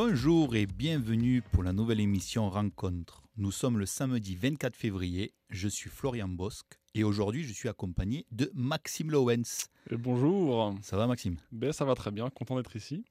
Bonjour 0.00 0.54
et 0.54 0.66
bienvenue 0.66 1.42
pour 1.42 1.64
la 1.64 1.72
nouvelle 1.72 1.98
émission 1.98 2.48
Rencontre. 2.48 3.24
Nous 3.36 3.50
sommes 3.50 3.80
le 3.80 3.84
samedi 3.84 4.36
24 4.36 4.76
février, 4.76 5.34
je 5.50 5.66
suis 5.66 5.90
Florian 5.90 6.28
Bosque 6.28 6.78
et 6.94 7.02
aujourd'hui 7.02 7.42
je 7.42 7.52
suis 7.52 7.68
accompagné 7.68 8.24
de 8.30 8.48
Maxime 8.54 9.10
Lowens. 9.10 9.66
Et 9.90 9.96
bonjour. 9.96 10.72
Ça 10.82 10.96
va 10.96 11.08
Maxime? 11.08 11.36
Ben 11.50 11.72
ça 11.72 11.84
va 11.84 11.96
très 11.96 12.12
bien, 12.12 12.30
content 12.30 12.54
d'être 12.54 12.76
ici. 12.76 13.04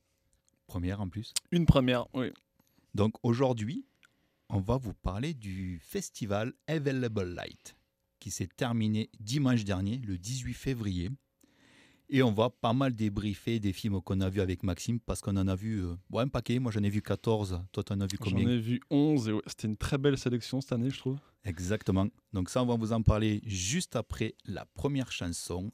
Première 0.66 1.02
en 1.02 1.10
plus? 1.10 1.34
Une 1.52 1.66
première, 1.66 2.08
oui. 2.14 2.32
Donc 2.96 3.16
aujourd'hui, 3.22 3.86
on 4.48 4.62
va 4.62 4.78
vous 4.78 4.94
parler 4.94 5.34
du 5.34 5.82
festival 5.84 6.54
Available 6.68 7.34
Light 7.34 7.76
qui 8.22 8.32
s'est 8.32 8.48
terminé 8.48 9.10
dimanche 9.20 9.66
dernier, 9.66 9.98
le 10.08 10.18
18 10.18 10.54
février. 10.54 11.10
Et 12.10 12.24
on 12.24 12.32
va 12.32 12.50
pas 12.50 12.72
mal 12.72 12.96
débriefer 12.96 13.60
des 13.60 13.74
films 13.74 14.02
qu'on 14.02 14.22
a 14.22 14.30
vus 14.30 14.40
avec 14.40 14.64
Maxime 14.64 15.00
parce 15.00 15.20
qu'on 15.20 15.36
en 15.36 15.48
a 15.48 15.56
vu 15.56 15.84
euh, 15.84 15.96
un 16.14 16.28
paquet. 16.30 16.58
Moi 16.60 16.72
j'en 16.72 16.84
ai 16.84 16.90
vu 16.90 17.02
14. 17.02 17.62
Toi 17.72 17.84
t'en 17.84 18.00
as 18.00 18.08
vu 18.08 18.18
combien 18.18 18.44
J'en 18.44 18.50
ai 18.50 18.60
vu 18.60 18.82
11 18.90 19.28
et 19.28 19.34
ouais, 19.34 19.42
c'était 19.46 19.68
une 19.68 19.76
très 19.76 19.98
belle 19.98 20.18
sélection 20.18 20.62
cette 20.62 20.72
année, 20.72 20.90
je 20.90 21.00
trouve. 21.00 21.18
Exactement. 21.44 22.08
Donc 22.34 22.50
ça, 22.50 22.64
on 22.64 22.66
va 22.66 22.76
vous 22.76 22.94
en 22.94 23.02
parler 23.02 23.42
juste 23.46 23.96
après 23.96 24.36
la 24.46 24.66
première 24.66 25.12
chanson. 25.12 25.72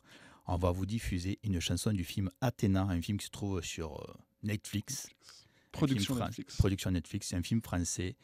On 0.47 0.57
va 0.57 0.71
vous 0.71 0.85
diffuser 0.85 1.40
une 1.43 1.59
chanson 1.59 1.91
du 1.91 2.03
film 2.03 2.29
Athéna, 2.41 2.84
un 2.84 3.01
film 3.01 3.18
qui 3.18 3.27
se 3.27 3.31
trouve 3.31 3.62
sur 3.62 4.01
euh, 4.01 4.13
Netflix. 4.41 5.09
Production 5.71 6.15
Netflix. 6.15 6.57
Production 6.57 6.91
Netflix, 6.91 7.27
c'est 7.27 7.35
un 7.35 7.43
film 7.43 7.62
français. 7.62 8.15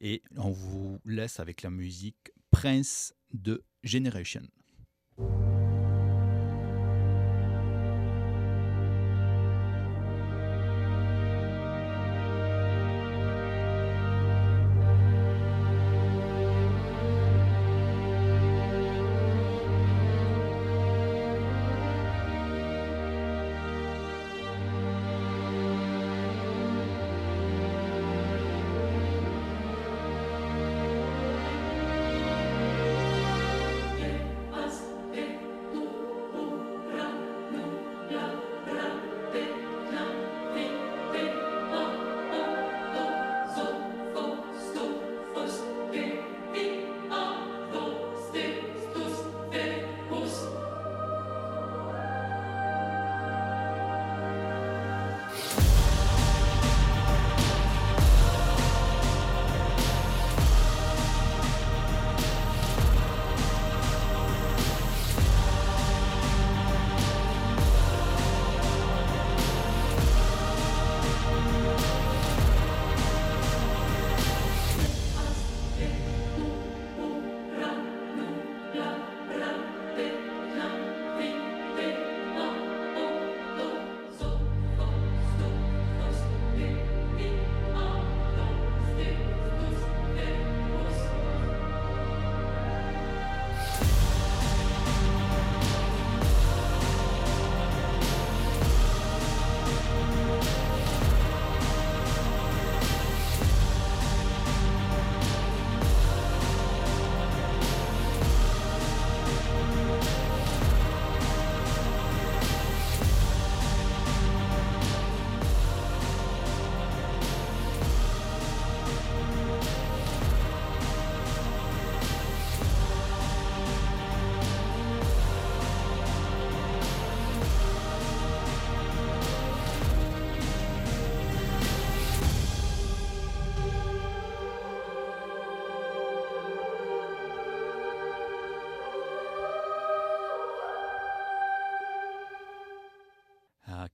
Et 0.00 0.22
on 0.36 0.50
vous 0.50 0.98
laisse 1.04 1.40
avec 1.40 1.62
la 1.62 1.70
musique 1.70 2.32
Prince 2.50 3.14
de 3.32 3.62
Generation. 3.82 4.42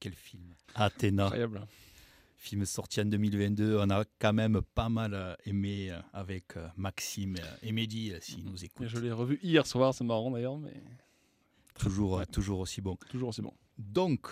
Quel 0.06 0.14
film? 0.14 0.54
Athéna. 0.76 1.24
Incroyable. 1.26 1.66
Film 2.36 2.64
sorti 2.64 3.00
en 3.00 3.06
2022. 3.06 3.78
On 3.80 3.90
a 3.90 4.04
quand 4.20 4.32
même 4.32 4.60
pas 4.74 4.88
mal 4.88 5.14
euh, 5.14 5.34
aimé 5.46 5.90
euh, 5.90 6.00
avec 6.12 6.56
euh, 6.56 6.68
Maxime 6.76 7.34
et 7.62 7.72
Mehdi, 7.72 8.12
s'ils 8.20 8.44
nous 8.44 8.64
écoutent. 8.64 8.86
je 8.86 8.98
l'ai 8.98 9.10
revu 9.10 9.40
hier 9.42 9.66
soir, 9.66 9.92
c'est 9.94 10.04
marrant 10.04 10.30
d'ailleurs, 10.30 10.58
mais 10.58 10.74
Toujours, 11.78 12.12
Ouais. 12.18 12.26
toujours 12.26 12.60
aussi 12.60 12.80
bon. 12.80 12.96
toujours 13.10 13.30
aussi 13.30 13.42
bon. 13.42 13.52
Donc, 13.78 14.28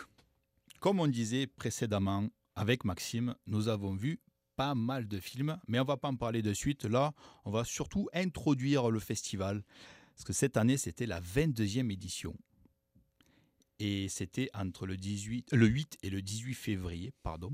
comme 0.81 1.01
on 1.01 1.09
disait 1.09 1.47
précédemment 1.49 2.29
avec 2.55 2.85
Maxime, 2.85 3.35
nous 3.47 3.67
avons 3.69 3.95
vu 3.95 4.21
pas 4.57 4.75
mal 4.77 5.09
de 5.09 5.19
films, 5.19 5.59
mais 5.67 5.81
on 5.81 5.85
va 5.85 5.97
pas 5.97 6.09
en 6.09 6.17
parler 6.17 6.41
de 6.41 6.53
suite. 6.55 6.85
Là, 6.85 7.13
on 7.45 7.51
va 7.51 7.65
surtout 7.65 8.09
introduire 8.15 8.91
le 8.91 9.01
festival, 9.01 9.63
parce 10.15 10.25
que 10.25 10.33
cette 10.33 10.57
année, 10.57 10.77
c'était 10.77 11.07
la 11.07 11.21
22e 11.21 11.91
édition. 11.91 12.35
Et 13.79 14.09
c'était 14.09 14.51
entre 14.55 14.87
le, 14.87 14.97
18, 14.97 15.53
le 15.53 15.67
8 15.67 15.99
et 16.03 16.11
le 16.11 16.23
18 16.23 16.55
février, 16.55 17.13
pardon. 17.23 17.53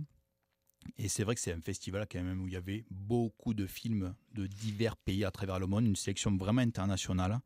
Et 0.99 1.09
c'est 1.09 1.25
vrai 1.25 1.35
que 1.35 1.41
c'est 1.41 1.53
un 1.53 1.61
festival 1.61 2.07
quand 2.11 2.23
même 2.23 2.43
où 2.43 2.49
il 2.49 2.55
y 2.55 2.57
avait 2.57 2.85
beaucoup 2.91 3.55
de 3.55 3.67
films 3.67 4.15
de 4.35 4.47
divers 4.47 4.97
pays 4.97 5.25
à 5.25 5.31
travers 5.31 5.59
le 5.59 5.67
monde, 5.67 5.87
une 5.87 5.97
sélection 5.97 6.37
vraiment 6.37 6.63
internationale, 6.63 7.41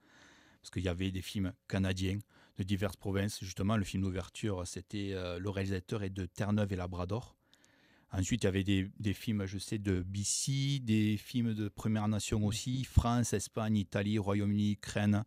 parce 0.61 0.71
qu'il 0.71 0.83
y 0.83 0.89
avait 0.89 1.11
des 1.11 1.23
films 1.23 1.53
canadiens, 1.69 2.19
de 2.59 2.63
diverses 2.63 2.97
provinces. 2.97 3.43
Justement, 3.43 3.77
le 3.77 3.85
film 3.85 4.03
d'ouverture, 4.03 4.67
c'était 4.67 5.11
euh, 5.13 5.39
le 5.39 5.51
réalisateur 5.51 6.03
est 6.03 6.11
de 6.11 6.27
Terre-Neuve 6.27 6.73
et 6.73 6.77
Labrador. 6.77 7.37
Ensuite, 8.13 8.45
il 8.45 8.47
y 8.47 8.49
avait 8.49 8.65
des, 8.65 8.89
des 9.01 9.13
films, 9.13 9.45
je 9.45 9.59
sais, 9.59 9.79
de 9.79 10.03
BC, 10.03 10.79
des 10.81 11.17
films 11.17 11.53
de 11.53 11.69
Première 11.69 12.07
Nation 12.07 12.47
aussi, 12.47 12.85
France, 12.85 13.33
Espagne, 13.33 13.77
Italie, 13.77 14.19
Royaume-Uni, 14.19 14.73
Ukraine, 14.73 15.25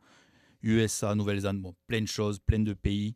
USA, 0.64 1.14
Nouvelle-Zélande, 1.14 1.62
bon, 1.62 1.76
plein 1.88 2.02
de 2.02 2.08
choses, 2.08 2.40
plein 2.40 2.60
de 2.60 2.74
pays. 2.74 3.16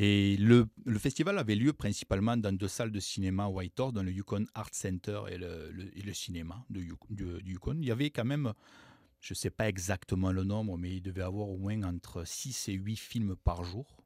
Et 0.00 0.36
le, 0.36 0.68
le 0.84 0.98
festival 1.00 1.36
avait 1.38 1.56
lieu 1.56 1.72
principalement 1.72 2.36
dans 2.36 2.54
deux 2.56 2.68
salles 2.68 2.92
de 2.92 3.00
cinéma 3.00 3.44
à 3.44 3.48
Whitehorse, 3.48 3.92
dans 3.92 4.04
le 4.04 4.12
Yukon 4.12 4.44
Art 4.54 4.68
Center 4.72 5.22
et 5.28 5.38
le, 5.38 5.72
le- 5.72 5.98
et 5.98 6.02
le 6.02 6.14
cinéma 6.14 6.64
de 6.70 6.80
Yuk- 6.80 7.10
du, 7.10 7.24
du 7.42 7.52
Yukon. 7.54 7.78
Il 7.80 7.86
y 7.86 7.90
avait 7.90 8.10
quand 8.10 8.24
même, 8.24 8.52
je 9.20 9.32
ne 9.32 9.36
sais 9.36 9.50
pas 9.50 9.68
exactement 9.68 10.30
le 10.30 10.44
nombre, 10.44 10.78
mais 10.78 10.94
il 10.94 11.02
devait 11.02 11.22
avoir 11.22 11.48
au 11.48 11.56
moins 11.56 11.82
entre 11.82 12.24
6 12.24 12.68
et 12.68 12.74
8 12.74 12.94
films 12.96 13.34
par 13.34 13.64
jour. 13.64 13.96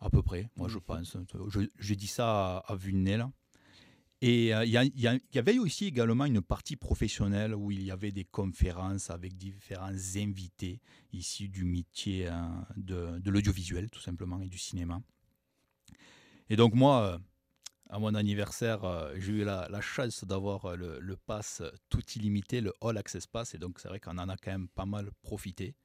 À 0.00 0.10
peu 0.10 0.22
près, 0.22 0.48
moi 0.56 0.66
je 0.68 0.78
Mhm. 0.78 0.82
pense. 0.82 1.16
Je, 1.48 1.60
je 1.78 1.94
dis 1.94 2.06
ça 2.08 2.56
à, 2.58 2.72
à 2.72 2.74
vue 2.74 2.92
de 2.92 2.98
nez, 2.98 3.16
là. 3.16 3.30
Et 4.20 4.52
euh, 4.52 4.64
il 4.64 4.72
y, 4.72 5.38
avait 5.38 5.58
aussi 5.58 5.86
également 5.86 6.24
une 6.24 6.42
partie 6.42 6.74
professionnelle 6.74 7.54
où 7.54 7.70
il 7.70 7.82
y 7.84 7.92
avait 7.92 8.10
des 8.10 8.24
conférences 8.24 9.10
avec 9.10 9.36
différents 9.36 9.94
invités 10.16 10.80
issus 11.12 11.48
du 11.48 11.64
métier 11.64 12.26
euh, 12.26 12.32
de, 12.76 13.30
l'audiovisuel, 13.30 13.88
tout 13.90 14.00
simplement, 14.00 14.40
et 14.40 14.48
du 14.48 14.58
cinéma. 14.58 15.00
Et 16.50 16.56
donc 16.56 16.74
moi, 16.74 17.02
euh, 17.04 17.18
à 17.90 18.00
mon 18.00 18.14
anniversaire, 18.16 18.80
j'ai 19.18 19.32
eu 19.32 19.44
la, 19.44 19.80
chance 19.80 20.24
d'avoir 20.24 20.76
le, 20.76 21.16
pass 21.16 21.62
tout 21.88 22.02
illimité, 22.16 22.60
le 22.60 22.72
All 22.80 22.98
Access 22.98 23.28
Pass, 23.28 23.54
et 23.54 23.58
donc 23.58 23.78
c'est 23.78 23.88
vrai 23.88 24.00
qu'on 24.00 24.18
en 24.18 24.28
a 24.28 24.36
quand 24.36 24.50
même 24.50 24.68
pas 24.68 24.84
mal 24.84 25.10
profité. 25.22 25.76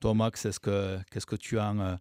Toi, 0.00 0.14
Max, 0.14 0.46
est-ce 0.46 0.60
que, 0.60 0.98
qu'est-ce 1.10 1.26
que 1.26 1.36
tu 1.36 1.58
as... 1.58 1.68
en, 1.70 1.80
euh, 1.80 1.96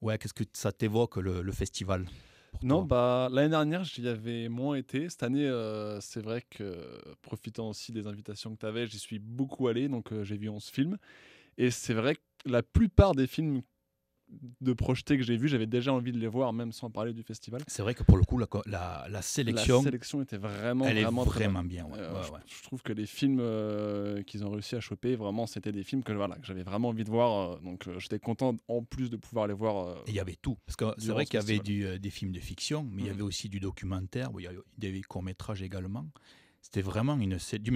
ouais, 0.00 0.18
qu'est-ce 0.18 0.34
que 0.34 0.44
ça 0.52 0.72
t'évoque, 0.72 1.18
le 1.18 1.52
festival? 1.52 2.06
Pour 2.54 2.64
Non, 2.64 2.82
toi? 2.82 2.86
bah 2.86 3.28
l'année 3.30 3.50
dernière, 3.50 3.84
j'y 3.84 4.08
avais 4.08 4.48
moins 4.48 4.76
été. 4.76 5.10
Cette 5.10 5.22
année, 5.22 5.46
euh, 5.46 6.00
c'est 6.00 6.20
vrai 6.22 6.42
que 6.48 6.74
profitant 7.20 7.68
aussi 7.68 7.92
des 7.92 8.06
invitations 8.06 8.54
que 8.54 8.60
tu 8.60 8.66
avais, 8.66 8.86
j'y 8.86 8.98
suis 8.98 9.18
beaucoup 9.18 9.68
allé, 9.68 9.88
donc 9.88 10.12
euh, 10.12 10.24
j'ai 10.24 10.38
vu 10.38 10.48
11 10.48 10.68
films. 10.70 10.96
Et 11.58 11.70
c'est 11.70 11.94
vrai 11.94 12.16
que 12.16 12.20
la 12.46 12.62
plupart 12.62 13.14
des 13.14 13.26
films 13.26 13.62
de 14.60 14.72
projetés 14.72 15.16
que 15.16 15.22
j'ai 15.22 15.36
vus, 15.36 15.48
j'avais 15.48 15.66
déjà 15.66 15.92
envie 15.92 16.12
de 16.12 16.18
les 16.18 16.26
voir, 16.28 16.52
même 16.52 16.72
sans 16.72 16.90
parler 16.90 17.12
du 17.12 17.22
festival. 17.22 17.62
C'est 17.66 17.82
vrai 17.82 17.94
que 17.94 18.02
pour 18.02 18.16
le 18.16 18.24
coup, 18.24 18.38
la, 18.38 18.46
co- 18.46 18.62
la, 18.66 19.06
la 19.10 19.22
sélection, 19.22 19.78
La 19.78 19.82
sélection 19.84 20.22
était 20.22 20.36
vraiment, 20.36 20.84
elle 20.86 20.98
est 20.98 21.02
vraiment, 21.02 21.24
très 21.24 21.48
bien. 21.48 21.84
ouais, 21.86 21.98
Euh, 21.98 22.14
ouais, 22.14 22.26
je, 22.26 22.32
ouais. 22.32 22.38
je 22.46 22.62
trouve 22.62 22.82
que 22.82 22.92
les 22.92 23.06
films 23.06 23.38
euh, 23.40 24.22
qu'ils 24.22 24.44
ont 24.44 24.50
réussi 24.50 24.76
à 24.76 24.80
choper, 24.80 25.16
vraiment, 25.16 25.46
c'était 25.46 25.72
des 25.72 25.84
films 25.84 26.02
que, 26.02 26.12
voilà, 26.12 26.36
que 26.36 26.46
j'avais 26.46 26.62
vraiment 26.62 26.88
envie 26.88 27.04
de 27.04 27.10
voir. 27.10 27.52
euh, 27.52 27.58
donc, 27.60 27.88
j'étais 27.98 28.18
content 28.18 28.56
en 28.68 28.82
plus 28.82 29.10
de 29.10 29.16
pouvoir 29.16 29.46
les 29.46 29.54
voir. 29.54 29.96
Et 30.06 30.10
il 30.10 30.14
y 30.14 30.20
avait 30.20 30.36
tout. 30.40 30.56
Parce 30.66 30.76
que 30.76 30.84
c'est 30.98 31.12
vrai 31.12 31.24
qu'il 31.26 31.38
y 31.40 31.42
avait 31.42 31.58
du, 31.58 31.98
des 31.98 32.10
films 32.10 32.32
de 32.32 32.40
fiction, 32.40 32.86
mais 32.90 33.02
il 33.02 33.06
y 33.06 33.08
Mhm. 33.08 33.14
avait 33.14 33.22
aussi 33.22 33.48
du 33.48 33.60
documentaire, 33.60 34.32
où 34.34 34.40
il 34.40 34.44
y 34.44 34.46
avait 34.46 34.58
des 34.78 35.02
courts-métrages 35.02 35.62
également. 35.62 36.06
C'était 36.62 36.82
vraiment 36.82 37.18
une. 37.18 37.38
sé- 37.38 37.58
du- 37.58 37.70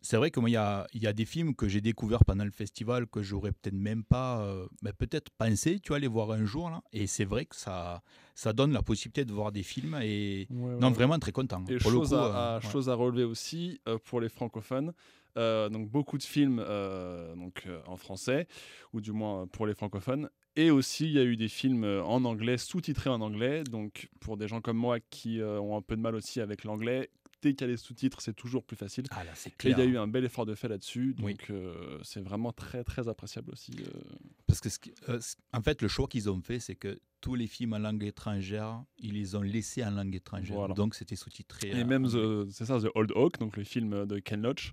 C'est 0.00 0.16
vrai 0.16 0.30
qu'il 0.30 0.48
y 0.48 0.56
a, 0.56 0.86
il 0.94 1.02
y 1.02 1.06
a 1.06 1.12
des 1.12 1.24
films 1.24 1.54
que 1.54 1.68
j'ai 1.68 1.80
découverts 1.80 2.24
pendant 2.24 2.44
le 2.44 2.50
festival 2.50 3.06
que 3.06 3.22
j'aurais 3.22 3.52
peut-être 3.52 3.74
même 3.74 4.04
pas, 4.04 4.40
euh, 4.42 4.66
mais 4.82 4.92
peut-être 4.92 5.30
pensé, 5.30 5.80
tu 5.80 5.88
vois, 5.88 5.98
les 5.98 6.06
voir 6.06 6.30
un 6.30 6.44
jour. 6.44 6.70
Là. 6.70 6.82
Et 6.92 7.06
c'est 7.06 7.24
vrai 7.24 7.46
que 7.46 7.56
ça, 7.56 8.02
ça 8.34 8.52
donne 8.52 8.72
la 8.72 8.82
possibilité 8.82 9.24
de 9.24 9.32
voir 9.32 9.50
des 9.50 9.62
films. 9.64 9.98
Et 10.02 10.46
Ouais, 10.50 10.76
non, 10.80 10.90
vraiment 10.90 11.18
très 11.18 11.32
content. 11.32 11.64
Et 11.68 11.78
Pour 11.78 11.90
le 11.90 11.98
chose, 11.98 12.10
coup, 12.10 12.14
à, 12.14 12.56
euh, 12.56 12.60
ouais. 12.60 12.70
chose 12.70 12.88
à 12.88 12.94
relever 12.94 13.24
aussi 13.24 13.80
euh, 13.88 13.98
pour 14.04 14.20
les 14.20 14.28
francophones. 14.28 14.92
donc 15.36 15.88
beaucoup 15.88 16.18
de 16.18 16.22
films 16.24 16.64
donc, 17.36 17.68
en 17.86 17.96
français, 17.96 18.48
ou 18.92 19.00
du 19.00 19.12
moins 19.12 19.46
pour 19.46 19.66
les 19.66 19.74
francophones. 19.74 20.28
Et 20.56 20.72
aussi, 20.72 21.04
il 21.04 21.12
y 21.12 21.20
a 21.20 21.22
eu 21.22 21.36
des 21.36 21.46
films 21.46 21.84
en 21.84 22.24
anglais, 22.24 22.58
sous-titrés 22.58 23.10
en 23.10 23.20
anglais. 23.20 23.62
Donc 23.62 24.08
pour 24.18 24.36
des 24.36 24.48
gens 24.48 24.60
comme 24.60 24.76
moi 24.76 24.98
qui 24.98 25.40
euh, 25.40 25.60
ont 25.60 25.76
un 25.76 25.82
peu 25.82 25.94
de 25.94 26.00
mal 26.00 26.16
aussi 26.16 26.40
avec 26.40 26.64
l'anglais, 26.64 27.10
dès 27.42 27.54
qu'il 27.54 27.62
y 27.66 27.70
a 27.70 27.72
les 27.72 27.76
sous-titres, 27.76 28.20
c'est 28.20 28.34
toujours 28.34 28.64
plus 28.64 28.76
facile. 28.76 29.04
Ah 29.10 29.24
là, 29.24 29.32
c'est 29.34 29.50
Et 29.64 29.70
il 29.70 29.78
y 29.78 29.80
a 29.80 29.84
eu 29.84 29.96
un 29.98 30.06
bel 30.08 30.24
effort 30.24 30.46
de 30.46 30.54
fait 30.54 30.68
là-dessus. 30.68 31.14
Oui. 31.22 31.32
Donc 31.34 31.50
euh, 31.50 31.98
c'est 32.02 32.20
vraiment 32.20 32.52
très 32.52 32.84
très 32.84 33.08
appréciable 33.08 33.50
aussi. 33.52 33.72
euh. 33.80 33.90
Parce 34.46 34.60
que, 34.60 34.68
ce 34.68 34.78
qui- 34.78 34.92
euh, 35.08 35.20
en 35.52 35.62
fait, 35.62 35.82
le 35.82 35.88
choix 35.88 36.06
qu'ils 36.08 36.28
ont 36.30 36.40
fait, 36.40 36.58
c'est 36.60 36.74
que 36.76 37.00
tous 37.20 37.34
les 37.34 37.46
films 37.46 37.72
en 37.74 37.78
langue 37.78 38.04
étrangère, 38.04 38.82
ils 38.98 39.14
les 39.14 39.34
ont 39.34 39.42
laissés 39.42 39.84
en 39.84 39.90
langue 39.90 40.14
étrangère. 40.14 40.56
Voilà. 40.56 40.74
Donc, 40.74 40.94
c'était 40.94 41.16
sous-titré. 41.16 41.70
Et 41.70 41.84
même, 41.84 42.06
c'est 42.50 42.64
ça, 42.64 42.78
The 42.80 42.88
Old 42.94 43.12
Oak, 43.16 43.38
donc 43.38 43.56
le 43.56 43.64
film 43.64 44.06
de 44.06 44.18
Ken 44.20 44.40
Loach, 44.42 44.72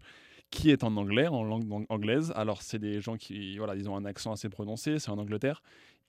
qui 0.51 0.69
est 0.69 0.83
en 0.83 0.95
anglais, 0.95 1.27
en 1.27 1.43
langue 1.43 1.67
ang- 1.71 1.85
anglaise. 1.89 2.31
Alors, 2.35 2.61
c'est 2.61 2.77
des 2.79 3.01
gens 3.01 3.17
qui, 3.17 3.57
voilà, 3.57 3.75
ils 3.75 3.89
ont 3.89 3.95
un 3.97 4.05
accent 4.05 4.31
assez 4.31 4.47
prononcé, 4.49 4.99
c'est 4.99 5.09
en 5.09 5.17
Angleterre. 5.17 5.61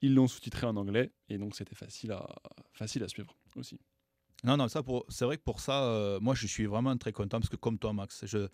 Ils 0.03 0.15
l'ont 0.15 0.29
sous-titré 0.29 0.67
en 0.67 0.77
anglais, 0.77 1.11
et 1.31 1.39
donc 1.39 1.57
c'était 1.57 1.75
facile 1.75 2.13
à, 2.13 2.27
facile 2.75 3.03
à 3.03 3.09
suivre 3.09 3.35
aussi. 3.57 3.81
Non, 4.45 4.57
non, 4.57 4.69
ça 4.69 4.83
pour, 4.83 5.05
c'est 5.09 5.25
vrai 5.25 5.39
que 5.39 5.43
pour 5.43 5.61
ça, 5.61 5.85
euh, 5.85 6.21
moi, 6.21 6.35
je 6.35 6.47
suis 6.47 6.67
vraiment 6.67 6.97
très 6.97 7.13
content 7.13 7.41
parce 7.41 7.49
que 7.49 7.57
comme 7.57 7.79
toi, 7.79 7.93
Max, 7.93 8.25
je, 8.27 8.49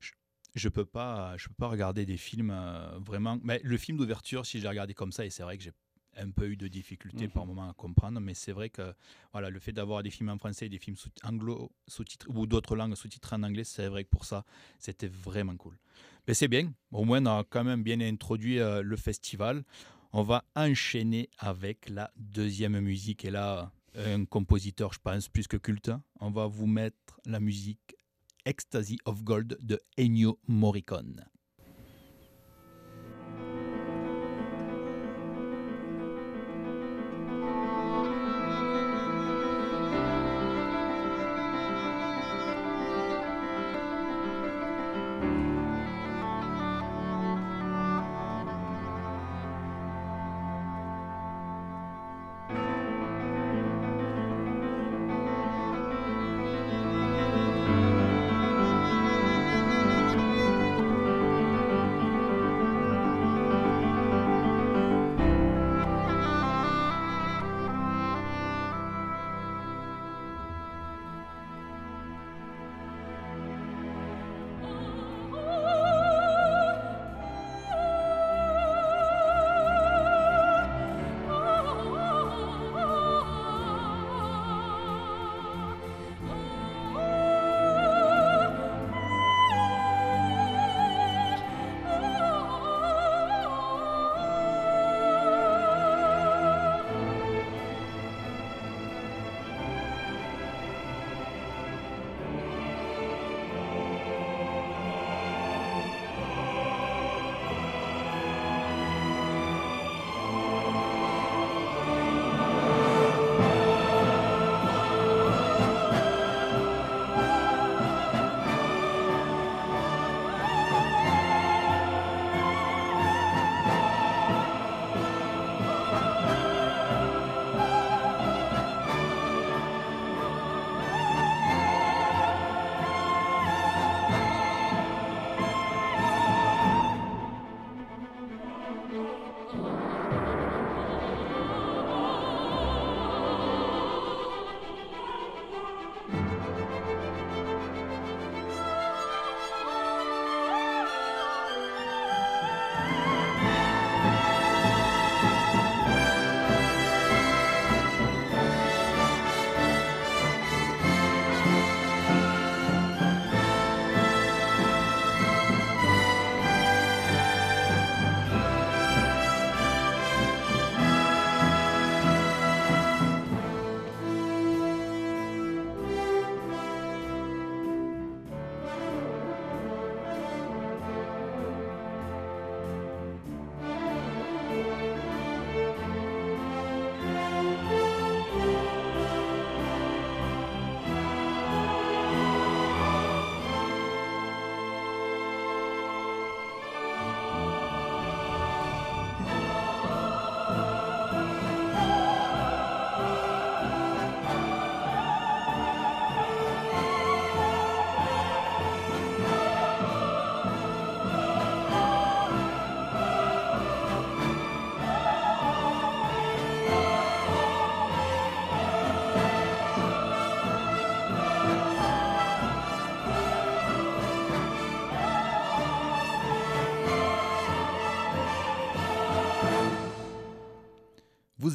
je, 0.00 0.12
je 0.54 0.68
peux 0.68 0.84
pas, 0.84 1.36
je 1.36 1.48
peux 1.48 1.54
pas 1.54 1.68
regarder 1.68 2.04
des 2.04 2.16
films 2.16 2.50
euh, 2.50 2.98
vraiment. 2.98 3.38
Mais 3.42 3.60
le 3.62 3.76
film 3.76 3.98
d'ouverture, 3.98 4.44
si 4.44 4.58
je 4.58 4.64
l'ai 4.64 4.68
regardé 4.68 4.94
comme 4.94 5.12
ça, 5.12 5.24
et 5.24 5.30
c'est 5.30 5.42
vrai 5.42 5.56
que 5.56 5.64
j'ai 5.64 5.72
un 6.16 6.30
peu 6.30 6.48
eu 6.48 6.56
de 6.56 6.66
difficultés 6.66 7.28
par 7.28 7.46
moment 7.46 7.70
à 7.70 7.74
comprendre, 7.74 8.18
mais 8.20 8.34
c'est 8.34 8.50
vrai 8.50 8.70
que 8.70 8.92
voilà, 9.32 9.50
le 9.50 9.60
fait 9.60 9.72
d'avoir 9.72 10.02
des 10.02 10.10
films 10.10 10.30
en 10.30 10.38
français 10.38 10.66
et 10.66 10.68
des 10.68 10.78
films 10.78 10.96
sous 10.96 11.10
anglo 11.22 11.70
sous-titrés 11.86 12.28
ou 12.34 12.46
d'autres 12.46 12.74
langues 12.74 12.96
sous-titrés 12.96 13.36
en 13.36 13.44
anglais, 13.44 13.62
c'est 13.62 13.86
vrai 13.86 14.02
que 14.02 14.08
pour 14.08 14.24
ça, 14.24 14.44
c'était 14.80 15.06
vraiment 15.06 15.56
cool. 15.56 15.78
Mais 16.26 16.34
c'est 16.34 16.48
bien, 16.48 16.72
au 16.90 17.04
moins 17.04 17.22
on 17.24 17.38
a 17.38 17.44
quand 17.48 17.62
même 17.62 17.84
bien 17.84 18.00
introduit 18.00 18.58
euh, 18.58 18.82
le 18.82 18.96
festival. 18.96 19.64
On 20.12 20.22
va 20.22 20.44
enchaîner 20.56 21.28
avec 21.38 21.88
la 21.88 22.10
deuxième 22.16 22.80
musique. 22.80 23.24
Et 23.24 23.30
là, 23.30 23.70
un 23.94 24.24
compositeur, 24.24 24.92
je 24.92 24.98
pense, 25.00 25.28
plus 25.28 25.46
que 25.48 25.56
culte. 25.56 25.90
On 26.20 26.30
va 26.30 26.46
vous 26.46 26.66
mettre 26.66 27.20
la 27.26 27.40
musique 27.40 27.96
Ecstasy 28.44 28.98
of 29.04 29.22
Gold 29.24 29.58
de 29.60 29.80
Ennio 29.96 30.38
Morricone. 30.46 31.26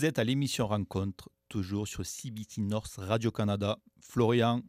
Vous 0.03 0.09
êtes 0.09 0.19
à 0.19 0.25
l'émission 0.25 0.67
Rencontre, 0.67 1.29
toujours 1.47 1.87
sur 1.87 2.05
CBC 2.05 2.59
North 2.59 2.95
Radio-Canada. 2.97 3.79
Florian 4.01 4.61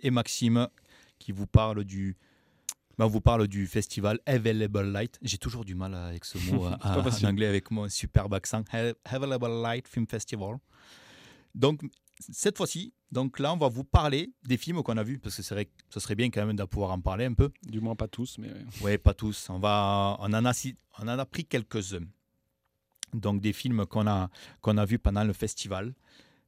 et 0.00 0.10
Maxime 0.10 0.68
qui 1.18 1.32
vous 1.32 1.46
parlent 1.46 1.82
du, 1.82 2.18
ben, 2.98 3.06
on 3.06 3.08
vous 3.08 3.22
parle 3.22 3.48
du 3.48 3.66
festival 3.66 4.20
Available 4.26 4.82
Light. 4.92 5.18
J'ai 5.22 5.38
toujours 5.38 5.64
du 5.64 5.74
mal 5.74 5.94
avec 5.94 6.26
ce 6.26 6.36
mot 6.52 6.66
à- 6.66 6.76
pas 6.78 7.24
en 7.24 7.24
anglais 7.26 7.46
avec 7.46 7.70
mon 7.70 7.88
superbe 7.88 8.34
accent. 8.34 8.64
Available 9.06 9.62
Light 9.62 9.88
Film 9.88 10.06
Festival. 10.06 10.58
Donc, 11.54 11.80
cette 12.20 12.58
fois-ci, 12.58 12.92
donc 13.10 13.38
là, 13.38 13.54
on 13.54 13.56
va 13.56 13.70
vous 13.70 13.84
parler 13.84 14.30
des 14.44 14.58
films 14.58 14.82
qu'on 14.82 14.98
a 14.98 15.02
vus, 15.02 15.18
parce 15.18 15.36
que 15.36 15.42
c'est 15.42 15.54
vrai 15.54 15.64
que 15.64 15.72
ce 15.88 16.00
serait 16.00 16.16
bien 16.16 16.28
quand 16.28 16.44
même 16.44 16.54
de 16.56 16.64
pouvoir 16.64 16.90
en 16.90 17.00
parler 17.00 17.24
un 17.24 17.32
peu. 17.32 17.48
Du 17.62 17.80
moins 17.80 17.96
pas 17.96 18.08
tous, 18.08 18.36
mais 18.36 18.48
ouais. 18.52 18.64
Oui, 18.82 18.98
pas 18.98 19.14
tous. 19.14 19.48
On, 19.48 19.58
va, 19.58 20.18
on, 20.20 20.34
en, 20.34 20.44
a, 20.44 20.52
on 20.98 21.02
en 21.08 21.18
a 21.18 21.24
pris 21.24 21.46
quelques-uns. 21.46 22.04
Donc, 23.14 23.40
des 23.40 23.52
films 23.52 23.86
qu'on 23.86 24.06
a, 24.06 24.30
qu'on 24.60 24.76
a 24.76 24.84
vus 24.84 24.98
pendant 24.98 25.24
le 25.24 25.32
festival. 25.32 25.94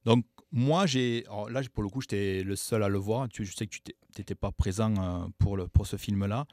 Donc, 0.05 0.27
moi, 0.53 0.87
j'ai. 0.87 1.25
Là, 1.51 1.63
pour 1.73 1.83
le 1.83 1.89
coup, 1.89 2.01
j'étais 2.01 2.43
le 2.43 2.57
seul 2.57 2.83
à 2.83 2.89
le 2.89 2.99
voir. 2.99 3.29
Tu, 3.29 3.45
je 3.45 3.55
sais 3.55 3.67
que 3.67 3.77
tu 3.77 3.93
n'étais 4.17 4.35
pas 4.35 4.53
présent 4.53 4.95
euh, 4.97 5.27
pour, 5.39 5.57
le, 5.57 5.67
pour 5.67 5.87
ce 5.87 5.97
film-là. 5.97 6.47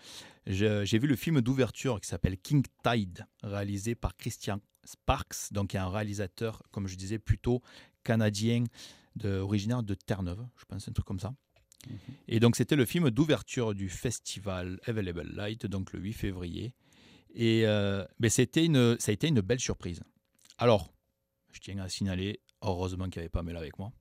J'ai 0.47 0.99
vu 0.99 1.07
le 1.07 1.15
film 1.15 1.41
d'ouverture 1.41 2.01
qui 2.01 2.09
s'appelle 2.09 2.37
King 2.37 2.63
Tide, 2.83 3.25
réalisé 3.43 3.93
par 3.93 4.17
Christian 4.17 4.59
Sparks, 4.83 5.51
donc 5.51 5.69
qui 5.69 5.77
est 5.77 5.79
un 5.79 5.89
réalisateur, 5.89 6.63
comme 6.71 6.87
je 6.87 6.95
disais, 6.95 7.19
plutôt 7.19 7.61
canadien, 8.03 8.63
de, 9.15 9.37
originaire 9.37 9.83
de 9.83 9.93
Terre-Neuve, 9.93 10.47
je 10.57 10.65
pense, 10.65 10.87
un 10.87 10.93
truc 10.93 11.05
comme 11.05 11.19
ça. 11.19 11.33
Et 12.27 12.39
donc, 12.39 12.55
c'était 12.55 12.75
le 12.75 12.85
film 12.85 13.09
d'ouverture 13.09 13.73
du 13.73 13.89
festival 13.89 14.79
Available 14.85 15.29
Light, 15.33 15.65
donc 15.65 15.93
le 15.93 15.99
8 15.99 16.13
février. 16.13 16.73
Et 17.33 17.65
euh, 17.65 18.05
ben, 18.19 18.29
c'était 18.29 18.65
une, 18.65 18.97
ça 18.99 19.11
a 19.11 19.13
été 19.13 19.27
une 19.27 19.41
belle 19.41 19.59
surprise. 19.59 20.01
Alors, 20.57 20.93
je 21.51 21.59
tiens 21.59 21.77
à 21.79 21.89
signaler, 21.89 22.39
heureusement 22.61 23.05
qu'il 23.05 23.19
n'y 23.19 23.23
avait 23.23 23.29
pas 23.29 23.43
Mel 23.43 23.57
avec 23.57 23.79
moi, 23.79 23.91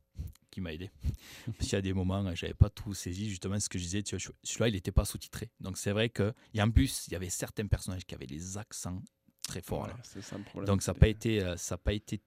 qui 0.51 0.61
m'a 0.61 0.73
aidé. 0.73 0.91
Parce 1.47 1.59
qu'il 1.59 1.73
y 1.73 1.77
a 1.77 1.83
des 1.83 1.93
moments, 1.93 2.23
je 2.35 2.45
n'avais 2.45 2.55
pas 2.55 2.71
tout 2.71 2.95
saisi, 2.95 3.29
justement, 3.29 3.59
ce 3.59 3.69
que 3.69 3.79
je 3.79 3.85
disais, 3.85 4.03
tu 4.03 4.17
vois, 4.17 4.35
celui-là, 4.43 4.69
il 4.69 4.75
n'était 4.75 4.93
pas 4.93 5.05
sous-titré. 5.05 5.51
Donc, 5.61 5.79
c'est 5.79 5.93
vrai 5.93 6.09
que, 6.09 6.33
et 6.55 6.63
en 6.63 6.71
plus, 6.71 7.07
il 7.07 7.13
y 7.13 7.17
avait 7.17 7.31
certains 7.31 7.67
personnages 7.67 8.05
qui 8.05 8.15
avaient 8.15 8.27
des 8.27 8.59
accents 8.59 9.03
très 9.47 9.63
forts. 9.63 9.87
là. 9.87 9.95
Ouais, 9.95 10.23
ça 10.23 10.39
le 10.39 10.45
problème. 10.45 10.67
Donc 10.67 10.83
ça 10.83 10.93
n'a 10.93 10.99
pas 10.99 11.09
été, 11.09 11.43
euh, 11.43 11.57
ça 11.57 11.77
pas 11.77 11.93
été 11.93 12.19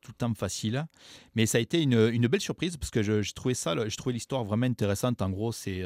tout 0.00 0.12
le 0.12 0.16
temps 0.16 0.34
facile, 0.34 0.86
mais 1.34 1.46
ça 1.46 1.58
a 1.58 1.60
été 1.62 1.82
une, 1.82 1.94
une 2.12 2.26
belle 2.26 2.40
surprise 2.40 2.76
parce 2.76 2.90
que 2.90 3.02
je, 3.02 3.22
je 3.22 3.32
trouvais 3.32 3.54
ça, 3.54 3.74
je 3.88 3.96
trouvais 3.96 4.12
l'histoire 4.12 4.44
vraiment 4.44 4.66
intéressante. 4.66 5.22
En 5.22 5.30
gros, 5.30 5.50
c'est 5.50 5.82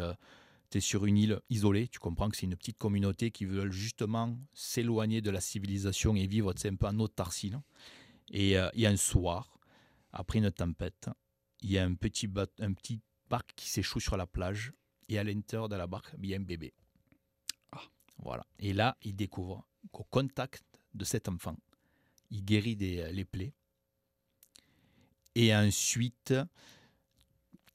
tu 0.71 0.79
es 0.79 0.81
sur 0.81 1.07
une 1.07 1.17
île 1.17 1.41
isolée, 1.51 1.89
tu 1.89 1.99
comprends 1.99 2.29
que 2.29 2.37
c'est 2.37 2.47
une 2.47 2.57
petite 2.57 2.79
communauté 2.79 3.31
qui 3.31 3.45
veulent 3.45 3.73
justement 3.73 4.37
s'éloigner 4.53 5.21
de 5.21 5.31
la 5.31 5.41
civilisation 5.41 6.15
et 6.17 6.27
vivre 6.27 6.53
un 6.65 6.77
peu 6.77 6.87
en 6.87 6.99
autarcie. 6.99 7.51
là. 7.51 7.63
Et 8.31 8.59
euh, 8.59 8.69
il 8.75 8.81
y 8.83 8.87
a 8.87 8.91
un 8.91 8.97
soir, 8.97 9.59
après 10.13 10.39
une 10.39 10.51
tempête, 10.51 11.09
il 11.63 11.71
y 11.71 11.79
a 11.79 11.85
un 11.85 11.95
petit, 11.95 12.29
un 12.61 12.73
petit 12.73 13.01
barque 13.29 13.53
qui 13.57 13.69
s'échoue 13.69 14.01
sur 14.01 14.17
la 14.17 14.27
plage 14.27 14.73
et 15.09 15.19
à 15.19 15.25
l'intérieur 15.25 15.69
de 15.69 15.77
la 15.77 15.87
barque, 15.87 16.15
il 16.19 16.27
y 16.27 16.35
a 16.35 16.37
un 16.37 16.41
bébé. 16.41 16.75
Ah. 17.73 17.83
Voilà. 18.19 18.47
Et 18.59 18.73
là, 18.73 18.97
il 19.03 19.17
découvre 19.17 19.67
qu'au 19.91 20.05
contact 20.05 20.65
de 20.95 21.05
cet 21.05 21.29
enfant, 21.29 21.57
il 22.31 22.45
guérit 22.45 22.77
des, 22.77 23.01
euh, 23.01 23.13
les 23.13 23.25
plaies. 23.25 23.55
Et 25.35 25.55
ensuite, 25.55 26.35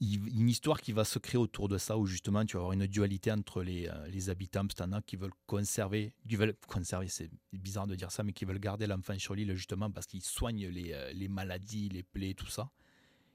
une 0.04 0.50
histoire 0.50 0.82
qui 0.82 0.92
va 0.92 1.06
se 1.06 1.20
créer 1.20 1.38
autour 1.40 1.70
de 1.70 1.78
ça, 1.78 1.98
où 1.98 2.06
justement 2.06 2.46
tu 2.46 2.54
vas 2.58 2.62
avoir 2.62 2.74
une 2.74 2.88
dualité 2.88 3.32
entre 3.32 3.64
les, 3.64 3.88
euh, 3.88 4.08
les 4.08 4.30
habitants, 4.30 4.66
parce 4.68 4.76
qu'il 4.90 5.02
qui 5.06 5.16
veulent 5.16 5.34
conserver, 5.46 6.14
qui 6.28 6.36
veulent 6.36 6.56
conserver, 6.68 7.08
c'est 7.08 7.30
bizarre 7.54 7.88
de 7.88 7.96
dire 7.96 8.12
ça, 8.12 8.24
mais 8.24 8.34
qui 8.34 8.46
veulent 8.46 8.60
garder 8.60 8.88
l'enfant 8.88 9.18
sur 9.18 9.36
l'île 9.36 9.54
justement 9.56 9.90
parce 9.92 10.06
qu'ils 10.08 10.24
soignent 10.24 10.68
les, 10.68 10.92
euh, 10.94 11.12
les 11.14 11.28
maladies, 11.28 11.90
les 11.90 12.04
plaies, 12.04 12.34
tout 12.34 12.48
ça. 12.48 12.70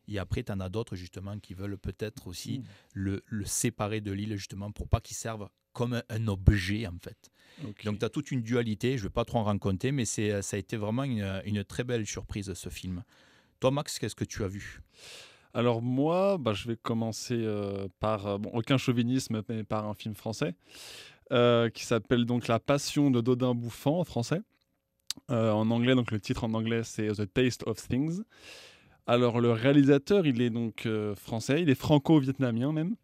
Et 0.08 0.18
après, 0.18 0.42
tu 0.42 0.52
en 0.52 0.60
as 0.60 0.68
d'autres 0.70 0.96
justement 0.96 1.38
qui 1.38 1.54
veulent 1.54 1.76
peut-être 1.78 2.26
aussi 2.26 2.58
Mm. 2.60 2.64
le, 2.94 3.22
le 3.26 3.44
séparer 3.44 4.00
de 4.00 4.10
l'île 4.12 4.36
justement 4.36 4.72
pour 4.72 4.88
pas 4.88 5.00
qu'il 5.00 5.16
serve 5.16 5.48
comme 5.72 5.94
un, 5.94 6.02
un 6.08 6.28
objet 6.28 6.86
en 6.86 6.96
fait. 6.98 7.30
Donc 7.84 7.98
tu 7.98 8.04
as 8.04 8.08
toute 8.08 8.30
une 8.30 8.42
dualité, 8.42 8.96
je 8.98 9.02
ne 9.04 9.08
vais 9.08 9.12
pas 9.12 9.24
trop 9.24 9.38
en 9.38 9.44
raconter, 9.44 9.92
mais 9.92 10.04
c'est, 10.04 10.42
ça 10.42 10.56
a 10.56 10.58
été 10.58 10.76
vraiment 10.76 11.04
une, 11.04 11.42
une 11.44 11.62
très 11.64 11.84
belle 11.84 12.06
surprise 12.06 12.52
ce 12.54 12.68
film. 12.68 13.04
Toi 13.60 13.70
Max, 13.70 13.98
qu'est-ce 13.98 14.14
que 14.14 14.24
tu 14.24 14.44
as 14.44 14.48
vu? 14.48 14.80
Alors 15.54 15.82
moi, 15.82 16.38
bah, 16.38 16.52
je 16.52 16.68
vais 16.68 16.76
commencer 16.76 17.36
euh, 17.36 17.88
par, 18.00 18.26
euh, 18.26 18.38
bon, 18.38 18.50
aucun 18.52 18.76
chauvinisme, 18.76 19.42
mais 19.48 19.64
par 19.64 19.88
un 19.88 19.94
film 19.94 20.14
français, 20.14 20.54
euh, 21.32 21.70
qui 21.70 21.84
s'appelle 21.84 22.26
donc 22.26 22.48
La 22.48 22.58
Passion 22.58 23.10
de 23.10 23.20
Dodin 23.20 23.54
Bouffant 23.54 24.00
en 24.00 24.04
français. 24.04 24.40
En 25.30 25.70
anglais, 25.72 25.96
donc 25.96 26.12
le 26.12 26.20
titre 26.20 26.44
en 26.44 26.54
anglais 26.54 26.84
c'est 26.84 27.08
The 27.08 27.30
Taste 27.34 27.64
of 27.66 27.76
Things. 27.88 28.22
Alors 29.08 29.40
le 29.40 29.50
réalisateur, 29.50 30.26
il 30.26 30.40
est 30.40 30.48
donc 30.48 30.86
français, 31.16 31.60
il 31.60 31.70
est 31.70 31.74
franco-vietnamien 31.74 32.72
même. 32.72 32.94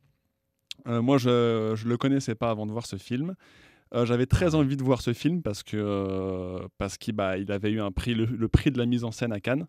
Moi, 0.87 1.19
je 1.19 1.73
ne 1.73 1.89
le 1.89 1.97
connaissais 1.97 2.37
pas 2.37 2.51
avant 2.51 2.67
de 2.67 2.71
voir 2.71 2.87
ce 2.87 2.97
film. 2.97 3.35
J'avais 3.93 4.27
très 4.27 4.55
envie 4.55 4.77
de 4.77 4.85
voir 4.85 5.03
ce 5.03 5.13
film 5.13 5.43
parce 5.43 5.65
que 5.65 6.61
parce 6.79 6.99
qu'il 6.99 7.15
bah, 7.15 7.37
il 7.37 7.51
avait 7.51 7.73
eu 7.73 7.81
un 7.81 7.91
prix, 7.91 8.15
le 8.15 8.49
prix 8.49 8.71
de 8.71 8.79
la 8.79 8.87
mise 8.87 9.03
en 9.03 9.11
scène 9.11 9.33
à 9.33 9.41
Cannes. 9.41 9.67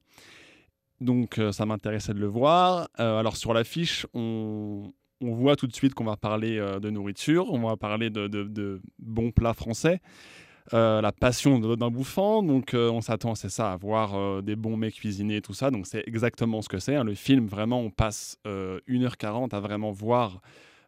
Donc 1.01 1.37
euh, 1.39 1.51
ça 1.51 1.65
m'intéressait 1.65 2.13
de 2.13 2.19
le 2.19 2.27
voir. 2.27 2.87
Euh, 2.99 3.19
alors 3.19 3.35
sur 3.37 3.53
l'affiche, 3.53 4.05
on, 4.13 4.91
on 5.21 5.33
voit 5.33 5.55
tout 5.55 5.67
de 5.67 5.73
suite 5.75 5.93
qu'on 5.93 6.05
va 6.05 6.17
parler 6.17 6.57
euh, 6.57 6.79
de 6.79 6.89
nourriture, 6.89 7.51
on 7.51 7.59
va 7.67 7.75
parler 7.77 8.09
de, 8.09 8.27
de- 8.27 8.43
de 8.43 8.81
bons 8.99 9.31
plats 9.31 9.53
français. 9.53 9.99
La 10.71 11.11
passion 11.11 11.59
d'un 11.59 11.91
bouffant, 11.91 12.41
donc 12.41 12.71
on 12.73 12.99
s'attend, 12.99 13.35
c'est 13.35 13.49
ça, 13.51 13.73
à 13.73 13.77
voir 13.77 14.41
des 14.41 14.55
bons 14.55 14.75
mets 14.77 14.91
cuisinés, 14.91 15.39
tout 15.39 15.53
ça. 15.53 15.69
Donc 15.69 15.85
c'est 15.85 16.03
exactement 16.07 16.63
ce 16.63 16.69
que 16.69 16.79
c'est. 16.79 16.95
hein. 16.95 17.03
Le 17.03 17.13
film, 17.13 17.45
vraiment, 17.45 17.79
on 17.81 17.91
passe 17.91 18.39
euh, 18.47 18.79
1h40 18.89 19.53
à 19.55 19.59
vraiment 19.59 19.91
voir 19.91 20.41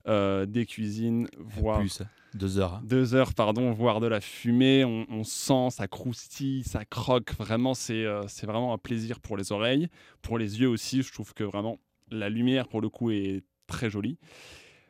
des 0.07 0.65
cuisines, 0.65 1.27
voir 1.37 1.79
Plus. 1.81 2.01
Deux 2.37 2.57
heures. 2.59 2.75
hein. 2.75 2.81
deux 2.83 3.15
heures, 3.15 3.33
pardon, 3.33 3.71
voir 3.71 3.99
de 3.99 4.07
la 4.07 4.21
fumée, 4.21 4.85
on, 4.85 5.23
sent, 5.23 5.69
ça 5.71 5.87
croustille, 5.87 6.63
ça 6.63 6.85
croque. 6.85 7.33
Vraiment, 7.33 7.73
c'est 7.73 8.05
euh, 8.05 8.27
c'est 8.27 8.45
vraiment 8.45 8.73
un 8.73 8.77
plaisir 8.77 9.19
pour 9.19 9.37
les 9.37 9.51
oreilles, 9.51 9.87
pour 10.21 10.37
les 10.37 10.59
yeux 10.59 10.69
aussi. 10.69 11.01
Je 11.01 11.11
trouve 11.11 11.33
que 11.33 11.43
vraiment 11.43 11.79
la 12.09 12.29
lumière, 12.29 12.67
pour 12.67 12.81
le 12.81 12.89
coup, 12.89 13.11
est 13.11 13.43
très 13.67 13.89
jolie. 13.89 14.17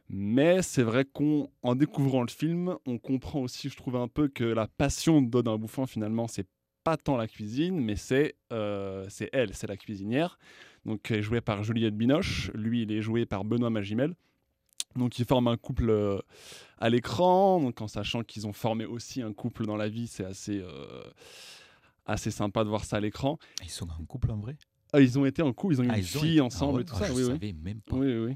Mais 0.09 0.61
c'est 0.61 0.83
vrai 0.83 1.05
qu'en 1.05 1.49
en 1.63 1.75
découvrant 1.75 2.21
le 2.21 2.29
film, 2.29 2.75
on 2.85 2.97
comprend 2.97 3.41
aussi, 3.41 3.69
je 3.69 3.75
trouve 3.75 3.97
un 3.97 4.07
peu 4.07 4.29
que 4.29 4.45
la 4.45 4.67
passion 4.67 5.21
de 5.21 5.29
Dodin 5.29 5.57
Bouffant, 5.57 5.85
finalement, 5.85 6.27
c'est 6.27 6.47
pas 6.83 6.95
tant 6.95 7.17
la 7.17 7.27
cuisine, 7.27 7.81
mais 7.81 7.97
c'est 7.97 8.35
euh, 8.53 9.09
elle, 9.33 9.53
c'est 9.53 9.67
la 9.67 9.75
cuisinière. 9.75 10.39
Donc, 10.85 11.11
elle 11.11 11.17
est 11.17 11.21
jouée 11.21 11.41
par 11.41 11.63
Juliette 11.63 11.97
Binoche. 11.97 12.49
Lui, 12.53 12.83
il 12.83 12.91
est 12.93 13.01
joué 13.01 13.25
par 13.25 13.43
Benoît 13.43 13.69
Magimel. 13.69 14.15
Donc, 14.97 15.17
ils 15.19 15.25
forment 15.25 15.47
un 15.49 15.57
couple 15.57 15.89
euh, 15.89 16.19
à 16.79 16.89
l'écran, 16.89 17.59
donc 17.61 17.81
en 17.81 17.87
sachant 17.87 18.23
qu'ils 18.23 18.47
ont 18.47 18.53
formé 18.53 18.85
aussi 18.85 19.21
un 19.21 19.33
couple 19.33 19.65
dans 19.65 19.77
la 19.77 19.89
vie, 19.89 20.07
c'est 20.07 20.25
assez, 20.25 20.59
euh, 20.59 21.03
assez 22.05 22.31
sympa 22.31 22.63
de 22.63 22.69
voir 22.69 22.83
ça 22.85 22.97
à 22.97 22.99
l'écran. 22.99 23.37
Ils 23.63 23.69
sont 23.69 23.87
en 23.99 24.05
couple 24.05 24.31
en 24.31 24.37
vrai? 24.37 24.57
Ah, 24.93 25.01
ils 25.01 25.19
ont 25.19 25.25
été 25.25 25.41
en 25.41 25.51
couple, 25.53 25.73
ils 25.75 25.81
ont 25.81 25.83
eu 25.83 25.89
Ah, 25.91 25.97
une 25.97 26.03
fille 26.03 26.31
été- 26.33 26.41
ensemble 26.41 26.79
Ah 26.79 26.81
et 26.81 26.85
tout 26.85 26.95
ça. 26.95 27.07
Je 27.07 27.11
oui, 27.13 27.23
oui. 27.23 27.31
savais 27.31 27.53
même 27.53 27.81
pas. 27.81 27.95
Oui, 27.95 28.07
oui, 28.07 28.25
oui. 28.29 28.35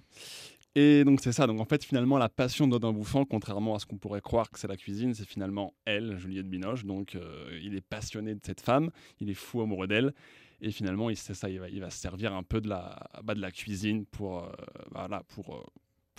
Et 0.75 1.03
donc 1.03 1.19
c'est 1.21 1.31
ça. 1.33 1.47
Donc 1.47 1.59
en 1.59 1.65
fait, 1.65 1.83
finalement, 1.83 2.17
la 2.17 2.29
passion 2.29 2.67
d'Odin 2.67 2.93
Bouffant, 2.93 3.25
contrairement 3.25 3.75
à 3.75 3.79
ce 3.79 3.85
qu'on 3.85 3.97
pourrait 3.97 4.21
croire 4.21 4.49
que 4.51 4.57
c'est 4.59 4.67
la 4.69 4.77
cuisine, 4.77 5.13
c'est 5.13 5.25
finalement 5.27 5.73
elle, 5.85 6.17
Juliette 6.17 6.49
Binoche. 6.49 6.85
Donc 6.85 7.15
euh, 7.15 7.59
il 7.61 7.75
est 7.75 7.81
passionné 7.81 8.33
de 8.35 8.39
cette 8.45 8.61
femme, 8.61 8.89
il 9.19 9.29
est 9.29 9.33
fou 9.33 9.61
amoureux 9.61 9.87
d'elle. 9.87 10.13
Et 10.61 10.71
finalement, 10.71 11.09
il 11.09 11.17
ça, 11.17 11.49
il 11.49 11.59
va, 11.59 11.69
il 11.69 11.79
va 11.81 11.89
se 11.89 11.97
servir 11.97 12.33
un 12.33 12.43
peu 12.43 12.61
de 12.61 12.69
la, 12.69 13.09
bah, 13.23 13.33
de 13.33 13.41
la 13.41 13.51
cuisine 13.51 14.05
pour, 14.05 14.43
euh, 14.43 14.51
voilà, 14.91 15.23
pour, 15.29 15.55
euh, 15.55 15.63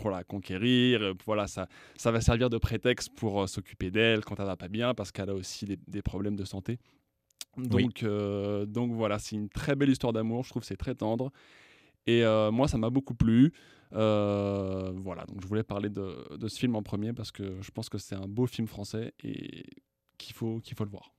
pour 0.02 0.10
la 0.10 0.24
conquérir. 0.24 1.00
Euh, 1.00 1.14
Voilà, 1.24 1.46
ça, 1.46 1.68
ça 1.96 2.10
va 2.10 2.20
servir 2.20 2.50
de 2.50 2.58
prétexte 2.58 3.08
pour 3.14 3.42
euh, 3.42 3.46
s'occuper 3.46 3.90
d'elle 3.90 4.24
quand 4.24 4.38
elle 4.40 4.46
va 4.46 4.56
pas 4.56 4.68
bien, 4.68 4.94
parce 4.94 5.10
qu'elle 5.12 5.30
a 5.30 5.34
aussi 5.34 5.64
des, 5.64 5.78
des 5.86 6.02
problèmes 6.02 6.36
de 6.36 6.44
santé. 6.44 6.78
Donc, 7.56 8.02
euh, 8.02 8.66
donc 8.66 8.92
voilà, 8.92 9.18
c'est 9.18 9.36
une 9.36 9.48
très 9.48 9.74
belle 9.76 9.90
histoire 9.90 10.12
d'amour. 10.12 10.42
Je 10.44 10.50
trouve 10.50 10.64
c'est 10.64 10.76
très 10.76 10.94
tendre. 10.94 11.30
Et 12.06 12.22
moi, 12.50 12.66
ça 12.66 12.78
m'a 12.78 12.90
beaucoup 12.90 13.14
plu. 13.14 13.52
Euh, 13.94 14.90
voilà, 14.96 15.24
donc 15.26 15.42
je 15.42 15.46
voulais 15.46 15.62
parler 15.62 15.90
de, 15.90 16.36
de 16.42 16.48
ce 16.48 16.58
film 16.58 16.74
en 16.76 16.82
premier 16.82 17.12
parce 17.12 17.30
que 17.30 17.60
je 17.60 17.70
pense 17.70 17.88
que 17.88 17.98
c'est 17.98 18.14
un 18.14 18.26
beau 18.26 18.46
film 18.46 18.66
français 18.66 19.12
et 19.22 19.64
qu'il 20.18 20.34
faut, 20.34 20.60
qu'il 20.60 20.74
faut 20.76 20.84
le 20.84 20.90
voir. 20.90 21.12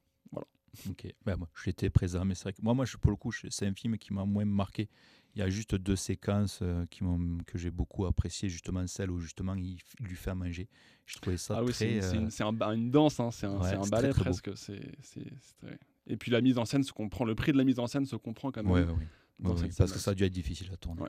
Ok. 0.89 1.07
Ben, 1.25 1.37
moi, 1.37 1.47
j'étais 1.63 1.89
présent, 1.89 2.25
mais 2.25 2.35
c'est 2.35 2.43
vrai 2.43 2.53
que 2.53 2.61
moi, 2.61 2.73
moi 2.73 2.85
je, 2.85 2.97
pour 2.97 3.11
le 3.11 3.17
coup, 3.17 3.31
c'est 3.31 3.65
un 3.67 3.73
film 3.73 3.97
qui 3.97 4.13
m'a 4.13 4.25
moins 4.25 4.45
marqué. 4.45 4.89
Il 5.35 5.39
y 5.39 5.41
a 5.41 5.49
juste 5.49 5.75
deux 5.75 5.95
séquences 5.95 6.59
euh, 6.61 6.85
qui 6.87 7.03
que 7.45 7.57
j'ai 7.57 7.71
beaucoup 7.71 8.05
appréciées, 8.05 8.49
justement 8.49 8.85
celle 8.87 9.09
où 9.09 9.19
justement 9.19 9.55
il, 9.55 9.77
lui 9.99 10.15
fait 10.15 10.31
à 10.31 10.35
manger. 10.35 10.67
Je 11.05 11.15
trouvais 11.15 11.37
ça 11.37 11.55
ah 11.57 11.63
oui, 11.63 11.73
très. 11.73 12.01
c'est 12.01 12.17
euh, 12.17 12.29
une, 12.51 12.61
un 12.61 12.77
danse, 12.77 13.19
hein, 13.19 13.31
c'est 13.31 13.47
un, 13.47 13.59
Ouais, 13.59 13.77
ballet 13.89 14.13
très, 14.13 14.21
très 14.21 14.29
beau. 14.29 14.37
presque. 14.37 14.53
très- 14.53 15.79
Et 16.07 16.17
puis 16.17 16.31
la 16.31 16.41
mise 16.41 16.57
en 16.57 16.65
scène 16.65 16.83
se 16.83 16.91
comprend, 16.91 17.25
le 17.25 17.35
prix 17.35 17.51
de 17.51 17.57
la 17.57 17.63
mise 17.63 17.79
en 17.79 17.87
scène 17.87 18.05
se 18.05 18.15
comprend 18.15 18.51
quand 18.51 18.63
même. 18.63 18.71
ouais, 18.71 18.83
ouais, 18.83 19.61
ouais, 19.61 19.69
parce 19.77 19.91
que 19.91 19.99
ça 19.99 20.11
a 20.11 20.15
dû 20.15 20.23
être 20.23 20.33
difficile 20.33 20.69
à 20.71 20.77
tourner. 20.77 21.03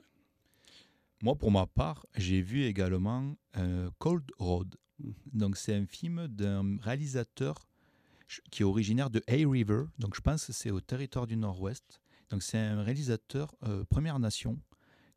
Moi, 1.21 1.35
pour 1.35 1.51
ma 1.51 1.65
part, 1.65 2.05
j'ai 2.15 2.41
vu 2.41 2.63
également 2.63 3.35
euh, 3.57 3.89
Cold 3.99 4.29
Road. 4.37 4.75
Mhm. 4.99 5.13
Donc, 5.33 5.57
c'est 5.57 5.73
un 5.73 5.85
film 5.85 6.27
d'un 6.27 6.77
réalisateur 6.81 7.67
qui 8.51 8.63
est 8.63 8.65
originaire 8.65 9.09
de 9.09 9.21
Hay 9.27 9.45
River. 9.45 9.83
Donc, 9.99 10.15
je 10.15 10.21
pense 10.21 10.45
que 10.45 10.53
c'est 10.53 10.71
au 10.71 10.81
territoire 10.81 11.27
du 11.27 11.37
Nord-Ouest. 11.37 12.01
Donc 12.29 12.41
c'est 12.43 12.57
un 12.57 12.81
réalisateur 12.81 13.55
euh, 13.63 13.83
Première 13.85 14.19
Nation 14.19 14.59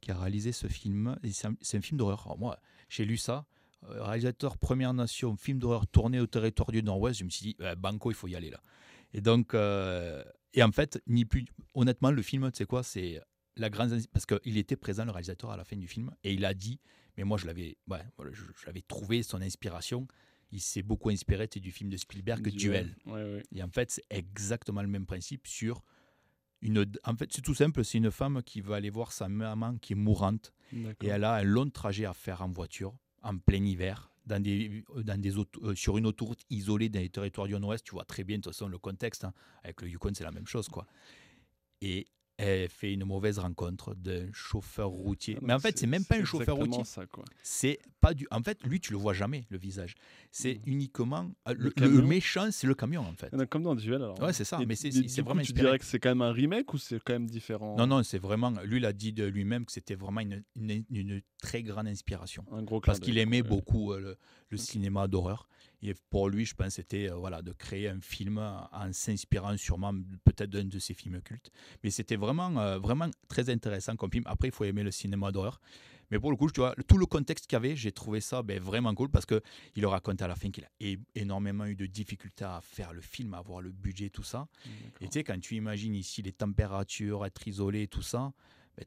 qui 0.01 0.11
a 0.11 0.19
réalisé 0.19 0.53
ce 0.53 0.67
film. 0.67 1.17
C'est 1.33 1.77
un, 1.77 1.81
film 1.81 1.99
d'horreur. 1.99 2.37
Moi, 2.39 2.59
j'ai 2.89 3.05
lu 3.05 3.17
ça. 3.17 3.47
euh, 3.85 4.03
réalisateur 4.03 4.59
Première 4.59 4.93
Nation, 4.95 5.37
film 5.37 5.59
d'horreur 5.59 5.87
tourné 5.87 6.21
au 6.21 6.27
territoire 6.27 6.71
du 6.71 6.83
Nord-Ouest. 6.83 7.21
Je 7.21 7.25
me 7.25 7.31
suis 7.31 7.47
dit, 7.47 7.57
euh, 7.61 7.75
Banco, 7.75 8.11
il 8.11 8.15
faut 8.15 8.29
y 8.29 8.37
aller 8.37 8.51
là. 8.51 8.63
Et 9.15 9.21
donc, 9.21 9.55
euh, 9.55 10.23
et 10.55 10.63
en 10.63 10.73
fait, 10.73 11.01
ni 11.07 11.25
plus, 11.25 11.47
honnêtement, 11.75 12.11
le 12.11 12.23
film, 12.23 12.51
tu 12.51 12.59
sais 12.59 12.67
quoi, 12.67 12.83
c'est 12.83 13.23
la 13.57 13.71
grande 13.71 13.99
parce 14.13 14.27
qu'il 14.27 14.57
était 14.57 14.77
présent 14.77 15.05
le 15.05 15.11
réalisateur 15.11 15.51
à 15.51 15.57
la 15.57 15.65
fin 15.65 15.77
du 15.77 15.89
film 15.89 16.11
et 16.25 16.33
il 16.33 16.45
a 16.45 16.55
dit, 16.55 16.79
mais 17.17 17.25
moi 17.25 17.39
je 17.39 17.47
l'avais, 17.47 17.77
ouais, 17.89 18.03
l'avais 18.67 18.83
trouvé 18.83 19.23
son 19.23 19.43
inspiration. 19.43 20.07
Il 20.51 20.61
s'est 20.61 20.83
beaucoup 20.83 21.11
inspiré 21.11 21.47
du 21.47 21.71
film 21.71 21.91
de 21.91 21.97
Spielberg, 21.97 22.43
Duel. 22.57 22.97
Ouais, 23.07 23.13
ouais. 23.23 23.43
Et 23.55 23.63
en 23.63 23.69
fait, 23.69 23.91
c'est 23.91 24.05
exactement 24.11 24.81
le 24.83 24.89
même 24.89 25.05
principe 25.07 25.47
sur 25.47 25.83
une. 26.63 26.85
En 27.05 27.15
fait, 27.17 27.31
c'est 27.33 27.43
tout 27.43 27.55
simple. 27.55 27.85
C'est 27.85 27.99
une 27.99 28.11
femme 28.11 28.43
qui 28.43 28.61
va 28.61 28.77
aller 28.77 28.91
voir 28.91 29.13
sa 29.13 29.29
maman 29.29 29.77
qui 29.77 29.93
est 29.93 29.97
mourante 29.97 30.53
et 31.03 31.09
elle 31.09 31.25
a 31.25 31.35
un 31.35 31.43
long 31.43 31.69
trajet 31.71 32.07
à 32.07 32.15
faire 32.15 32.43
en 32.43 32.49
voiture 32.51 32.95
en 33.23 33.37
plein 33.39 33.63
hiver. 33.65 34.11
Dans 34.27 34.43
des, 34.43 34.85
dans 35.05 35.19
des 35.19 35.33
euh, 35.39 35.75
sur 35.75 35.97
une 35.97 36.05
autoroute 36.05 36.43
isolée 36.51 36.91
dans 36.91 37.01
les 37.01 37.09
territoires 37.09 37.47
du 37.47 37.55
Nord-Ouest, 37.55 37.83
tu 37.85 37.93
vois 37.93 38.05
très 38.05 38.25
bien 38.25 38.37
de 38.37 38.43
toute 38.43 38.53
façon 38.53 38.69
le 38.69 38.77
contexte. 38.77 39.25
hein. 39.25 39.33
Avec 39.65 39.81
le 39.81 39.89
Yukon, 39.89 40.13
c'est 40.15 40.25
la 40.25 40.31
même 40.33 40.47
chose. 40.47 40.69
quoi. 40.69 40.87
Et 41.81 42.07
elle 42.39 42.69
fait 42.69 42.93
une 42.95 43.05
mauvaise 43.05 43.39
rencontre 43.39 43.95
d'un 43.95 44.33
chauffeur 44.33 44.89
routier. 44.89 45.35
Ah, 45.39 45.45
Mais 45.45 45.53
en 45.53 45.59
fait, 45.59 45.77
c'est 45.79 45.87
même 45.89 46.05
pas 46.05 46.17
un 46.17 46.25
chauffeur 46.25 46.57
routier. 46.57 46.85
ça, 46.85 47.05
quoi. 47.07 47.25
C'est 47.43 47.79
pas 48.01 48.15
du. 48.15 48.27
En 48.31 48.43
fait, 48.43 48.63
lui, 48.65 48.81
tu 48.81 48.93
le 48.93 48.99
vois 48.99 49.13
jamais, 49.13 49.45
le 49.51 49.59
visage. 49.59 49.95
C'est 50.31 50.55
Mhm. 50.55 50.63
uniquement. 50.73 51.31
euh, 51.49 51.55
Le 51.59 51.73
Le, 51.77 51.89
le 51.89 52.03
méchant, 52.03 52.49
c'est 52.53 52.67
le 52.69 52.75
camion, 52.75 53.03
en 53.03 53.13
fait. 53.13 53.35
Comme 53.51 53.65
dans 53.65 53.75
Duel, 53.75 53.97
alors. 54.03 54.21
Ouais, 54.23 54.33
c'est 54.33 54.45
ça, 54.45 54.59
Et 54.63 54.67
mais 54.67 54.77
c'est- 54.77 54.93
c'est 54.93 55.21
coup, 55.23 55.29
vraiment 55.29 55.43
Tu 55.43 55.53
dirais 55.53 55.79
que 55.79 55.85
c'est 55.85 55.99
quand 55.99 56.11
même 56.11 56.23
un 56.23 56.33
remake 56.33 56.73
ou 56.73 56.79
c'est 56.79 57.03
quand 57.03 57.13
même 57.13 57.27
différent? 57.29 57.77
Non, 57.77 57.87
non, 57.89 58.03
c'est 58.05 58.19
vraiment. 58.19 58.51
Lui, 58.65 58.77
il 58.79 58.85
a 58.87 58.93
dit 58.93 59.13
de 59.13 59.25
lui-même 59.25 59.65
que 59.67 59.73
c'était 59.73 59.97
vraiment 59.97 60.21
une, 60.21 60.43
une- 60.57 60.85
une 60.91 61.21
très 61.43 61.63
grande 61.65 61.89
inspiration. 61.89 62.45
Un 62.53 62.63
gros 62.63 62.81
Parce 62.81 63.01
qu'il 63.01 63.19
aimait 63.19 63.43
ouais. 63.43 63.49
beaucoup 63.49 63.93
euh, 63.93 63.99
le, 64.01 64.17
le 64.51 64.57
cinéma 64.57 65.09
d'horreur. 65.09 65.49
Et 65.83 65.95
pour 66.11 66.29
lui, 66.29 66.45
je 66.45 66.55
pense, 66.55 66.75
c'était 66.75 67.11
euh, 67.11 67.15
voilà, 67.15 67.43
de 67.43 67.53
créer 67.53 67.89
un 67.89 68.01
film 68.01 68.39
en 68.39 68.93
s'inspirant 68.93 69.57
sûrement 69.57 69.95
peut-être 70.25 70.51
d'un 70.51 70.65
de 70.65 70.79
ses 70.79 70.95
films 70.95 71.21
cultes. 71.23 71.51
Mais 71.85 71.91
c'était 71.91 72.17
vraiment, 72.17 72.57
euh, 72.59 72.79
vraiment 72.79 73.09
très 73.29 73.49
intéressant 73.51 73.95
comme 73.97 74.11
film. 74.11 74.25
Après, 74.27 74.49
il 74.49 74.55
faut 74.55 74.65
aimer 74.65 74.83
le 74.83 74.91
cinéma 74.91 75.31
d'horreur. 75.31 75.61
Mais 76.11 76.19
pour 76.19 76.31
le 76.31 76.37
coup, 76.37 76.51
tu 76.51 76.61
vois, 76.61 76.75
tout 76.87 76.97
le 76.97 77.07
contexte 77.07 77.47
qu'il 77.47 77.57
y 77.57 77.57
avait, 77.57 77.77
j'ai 77.77 77.93
trouvé 77.93 78.21
ça 78.21 78.43
ben, 78.43 78.59
vraiment 78.61 78.95
cool 78.95 79.11
parce 79.11 79.27
qu'il 79.27 79.43
le 79.77 79.89
raconte 79.89 80.23
à 80.23 80.27
la 80.27 80.37
fin 80.37 80.51
qu'il 80.51 80.65
a 80.65 80.99
énormément 81.15 81.67
eu 81.67 81.75
de 81.75 81.87
difficultés 81.87 82.45
à 82.45 82.61
faire 82.63 82.95
le 82.95 83.03
film, 83.03 83.35
à 83.35 83.39
avoir 83.39 83.61
le 83.61 83.71
budget, 83.71 84.09
tout 84.09 84.23
ça. 84.23 84.49
Et 84.65 84.69
D'accord. 84.69 84.99
tu 85.01 85.07
sais, 85.13 85.25
quand 85.25 85.39
tu 85.39 85.57
imagines 85.57 85.95
ici 85.95 86.23
les 86.23 86.33
températures, 86.33 87.27
être 87.27 87.47
isolé, 87.47 87.89
tout 87.89 88.03
ça, 88.03 88.33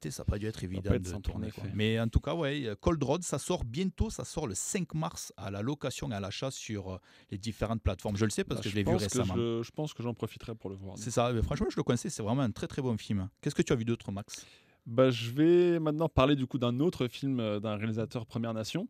ça 0.10 0.22
n'a 0.22 0.26
pas 0.26 0.38
dû 0.38 0.46
être 0.48 0.64
évident 0.64 0.92
être 0.94 1.02
de 1.16 1.22
tourner. 1.22 1.52
quoi. 1.52 1.64
Mais 1.74 2.00
en 2.00 2.08
tout 2.08 2.20
cas, 2.20 2.34
ouais, 2.36 2.70
Cold 2.80 3.04
Road, 3.04 3.24
ça 3.24 3.40
sort 3.40 3.64
bientôt, 3.64 4.10
ça 4.10 4.24
sort 4.26 4.48
le 4.48 4.56
5 4.56 4.94
mars 4.94 5.34
à 5.38 5.52
la 5.52 5.62
location 5.62 6.10
et 6.12 6.14
à 6.14 6.20
l'achat 6.20 6.52
sur 6.52 6.94
euh, 6.94 6.98
les 7.30 7.38
différentes 7.38 7.82
plateformes. 7.82 8.16
Je 8.18 8.26
le 8.26 8.32
sais 8.32 8.44
parce 8.44 8.60
Bah, 8.60 8.64
que 8.64 8.70
je 8.70 8.76
l'ai 8.76 8.84
vu 8.84 8.96
récemment. 8.96 9.36
Je, 9.36 9.62
je 9.64 9.72
pense 9.72 9.94
que 9.94 10.04
j'en 10.04 10.14
profiterai 10.14 10.56
pour 10.56 10.70
le 10.70 10.76
voir. 10.76 10.98
C'est 10.98 11.12
ça, 11.12 11.32
mais 11.34 11.42
franchement, 11.42 11.68
je 11.70 11.78
le 11.78 11.84
connaissais, 11.84 12.10
c'est 12.10 12.24
vraiment 12.24 12.42
un 12.44 12.52
très 12.52 12.68
très 12.68 12.82
bon 12.82 12.98
film. 12.98 13.30
Qu'est-ce 13.42 13.56
que 13.56 13.62
tu 13.62 13.74
as 13.74 13.76
vu 13.76 13.86
d'autre, 13.86 14.12
Max? 14.12 14.46
Bah, 14.86 15.12
je 15.12 15.30
vais 15.32 15.80
maintenant 15.80 16.10
parler 16.10 16.36
du 16.36 16.48
coup 16.48 16.58
d'un 16.58 16.80
autre 16.80 17.08
film 17.08 17.40
euh, 17.40 17.60
d'un 17.60 17.76
réalisateur 17.76 18.26
Première 18.26 18.54
Nation 18.54 18.88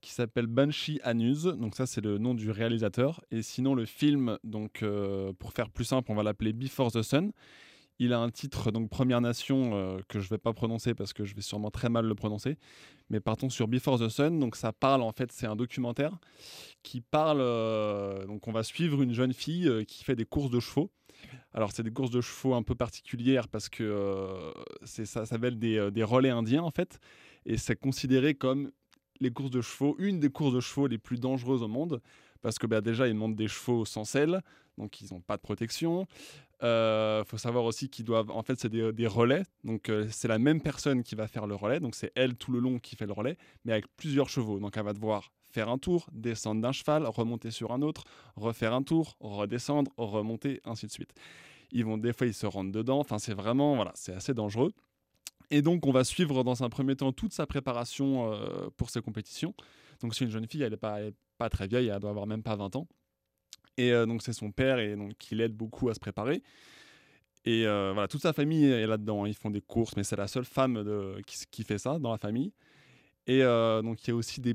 qui 0.00 0.12
s'appelle 0.12 0.46
Banshee 0.46 1.00
Anus. 1.02 1.42
Donc 1.44 1.74
ça 1.74 1.86
c'est 1.86 2.00
le 2.00 2.18
nom 2.18 2.34
du 2.34 2.50
réalisateur. 2.50 3.20
Et 3.30 3.42
sinon 3.42 3.74
le 3.74 3.84
film, 3.86 4.38
donc 4.44 4.82
euh, 4.82 5.32
pour 5.38 5.52
faire 5.52 5.68
plus 5.70 5.84
simple, 5.84 6.10
on 6.10 6.14
va 6.14 6.22
l'appeler 6.22 6.52
Before 6.52 6.90
the 6.92 7.02
Sun. 7.02 7.32
Il 7.98 8.12
a 8.12 8.18
un 8.18 8.30
titre 8.30 8.70
donc 8.70 8.90
Première 8.90 9.20
Nation 9.20 9.70
euh, 9.72 9.98
que 10.08 10.20
je 10.20 10.28
vais 10.28 10.38
pas 10.38 10.52
prononcer 10.52 10.94
parce 10.94 11.12
que 11.12 11.24
je 11.24 11.34
vais 11.34 11.40
sûrement 11.40 11.70
très 11.70 11.88
mal 11.88 12.04
le 12.04 12.14
prononcer. 12.14 12.58
Mais 13.08 13.20
partons 13.20 13.48
sur 13.48 13.68
Before 13.68 13.98
the 13.98 14.08
Sun. 14.08 14.38
Donc 14.38 14.56
ça 14.56 14.72
parle 14.72 15.02
en 15.02 15.12
fait, 15.12 15.32
c'est 15.32 15.46
un 15.46 15.56
documentaire 15.56 16.18
qui 16.82 17.00
parle. 17.00 17.40
euh, 17.40 18.26
donc 18.26 18.46
on 18.48 18.52
va 18.52 18.62
suivre 18.62 19.02
une 19.02 19.14
jeune 19.14 19.32
fille 19.32 19.68
euh, 19.68 19.84
qui 19.84 20.04
fait 20.04 20.16
des 20.16 20.26
courses 20.26 20.50
de 20.50 20.60
chevaux. 20.60 20.90
Alors 21.54 21.72
c'est 21.72 21.82
des 21.82 21.90
courses 21.90 22.10
de 22.10 22.20
chevaux 22.20 22.54
un 22.54 22.62
peu 22.62 22.74
particulières 22.74 23.48
parce 23.48 23.70
que 23.70 24.52
c'est 24.84 25.06
ça 25.06 25.24
s'appelle 25.24 25.58
des, 25.58 25.90
des 25.90 26.02
relais 26.02 26.28
indiens 26.28 26.62
en 26.62 26.70
fait 26.70 27.00
et 27.46 27.56
c'est 27.56 27.76
considéré 27.76 28.34
comme 28.34 28.70
les 29.20 29.30
courses 29.30 29.50
de 29.50 29.62
chevaux, 29.62 29.96
une 29.98 30.20
des 30.20 30.28
courses 30.28 30.52
de 30.52 30.60
chevaux 30.60 30.86
les 30.86 30.98
plus 30.98 31.18
dangereuses 31.18 31.62
au 31.62 31.68
monde 31.68 32.02
parce 32.42 32.58
que 32.58 32.66
bah, 32.66 32.82
déjà 32.82 33.08
ils 33.08 33.14
montent 33.14 33.36
des 33.36 33.48
chevaux 33.48 33.86
sans 33.86 34.04
selle 34.04 34.42
donc 34.76 35.00
ils 35.00 35.12
n'ont 35.12 35.20
pas 35.20 35.36
de 35.36 35.42
protection. 35.42 36.06
Il 36.62 37.24
faut 37.26 37.38
savoir 37.38 37.64
aussi 37.64 37.88
qu'ils 37.88 38.04
doivent 38.04 38.30
en 38.30 38.42
fait 38.42 38.58
c'est 38.58 38.70
des, 38.70 39.06
relais 39.06 39.42
donc 39.64 39.88
euh, 39.88 40.06
c'est 40.10 40.28
la 40.28 40.38
même 40.38 40.60
personne 40.60 41.02
qui 41.02 41.14
va 41.14 41.28
faire 41.28 41.46
le 41.46 41.54
relais 41.54 41.80
donc 41.80 41.94
c'est 41.94 42.12
elle 42.14 42.34
tout 42.34 42.50
le 42.50 42.60
long 42.60 42.78
qui 42.78 42.96
fait 42.96 43.06
le 43.06 43.12
relais 43.12 43.36
mais 43.64 43.72
avec 43.72 43.86
plusieurs 43.96 44.28
chevaux 44.28 44.58
donc 44.58 44.76
elle 44.76 44.84
va 44.84 44.94
devoir 44.94 45.30
faire 45.56 45.70
un 45.70 45.78
tour, 45.78 46.06
descendre 46.12 46.60
d'un 46.60 46.72
cheval, 46.72 47.06
remonter 47.06 47.50
sur 47.50 47.72
un 47.72 47.80
autre, 47.80 48.04
refaire 48.36 48.74
un 48.74 48.82
tour, 48.82 49.16
redescendre, 49.20 49.90
remonter, 49.96 50.60
ainsi 50.64 50.86
de 50.86 50.92
suite. 50.92 51.14
Ils 51.72 51.82
vont 51.82 51.96
des 51.96 52.12
fois 52.12 52.26
ils 52.26 52.34
se 52.34 52.44
rentrent 52.44 52.72
dedans. 52.72 52.98
Enfin 52.98 53.18
c'est 53.18 53.32
vraiment 53.32 53.74
voilà 53.74 53.92
c'est 53.94 54.12
assez 54.12 54.34
dangereux. 54.34 54.72
Et 55.50 55.62
donc 55.62 55.86
on 55.86 55.92
va 55.92 56.04
suivre 56.04 56.44
dans 56.44 56.62
un 56.62 56.68
premier 56.68 56.94
temps 56.94 57.12
toute 57.12 57.32
sa 57.32 57.46
préparation 57.46 58.32
euh, 58.32 58.68
pour 58.76 58.90
ces 58.90 59.00
compétitions. 59.00 59.54
Donc 60.02 60.14
c'est 60.14 60.26
une 60.26 60.30
jeune 60.30 60.46
fille, 60.46 60.62
elle 60.62 60.72
n'est 60.72 60.76
pas, 60.76 60.98
pas 61.38 61.48
très 61.48 61.66
vieille, 61.66 61.88
elle 61.88 62.00
doit 62.00 62.10
avoir 62.10 62.26
même 62.26 62.42
pas 62.42 62.56
20 62.56 62.76
ans. 62.76 62.86
Et 63.76 63.92
euh, 63.92 64.06
donc 64.06 64.22
c'est 64.22 64.32
son 64.32 64.50
père 64.50 64.78
et 64.78 64.96
donc 64.96 65.14
qui 65.18 65.34
l'aide 65.34 65.54
beaucoup 65.54 65.88
à 65.88 65.94
se 65.94 66.00
préparer. 66.00 66.42
Et 67.44 67.66
euh, 67.66 67.92
voilà, 67.92 68.08
toute 68.08 68.22
sa 68.22 68.32
famille 68.32 68.64
est 68.64 68.86
là-dedans. 68.86 69.24
Ils 69.26 69.34
font 69.34 69.50
des 69.50 69.60
courses, 69.60 69.96
mais 69.96 70.02
c'est 70.02 70.16
la 70.16 70.26
seule 70.26 70.44
femme 70.44 70.82
qui, 71.26 71.62
fait 71.62 71.78
ça 71.78 71.98
dans 71.98 72.10
la 72.10 72.18
famille. 72.18 72.52
Et 73.26 73.42
euh, 73.42 73.82
donc 73.82 74.02
il 74.04 74.08
y 74.08 74.12
a 74.12 74.16
aussi 74.16 74.40
des, 74.40 74.54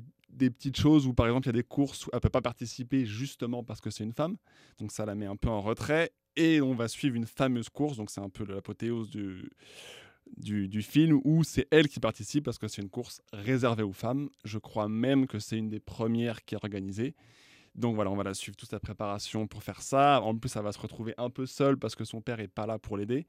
petites 0.49 0.77
choses 0.77 1.07
où 1.07 1.13
par 1.13 1.27
exemple 1.27 1.47
il 1.47 1.49
y 1.49 1.55
a 1.57 1.61
des 1.61 1.63
courses 1.63 2.05
où 2.05 2.09
elle 2.13 2.19
peut 2.19 2.29
pas 2.29 2.41
participer 2.41 3.05
justement 3.05 3.63
parce 3.63 3.79
que 3.79 3.89
c'est 3.89 4.03
une 4.03 4.13
femme. 4.13 4.35
Donc 4.79 4.91
ça 4.91 5.05
la 5.05 5.15
met 5.15 5.25
un 5.25 5.37
peu 5.37 5.49
en 5.49 5.61
retrait. 5.61 6.11
Et 6.35 6.61
on 6.61 6.73
va 6.73 6.87
suivre 6.87 7.15
une 7.15 7.25
fameuse 7.25 7.67
course, 7.69 7.97
donc 7.97 8.09
c'est 8.09 8.21
un 8.21 8.29
peu 8.29 8.45
l'apothéose 8.45 9.09
du, 9.09 9.49
du, 10.37 10.69
du 10.69 10.81
film 10.81 11.19
où 11.25 11.43
c'est 11.43 11.67
elle 11.71 11.89
qui 11.89 11.99
participe 11.99 12.45
parce 12.45 12.57
que 12.57 12.69
c'est 12.69 12.81
une 12.81 12.89
course 12.89 13.21
réservée 13.33 13.83
aux 13.83 13.91
femmes. 13.91 14.29
Je 14.45 14.57
crois 14.57 14.87
même 14.87 15.27
que 15.27 15.39
c'est 15.39 15.57
une 15.57 15.69
des 15.69 15.81
premières 15.81 16.45
qui 16.45 16.55
est 16.55 16.57
organisée. 16.57 17.15
Donc 17.75 17.95
voilà, 17.95 18.11
on 18.11 18.15
va 18.15 18.23
la 18.23 18.33
suivre 18.33 18.57
toute 18.57 18.69
sa 18.69 18.79
préparation 18.79 19.47
pour 19.47 19.63
faire 19.63 19.81
ça. 19.81 20.21
En 20.21 20.35
plus, 20.35 20.55
elle 20.55 20.63
va 20.63 20.71
se 20.71 20.79
retrouver 20.79 21.13
un 21.17 21.29
peu 21.29 21.45
seule 21.45 21.77
parce 21.77 21.95
que 21.95 22.03
son 22.03 22.21
père 22.21 22.39
est 22.39 22.47
pas 22.47 22.65
là 22.65 22.79
pour 22.79 22.97
l'aider. 22.97 23.27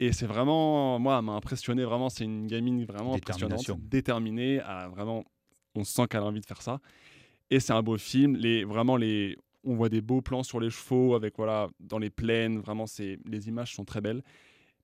Et 0.00 0.12
c'est 0.12 0.26
vraiment, 0.26 0.98
moi, 0.98 1.18
elle 1.18 1.24
m'a 1.24 1.32
impressionné. 1.32 1.84
Vraiment, 1.84 2.08
c'est 2.08 2.24
une 2.24 2.46
gamine 2.46 2.84
vraiment 2.84 3.14
impressionnante, 3.14 3.68
déterminée. 3.80 4.60
A 4.60 4.88
vraiment, 4.88 5.24
on 5.74 5.82
sent 5.82 6.06
qu'elle 6.08 6.20
a 6.20 6.26
envie 6.26 6.40
de 6.40 6.46
faire 6.46 6.62
ça. 6.62 6.80
Et 7.50 7.58
c'est 7.58 7.72
un 7.72 7.82
beau 7.82 7.98
film. 7.98 8.36
Les, 8.36 8.64
vraiment, 8.64 8.96
les, 8.96 9.36
on 9.64 9.74
voit 9.74 9.88
des 9.88 10.00
beaux 10.00 10.22
plans 10.22 10.44
sur 10.44 10.60
les 10.60 10.70
chevaux 10.70 11.16
avec 11.16 11.36
voilà 11.36 11.68
dans 11.80 11.98
les 11.98 12.10
plaines. 12.10 12.58
Vraiment, 12.60 12.86
c'est, 12.86 13.18
les 13.26 13.48
images 13.48 13.74
sont 13.74 13.84
très 13.84 14.00
belles. 14.00 14.22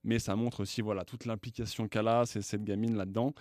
Mais 0.03 0.19
ça 0.19 0.35
montre 0.35 0.59
aussi 0.59 0.81
voilà 0.81 1.03
toute 1.03 1.25
l'implication 1.25 1.87
qu'elle 1.87 2.07
a, 2.07 2.25
c'est 2.25 2.41
cette 2.41 2.63
gamine 2.63 2.95
là-dedans. 2.95 3.33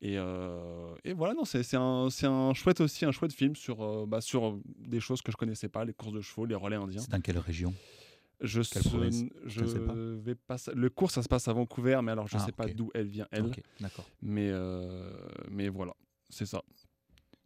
Et, 0.00 0.16
euh, 0.16 0.94
et 1.04 1.12
voilà, 1.12 1.34
non, 1.34 1.44
c'est, 1.44 1.62
c'est 1.64 1.76
un, 1.76 2.08
c'est 2.10 2.26
un 2.26 2.54
chouette 2.54 2.80
aussi, 2.80 3.04
un 3.04 3.10
chouette 3.10 3.32
film 3.32 3.56
sur, 3.56 3.82
euh, 3.82 4.06
bah, 4.06 4.20
sur 4.20 4.60
des 4.78 5.00
choses 5.00 5.22
que 5.22 5.32
je 5.32 5.36
connaissais 5.36 5.68
pas, 5.68 5.84
les 5.84 5.92
courses 5.92 6.12
de 6.12 6.20
chevaux, 6.20 6.44
les 6.46 6.54
relais 6.54 6.76
indiens. 6.76 7.00
C'est 7.00 7.10
dans 7.10 7.20
quelle 7.20 7.38
région? 7.38 7.74
Je, 8.40 8.60
Quelle 8.62 8.82
se- 8.84 8.88
province? 8.88 9.24
je 9.46 9.60
ne 9.62 9.66
sais 9.66 9.80
pas. 9.80 9.94
vais 9.96 10.36
pas. 10.36 10.56
Le 10.72 10.88
cours, 10.90 11.10
ça 11.10 11.24
se 11.24 11.28
passe 11.28 11.48
à 11.48 11.52
Vancouver, 11.52 11.98
mais 12.04 12.12
alors 12.12 12.28
je 12.28 12.36
Ah, 12.36 12.40
sais 12.46 12.52
pas 12.52 12.68
d'où 12.68 12.90
elle 12.94 13.08
vient, 13.08 13.26
elle. 13.32 13.46
Ok, 13.46 13.60
d'accord. 13.80 14.08
Mais, 14.22 14.48
euh, 14.52 15.10
mais 15.50 15.68
voilà, 15.68 15.92
c'est 16.30 16.46
ça. 16.46 16.62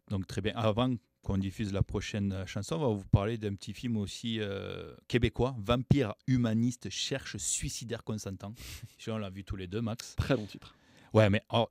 Donc 0.09 0.27
très 0.27 0.41
bien. 0.41 0.53
Avant 0.55 0.93
qu'on 1.23 1.39
diffuse 1.39 1.73
la 1.73 1.81
prochaine 1.81 2.45
chanson, 2.45 2.75
on 2.75 2.79
va 2.89 2.93
vous 2.93 3.05
parler 3.05 3.39
d'un 3.39 3.55
petit 3.55 3.73
film 3.73 3.97
aussi 3.97 4.37
euh, 4.39 4.93
québécois, 5.07 5.55
Vampire 5.57 6.13
humaniste 6.27 6.91
cherche 6.91 7.37
suicidaire 7.37 8.03
consentant. 8.03 8.53
On 9.07 9.17
l'a 9.17 9.31
vu 9.31 9.43
tous 9.43 9.55
les 9.55 9.65
deux, 9.65 9.81
Max. 9.81 10.15
Très 10.15 10.35
long 10.35 10.45
titre. 10.45 10.75
Ouais, 11.13 11.29
mais 11.31 11.41
oh, 11.51 11.67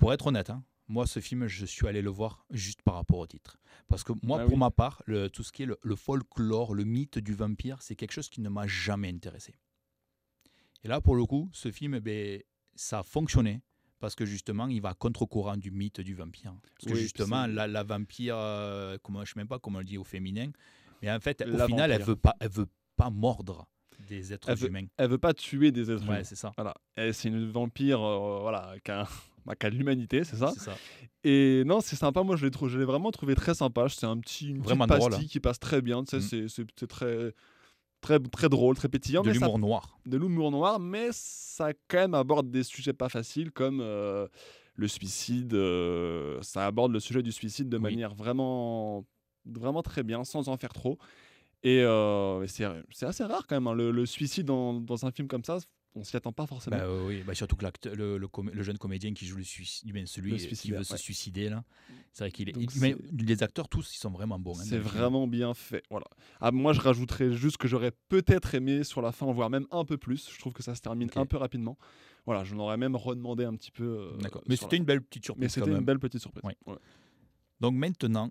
pour 0.00 0.12
être 0.12 0.26
honnête, 0.26 0.50
hein, 0.50 0.64
moi, 0.88 1.06
ce 1.06 1.20
film, 1.20 1.46
je 1.46 1.64
suis 1.66 1.86
allé 1.86 2.02
le 2.02 2.10
voir 2.10 2.44
juste 2.50 2.82
par 2.82 2.94
rapport 2.94 3.18
au 3.18 3.26
titre. 3.26 3.58
Parce 3.86 4.02
que 4.02 4.12
moi, 4.24 4.40
Ah 4.40 4.44
pour 4.44 4.54
oui. 4.54 4.58
ma 4.58 4.70
part, 4.72 5.02
le- 5.06 5.28
tout 5.30 5.44
ce 5.44 5.52
qui 5.52 5.62
est 5.62 5.66
le, 5.66 5.78
le 5.82 5.94
folklore, 5.94 6.74
le 6.74 6.82
mythe 6.84 7.18
du 7.18 7.32
vampire, 7.34 7.80
c'est 7.80 7.94
quelque 7.94 8.12
chose 8.12 8.28
qui 8.28 8.40
ne 8.40 8.48
m'a 8.48 8.66
jamais 8.66 9.08
intéressé. 9.08 9.54
Et 10.82 10.88
là, 10.88 11.00
pour 11.00 11.14
le 11.14 11.24
coup, 11.26 11.48
ce 11.52 11.70
film, 11.70 11.94
eh 11.94 12.00
ben, 12.00 12.42
ça 12.74 13.00
a 13.00 13.02
fonctionné. 13.02 13.60
Parce 14.00 14.14
que 14.14 14.24
justement, 14.24 14.66
il 14.68 14.80
va 14.80 14.88
à 14.90 14.94
contre-courant 14.94 15.58
du 15.58 15.70
mythe 15.70 16.00
du 16.00 16.14
vampire. 16.14 16.54
Parce 16.80 16.94
que 16.94 16.98
justement, 16.98 17.46
la, 17.46 17.68
la 17.68 17.82
vampire, 17.82 18.34
euh, 18.36 18.96
comment, 19.02 19.18
je 19.26 19.30
ne 19.32 19.34
sais 19.34 19.40
même 19.40 19.46
pas 19.48 19.58
comment 19.58 19.76
on 19.76 19.80
le 19.80 19.84
dit 19.84 19.98
au 19.98 20.04
féminin, 20.04 20.50
mais 21.02 21.12
en 21.12 21.20
fait, 21.20 21.42
au 21.42 21.50
La 21.50 21.66
final, 21.66 21.92
elle 21.92 22.02
veut 22.02 22.16
pas, 22.16 22.34
elle 22.40 22.48
veut 22.50 22.68
pas 22.96 23.10
mordre 23.10 23.68
des 24.08 24.32
êtres 24.32 24.48
Elle 24.48 24.56
veut- 24.56 24.68
humains. 24.68 24.86
Elle 24.96 25.10
veut 25.10 25.18
pas 25.18 25.34
tuer 25.34 25.70
des 25.70 25.90
êtres 25.90 26.00
Ouais, 26.04 26.14
humains. 26.14 26.24
c'est 26.24 26.34
ça. 26.34 26.50
Voilà. 26.56 26.74
C'est 27.12 27.28
une 27.28 27.50
vampire, 27.50 28.00
euh, 28.00 28.40
voilà, 28.40 28.74
qui 28.82 28.90
a, 28.90 29.06
bah, 29.58 29.70
de 29.70 29.76
l'humanité, 29.76 30.24
c'est 30.24 30.36
ça. 30.36 30.52
Et 31.24 31.62
non, 31.66 31.80
c'est 31.80 31.96
sympa. 31.96 32.22
Moi, 32.22 32.36
je 32.36 32.44
l'ai, 32.46 32.50
trou- 32.50 32.68
je 32.68 32.78
l'ai 32.78 32.84
vraiment 32.84 33.10
trouvé 33.10 33.34
très 33.34 33.54
sympa. 33.54 33.88
C'est 33.88 34.06
un 34.06 34.18
petit, 34.18 34.48
une 34.48 34.60
Vraiment 34.62 34.86
petite 34.86 35.08
pastille 35.10 35.28
qui 35.28 35.40
passe 35.40 35.58
très 35.58 35.82
bien. 35.82 36.04
Tu 36.04 36.20
sais, 36.20 36.42
Mm. 36.42 36.48
c'est, 36.48 36.86
très, 36.88 37.34
très, 38.00 38.18
très 38.18 38.48
drôle, 38.48 38.76
très 38.76 38.88
pétillant. 38.88 39.22
De 39.22 39.30
l'humour 39.30 39.58
noir. 39.58 39.98
de 40.06 40.16
l'humour 40.16 40.50
noir, 40.50 40.80
mais 40.80 41.08
ça 41.12 41.72
quand 41.88 41.98
même 41.98 42.14
aborde 42.14 42.50
des 42.50 42.62
sujets 42.62 42.92
pas 42.94 43.08
faciles 43.08 43.50
comme 43.52 43.80
euh, 43.82 44.26
le 44.76 44.88
suicide. 44.88 45.52
euh, 45.54 46.40
ça 46.42 46.66
aborde 46.66 46.92
le 46.92 47.00
sujet 47.00 47.22
du 47.22 47.32
suicide 47.32 47.68
de 47.68 47.76
Oui. 47.76 47.82
manière 47.82 48.14
vraiment, 48.14 49.04
vraiment 49.44 49.82
très 49.82 50.02
bien, 50.02 50.24
sans 50.24 50.48
en 50.48 50.56
faire 50.56 50.72
trop. 50.72 50.98
Et 51.62 51.82
euh, 51.82 52.46
c'est 52.46 52.64
c'est 52.90 53.04
assez 53.04 53.22
rare 53.24 53.46
quand 53.46 53.56
même, 53.56 53.66
hein, 53.66 53.74
le, 53.74 53.90
le 53.90 54.06
suicide 54.06 54.46
dans, 54.46 54.72
dans 54.72 55.04
un 55.04 55.10
film 55.10 55.28
comme 55.28 55.44
ça, 55.44 55.58
on 55.94 56.04
s'y 56.04 56.16
attend 56.16 56.32
pas 56.32 56.46
forcément. 56.46 56.76
Bah, 56.76 56.84
euh, 56.84 57.06
oui, 57.06 57.22
bah, 57.26 57.34
surtout 57.34 57.56
que 57.56 57.64
le, 57.94 58.16
le, 58.18 58.28
com- 58.28 58.50
le 58.52 58.62
jeune 58.62 58.78
comédien 58.78 59.12
qui 59.12 59.26
joue 59.26 59.36
le 59.36 59.42
suicide, 59.42 60.06
celui 60.06 60.30
Le 60.32 60.36
qui 60.38 60.70
veut 60.70 60.84
se 60.84 60.96
suicider 60.96 61.48
là, 61.48 61.64
c'est 62.12 62.24
vrai 62.24 62.30
qu'il 62.30 62.48
est. 62.48 62.54
Les 63.12 63.42
acteurs 63.42 63.68
tous, 63.68 63.94
ils 63.94 63.98
sont 63.98 64.10
vraiment 64.10 64.38
bons. 64.38 64.58
hein, 64.58 64.62
c'est 64.64 64.78
vraiment 64.78 65.26
bien 65.26 65.52
fait. 65.54 65.82
Voilà. 65.90 66.06
Ah, 66.40 66.52
moi, 66.52 66.72
je 66.72 66.80
rajouterais 66.80 67.32
juste 67.32 67.56
que 67.56 67.66
j'aurais 67.68 67.92
peut-être 68.08 68.54
aimé 68.54 68.84
sur 68.84 69.02
la 69.02 69.12
fin, 69.12 69.30
voire 69.32 69.50
même 69.50 69.66
un 69.70 69.84
peu 69.84 69.98
plus. 69.98 70.30
Je 70.32 70.38
trouve 70.38 70.52
que 70.52 70.62
ça 70.62 70.74
se 70.74 70.80
termine 70.80 71.10
un 71.16 71.26
peu 71.26 71.36
rapidement. 71.36 71.76
Voilà, 72.26 72.44
j'en 72.44 72.58
aurais 72.58 72.76
même 72.76 72.96
redemandé 72.96 73.44
un 73.44 73.54
petit 73.56 73.70
peu. 73.70 73.84
euh, 74.12 74.16
D'accord. 74.18 74.42
Mais 74.46 74.54
la 74.54 74.60
c'était 74.60 74.76
une 74.76 74.84
belle 74.84 75.02
petite 75.02 75.24
surprise. 75.24 75.40
Mais 75.42 75.46
quand 75.48 75.52
c'était 75.54 75.66
une 75.70 75.76
même. 75.76 75.84
belle 75.84 75.98
petite 75.98 76.20
surprise. 76.20 76.44
Ouais. 76.44 76.56
Ouais. 76.66 76.78
Donc 77.60 77.74
maintenant, 77.74 78.30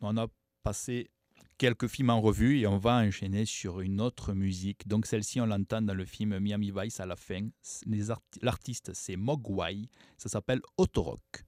on 0.00 0.16
a 0.16 0.26
passé 0.62 1.10
quelques 1.58 1.88
films 1.88 2.10
en 2.10 2.20
revue 2.20 2.60
et 2.60 2.66
on 2.66 2.78
va 2.78 2.96
enchaîner 2.96 3.44
sur 3.44 3.80
une 3.80 4.00
autre 4.00 4.32
musique. 4.32 4.86
Donc 4.86 5.06
celle-ci, 5.06 5.40
on 5.40 5.46
l'entend 5.46 5.82
dans 5.82 5.94
le 5.94 6.04
film 6.04 6.38
Miami 6.38 6.72
Vice 6.74 7.00
à 7.00 7.06
la 7.06 7.16
fin. 7.16 7.48
L'artiste, 8.40 8.92
c'est 8.94 9.16
Mogwai. 9.16 9.88
Ça 10.16 10.28
s'appelle 10.28 10.60
Autorock. 10.76 11.47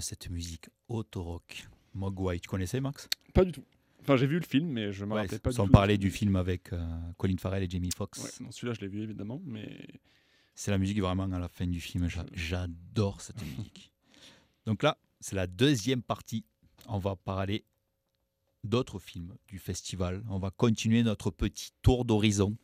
Cette 0.00 0.30
musique 0.30 0.68
auto-rock. 0.88 1.68
Mogwai, 1.94 2.38
tu 2.40 2.48
connaissais 2.48 2.80
Max? 2.80 3.08
Pas 3.34 3.44
du 3.44 3.52
tout. 3.52 3.64
Enfin, 4.02 4.16
j'ai 4.16 4.26
vu 4.26 4.38
le 4.38 4.44
film, 4.46 4.68
mais 4.68 4.92
je 4.92 5.04
me 5.04 5.12
Ouais, 5.14 5.22
rappelais 5.22 5.38
pas 5.38 5.50
du 5.50 5.56
Sans 5.56 5.66
tout. 5.66 5.72
parler 5.72 5.98
du 5.98 6.10
film 6.10 6.36
avec 6.36 6.72
euh, 6.72 6.82
Colin 7.18 7.36
Farrell 7.36 7.62
et 7.62 7.68
Jamie 7.70 7.90
Foxx. 7.94 8.22
Ouais, 8.40 8.46
celui-là, 8.50 8.72
je 8.74 8.80
l'ai 8.80 8.88
vu 8.88 9.02
évidemment, 9.02 9.40
mais 9.44 9.86
C'est 10.54 10.70
la 10.70 10.78
musique 10.78 11.00
vraiment 11.00 11.24
à 11.30 11.38
la 11.38 11.48
fin 11.48 11.66
du 11.66 11.80
film. 11.80 12.08
J'a- 12.08 12.24
J'adore 12.32 13.20
cette 13.20 13.40
musique. 13.42 13.92
Donc 14.66 14.82
là, 14.82 14.98
c'est 15.20 15.36
la 15.36 15.46
deuxième 15.46 16.02
partie. 16.02 16.44
On 16.86 16.98
va 16.98 17.14
parler 17.16 17.64
d'autres 18.64 18.98
films 18.98 19.34
du 19.48 19.58
festival. 19.58 20.22
On 20.28 20.38
va 20.38 20.50
continuer 20.50 21.02
notre 21.02 21.30
petit 21.30 21.70
tour 21.82 22.04
d'horizon. 22.04 22.56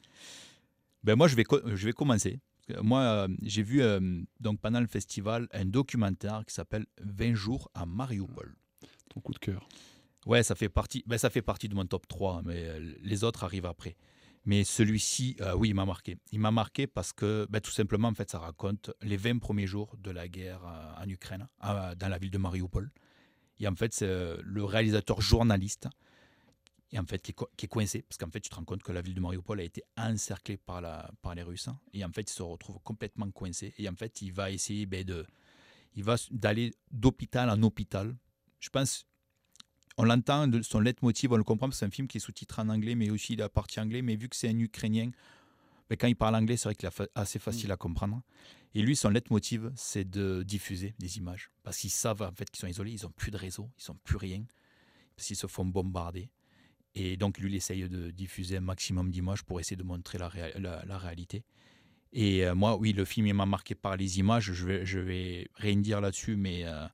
Ben 1.04 1.16
moi, 1.16 1.28
je 1.28 1.36
vais, 1.36 1.44
je 1.74 1.86
vais 1.86 1.92
commencer. 1.92 2.40
Moi, 2.82 3.00
euh, 3.00 3.28
j'ai 3.42 3.62
vu 3.62 3.82
euh, 3.82 4.00
donc 4.40 4.60
pendant 4.60 4.80
le 4.80 4.86
festival 4.86 5.48
un 5.52 5.64
documentaire 5.64 6.44
qui 6.46 6.54
s'appelle 6.54 6.86
20 7.00 7.34
jours 7.34 7.70
à 7.74 7.86
Mariupol. 7.86 8.56
ton 9.08 9.20
coup 9.20 9.32
de 9.32 9.38
cœur. 9.38 9.68
Ouais, 10.26 10.42
ça 10.42 10.56
fait 10.56 10.68
partie, 10.68 11.04
ben, 11.06 11.18
ça 11.18 11.30
fait 11.30 11.40
partie 11.40 11.68
de 11.68 11.74
mon 11.76 11.86
top 11.86 12.08
3, 12.08 12.42
mais 12.44 12.64
euh, 12.64 12.94
les 13.00 13.22
autres 13.22 13.44
arrivent 13.44 13.66
après. 13.66 13.96
Mais 14.44 14.64
celui-ci, 14.64 15.36
euh, 15.40 15.54
oui, 15.54 15.68
il 15.68 15.74
m'a 15.74 15.84
marqué. 15.84 16.18
Il 16.32 16.40
m'a 16.40 16.50
marqué 16.50 16.88
parce 16.88 17.12
que, 17.12 17.46
ben, 17.48 17.60
tout 17.60 17.70
simplement, 17.70 18.08
en 18.08 18.14
fait, 18.14 18.28
ça 18.28 18.40
raconte 18.40 18.90
les 19.02 19.16
20 19.16 19.38
premiers 19.38 19.68
jours 19.68 19.96
de 19.98 20.10
la 20.10 20.26
guerre 20.26 20.62
en 21.00 21.08
Ukraine, 21.08 21.46
euh, 21.64 21.94
dans 21.94 22.08
la 22.08 22.18
ville 22.18 22.32
de 22.32 22.38
Mariupol. 22.38 22.90
Et 23.60 23.68
en 23.68 23.74
fait, 23.76 23.94
c'est 23.94 24.36
le 24.42 24.64
réalisateur 24.64 25.20
journaliste 25.20 25.88
et 26.96 26.98
en 26.98 27.04
fait, 27.04 27.20
qui, 27.20 27.32
est, 27.32 27.34
co- 27.34 27.50
qui 27.58 27.66
est 27.66 27.68
coincé, 27.68 28.00
parce 28.02 28.16
qu'en 28.16 28.30
fait, 28.30 28.40
tu 28.40 28.48
te 28.48 28.54
rends 28.54 28.64
compte 28.64 28.82
que 28.82 28.90
la 28.90 29.02
ville 29.02 29.14
de 29.14 29.20
Mariupol 29.20 29.60
a 29.60 29.64
été 29.64 29.82
encerclée 29.98 30.56
par, 30.56 30.80
la, 30.80 31.10
par 31.20 31.34
les 31.34 31.42
Russes. 31.42 31.68
hein. 31.68 31.78
et 31.92 32.02
en 32.02 32.10
fait, 32.10 32.22
il 32.30 32.32
se 32.32 32.42
retrouve 32.42 32.78
complètement 32.82 33.30
coincé. 33.30 33.74
Et 33.76 33.86
en 33.88 33.94
fait, 33.94 34.22
il 34.22 34.32
va 34.32 34.50
essayer 34.50 34.86
ben, 34.86 35.04
de, 35.04 35.26
il 35.94 36.02
va 36.04 36.16
d'aller 36.30 36.72
d'hôpital 36.90 37.50
en 37.50 37.62
hôpital. 37.62 38.16
Je 38.60 38.70
pense, 38.70 39.06
on 39.98 40.04
l'entend, 40.04 40.50
son 40.62 40.80
leitmotiv, 40.80 41.32
on 41.32 41.36
le 41.36 41.44
comprend, 41.44 41.68
parce 41.68 41.76
que 41.76 41.80
c'est 41.80 41.86
un 41.86 41.90
film 41.90 42.08
qui 42.08 42.16
est 42.16 42.20
sous-titré 42.20 42.62
en 42.62 42.70
anglais, 42.70 42.94
mais 42.94 43.10
aussi 43.10 43.36
la 43.36 43.50
partie 43.50 43.78
anglais. 43.78 44.00
Mais 44.00 44.16
vu 44.16 44.30
que 44.30 44.36
c'est 44.36 44.48
un 44.48 44.58
Ukrainien, 44.58 45.10
ben, 45.90 45.96
quand 45.98 46.06
il 46.08 46.16
parle 46.16 46.34
anglais, 46.34 46.56
c'est 46.56 46.68
vrai 46.68 46.74
qu'il 46.76 46.88
est 46.88 47.10
assez 47.14 47.38
facile 47.38 47.70
à 47.72 47.76
comprendre. 47.76 48.22
Et 48.74 48.80
lui, 48.80 48.96
son 48.96 49.10
leitmotiv, 49.10 49.70
c'est 49.76 50.08
de 50.08 50.42
diffuser 50.42 50.94
des 50.98 51.18
images. 51.18 51.50
Parce 51.62 51.76
qu'ils 51.76 51.90
savent 51.90 52.22
en 52.22 52.32
fait 52.32 52.48
qu'ils 52.50 52.60
sont 52.60 52.66
isolés, 52.66 52.92
ils 52.92 53.02
n'ont 53.04 53.10
plus 53.10 53.30
de 53.30 53.36
réseau, 53.36 53.68
ils 53.78 53.90
n'ont 53.90 53.98
plus 54.02 54.16
rien, 54.16 54.44
parce 55.14 55.26
qu'ils 55.28 55.36
se 55.36 55.46
font 55.46 55.64
bombarder. 55.66 56.30
Et 56.98 57.16
donc, 57.18 57.38
lui, 57.38 57.50
il 57.50 57.54
essaye 57.54 57.86
de 57.88 58.10
diffuser 58.10 58.56
un 58.56 58.62
maximum 58.62 59.10
d'images 59.10 59.42
pour 59.42 59.60
essayer 59.60 59.76
de 59.76 59.82
montrer 59.82 60.16
la, 60.18 60.28
réa- 60.28 60.58
la- 60.58 60.82
la 60.86 60.96
réalité. 60.98 61.44
Et 62.14 62.46
euh, 62.46 62.54
moi, 62.54 62.76
oui, 62.78 62.94
le 62.94 63.04
film, 63.04 63.26
il 63.26 63.34
m'a 63.34 63.44
marqué 63.44 63.74
par 63.74 63.96
les 63.98 64.18
images. 64.18 64.50
Je 64.52 64.64
vais, 64.66 64.86
je 64.86 64.98
vais 64.98 65.48
rien 65.56 65.76
dire 65.76 66.00
là-dessus, 66.00 66.36
mais 66.36 66.64
euh, 66.64 66.86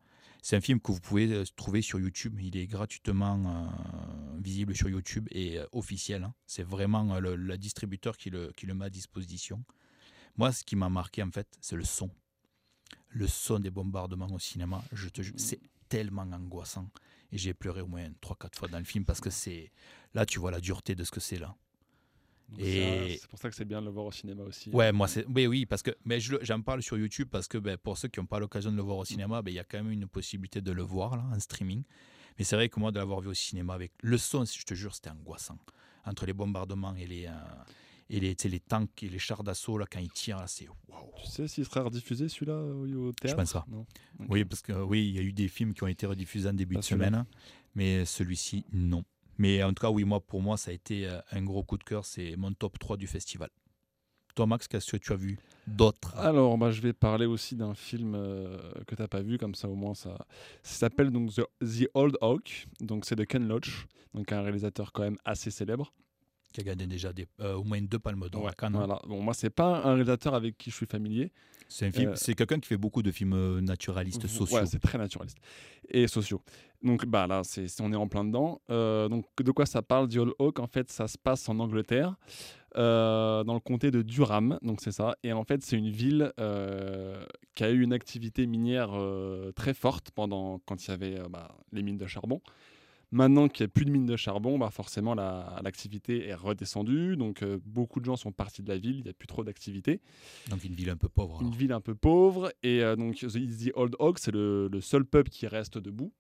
c'est 0.43 0.57
un 0.57 0.61
film 0.61 0.81
que 0.81 0.91
vous 0.91 0.99
pouvez 1.01 1.33
euh, 1.33 1.45
trouver 1.55 1.83
sur 1.83 2.01
YouTube. 2.01 2.41
Il 2.41 2.57
est 2.57 2.67
gratuitement 2.67 3.71
visible 4.41 4.75
sur 4.75 4.89
YouTube 4.89 5.29
et 5.31 5.61
officiel. 5.71 6.25
hein. 6.25 6.35
C'est 6.47 6.65
vraiment 6.65 7.21
le, 7.21 7.57
distributeur 7.57 8.17
qui 8.17 8.31
le, 8.31 8.51
qui 8.57 8.67
le 8.67 8.75
met 8.75 8.87
à 8.87 8.91
disposition. 8.91 9.63
Moi, 10.37 10.51
ce 10.51 10.65
qui 10.65 10.75
m'a 10.75 10.89
marqué, 10.89 11.23
en 11.23 11.31
fait, 11.31 11.47
c'est 11.61 11.77
le 11.77 11.85
son. 11.85 12.11
Le 13.11 13.29
son 13.29 13.61
des 13.61 13.71
bombardements 13.71 14.33
au 14.33 14.39
cinéma, 14.41 14.83
c'est 15.37 15.61
tellement 15.89 16.23
angoissant. 16.23 16.91
Et 17.33 17.39
j'ai 17.39 17.55
pleuré 17.55 17.81
au 17.81 17.87
moins 17.87 18.09
3-4 18.21 18.57
fois 18.57 18.69
dans 18.69 18.79
le 18.79 18.85
film 18.85 19.05
parce 19.05 19.21
que 19.21 19.31
c'est. 19.31 19.73
Là, 20.15 20.27
tu 20.27 20.39
vois 20.39 20.51
la 20.51 20.61
dureté 20.61 20.95
de 20.95 21.03
ce 21.05 21.11
que 21.11 21.21
c'est 21.21 21.39
là. 21.39 21.55
Donc 22.51 22.61
Et- 22.61 23.17
C'est 23.21 23.29
pour 23.31 23.39
ça 23.39 23.49
que 23.49 23.55
c'est 23.57 23.65
bien 23.65 23.81
de 23.81 23.87
le 23.87 23.93
voir 23.93 24.05
au 24.07 24.13
cinéma 24.13 24.43
aussi. 24.43 24.69
Ouais, 24.71 24.93
moi, 24.93 25.09
c'est. 25.09 25.25
Oui, 25.27 25.47
oui, 25.47 25.65
parce 25.65 25.83
que. 25.83 25.93
Mais 26.05 26.21
j'en 26.21 26.61
parle 26.61 26.83
sur 26.83 26.99
YouTube 26.99 27.29
parce 27.31 27.49
que 27.49 27.57
ben, 27.59 27.79
pour 27.79 27.97
ceux 27.97 28.09
qui 28.09 28.21
n'ont 28.21 28.27
pas 28.27 28.39
l'occasion 28.39 28.71
de 28.71 28.77
le 28.77 28.83
voir 28.83 28.99
au 28.99 29.05
cinéma, 29.07 29.41
ben, 29.41 29.51
il 29.51 29.55
y 29.55 29.59
a 29.59 29.65
quand 29.65 29.79
même 29.83 29.91
une 29.93 30.07
possibilité 30.07 30.61
de 30.61 30.73
le 30.73 30.83
voir 30.83 31.17
là, 31.17 31.25
en 31.35 31.41
streaming. 31.41 31.83
Mais 32.39 32.45
c'est 32.45 32.57
vrai 32.57 32.69
que 32.69 32.79
moi, 32.79 32.93
de 32.93 32.99
l'avoir 32.99 33.21
vu 33.21 33.29
au 33.29 33.35
cinéma 33.35 33.73
avec 33.75 33.93
le 34.03 34.19
son, 34.19 34.45
je 34.45 34.65
te 34.65 34.75
jure, 34.75 34.95
c'était 34.95 35.11
angoissant. 35.11 35.59
Entre 36.05 36.27
les 36.27 36.33
bombardements 36.35 36.95
et 36.97 37.07
les. 37.07 37.27
euh, 37.27 37.31
et 38.13 38.21
les, 38.21 38.37
les 38.45 38.61
tanks 38.61 39.03
et 39.03 39.09
les 39.09 39.19
chars 39.19 39.43
d'assaut, 39.43 39.79
là, 39.79 39.87
quand 39.91 39.99
ils 39.99 40.13
tirent, 40.13 40.45
c'est 40.47 40.69
waouh. 40.89 41.11
Tu 41.17 41.27
sais 41.27 41.49
s'il 41.49 41.65
sera 41.65 41.83
rediffusé 41.83 42.29
celui-là 42.29 42.55
au 42.55 43.13
théâtre? 43.13 43.37
pense 43.37 43.53
pas. 43.55 43.65
Non. 43.69 43.87
Oui, 44.29 44.45
parce 44.45 44.61
que 44.61 44.73
oui, 44.73 45.09
il 45.09 45.17
y 45.17 45.19
a 45.19 45.23
eu 45.23 45.33
des 45.33 45.49
films 45.49 45.73
qui 45.73 45.83
ont 45.83 45.89
été 45.89 46.05
rediffusés 46.07 46.51
en 46.51 46.53
début 46.53 46.75
Pas 46.75 46.81
de 46.81 46.85
semaine, 46.85 47.25
mais 47.75 48.05
celui-ci, 48.05 48.67
non. 48.71 49.03
Mais 49.39 49.63
en 49.63 49.73
tout 49.73 49.81
cas, 49.81 49.91
oui, 49.91 50.05
moi, 50.05 50.21
pour 50.21 50.43
moi, 50.43 50.59
ça 50.59 50.71
a 50.71 50.75
été 50.75 51.09
euh, 51.09 51.19
un 51.31 51.43
gros 51.43 51.63
coup 51.63 51.79
de 51.79 51.85
cœur. 51.85 52.05
C'est 52.05 52.37
mon 52.37 52.53
top 52.53 52.79
3 52.79 52.99
du 52.99 53.07
festival. 53.07 53.49
Toi, 54.35 54.47
Max, 54.47 54.69
qu'est-ce 54.69 54.93
que 54.93 54.97
tu 54.99 55.13
as 55.13 55.17
vu 55.17 55.39
d'autres 55.67 56.17
Alors, 56.19 56.57
bah, 56.59 56.71
je 56.71 56.83
vais 56.83 56.93
parler 56.93 57.27
aussi 57.27 57.57
d'un 57.57 57.75
film 57.75 58.15
euh, 58.15 58.59
que 58.87 58.95
tu 58.95 59.01
n'as 59.01 59.09
pas 59.09 59.23
vu, 59.23 59.39
comme 59.39 59.55
ça 59.55 59.69
au 59.69 59.75
moins 59.75 59.95
ça. 59.95 60.27
Ça 60.63 60.81
s'appelle 60.81 61.11
donc 61.11 61.33
The, 61.35 61.43
The 61.61 61.89
Old 61.95 62.19
Oak, 62.21 62.67
donc 62.81 63.05
c'est 63.05 63.17
de 63.17 63.25
Ken 63.25 63.47
Loach, 63.49 63.87
donc 64.15 64.33
un 64.33 64.43
réalisateur 64.43 64.93
quand 64.93 65.03
même 65.03 65.19
assez 65.25 65.51
célèbre. 65.51 65.93
Qui 66.53 66.61
a 66.61 66.65
gagné 66.65 66.87
déjà 66.87 67.13
des, 67.13 67.27
euh, 67.41 67.55
au 67.55 67.65
moins 67.65 67.81
deux 67.81 67.99
palmes 67.99 68.29
d'or 68.31 68.45
Ouais, 68.45 68.53
voilà. 68.71 69.01
Bon, 69.09 69.21
moi, 69.23 69.35
c'est 69.35 69.51
pas 69.51 69.79
un 69.85 69.95
réalisateur 69.95 70.35
avec 70.35 70.57
qui 70.59 70.71
je 70.71 70.77
suis 70.77 70.87
familier. 70.87 71.33
C'est 71.69 71.97
Euh, 71.99 72.15
quelqu'un 72.37 72.61
qui 72.61 72.69
fait 72.69 72.77
beaucoup 72.77 73.03
de 73.03 73.11
films 73.11 73.33
euh, 73.33 73.61
naturalistes, 73.63 74.27
sociaux. 74.27 74.59
Ouais, 74.59 74.67
c'est 74.67 74.79
très 74.79 74.99
naturaliste. 74.99 75.39
Et 75.89 76.07
sociaux. 76.07 76.43
Donc 76.83 77.07
bah 77.07 77.27
là, 77.27 77.41
c'est, 77.45 77.67
on 77.81 77.91
est 77.93 77.97
en 77.97 78.09
plein 78.09 78.25
dedans. 78.25 78.61
Euh, 78.71 79.09
donc 79.09 79.25
de 79.43 79.51
quoi 79.53 79.65
ça 79.65 79.81
parle, 79.81 80.09
The 80.09 80.19
Oak 80.39 80.59
En 80.59 80.67
fait, 80.67 80.91
ça 80.91 81.09
se 81.09 81.17
passe 81.17 81.49
en 81.49 81.59
Angleterre, 81.61 82.17
dans 82.75 83.45
le 83.55 83.61
comté 83.61 83.91
de 83.91 84.03
Durham. 84.03 84.59
Donc 84.63 84.81
c'est 84.83 84.93
ça. 84.93 85.17
Et 85.23 85.33
en 85.33 85.45
fait, 85.45 85.63
c'est 85.63 85.77
une 85.79 85.91
ville 85.91 86.33
qui 87.55 87.65
a 87.65 87.71
eu 87.71 87.81
une 87.83 87.93
activité 87.93 88.47
minière 88.47 88.91
très 89.55 89.73
forte 89.75 90.11
pendant 90.11 90.59
quand 90.67 90.87
il 90.87 90.91
y 90.91 90.95
avait 90.95 91.19
bah, 91.31 91.57
les 91.73 91.83
mines 91.83 91.99
de 91.99 92.07
charbon. 92.07 92.41
Maintenant 93.13 93.47
qu'il 93.49 93.65
n'y 93.65 93.69
a 93.69 93.73
plus 93.73 93.85
de 93.85 93.91
mines 93.91 94.07
de 94.07 94.17
charbon, 94.17 94.59
bah 94.59 94.71
forcément 94.71 95.15
la- 95.15 95.61
l'activité 95.63 96.27
est 96.29 96.35
redescendue. 96.35 97.17
Donc 97.17 97.43
euh, 97.43 97.59
beaucoup 97.65 98.01
de 98.01 98.07
gens 98.07 98.17
sont 98.17 98.33
partis 98.33 98.63
de 98.63 98.69
la 98.69 98.79
ville. 98.79 98.97
Il 98.97 99.03
n'y 99.05 99.11
a 99.11 99.13
plus 99.13 99.27
trop 99.27 99.45
d'activité 99.45 100.01
Donc 100.51 100.65
une 100.65 100.73
ville 100.75 100.89
un 100.91 100.97
peu 100.97 101.09
pauvre. 101.11 101.43
une 101.43 101.55
ville 101.55 101.73
un 101.73 101.81
peu 101.83 101.95
pauvre. 101.95 102.51
Et 102.63 102.83
euh, 102.83 102.97
donc, 102.97 103.17
The, 103.17 103.71
Old 103.75 103.97
Oak, 103.99 104.19
c'est 104.19 104.33
le, 104.33 104.69
le 104.69 104.81
seul 104.81 105.05
pub 105.05 105.29
qui 105.29 105.47
reste 105.47 105.77
debout. 105.79 106.13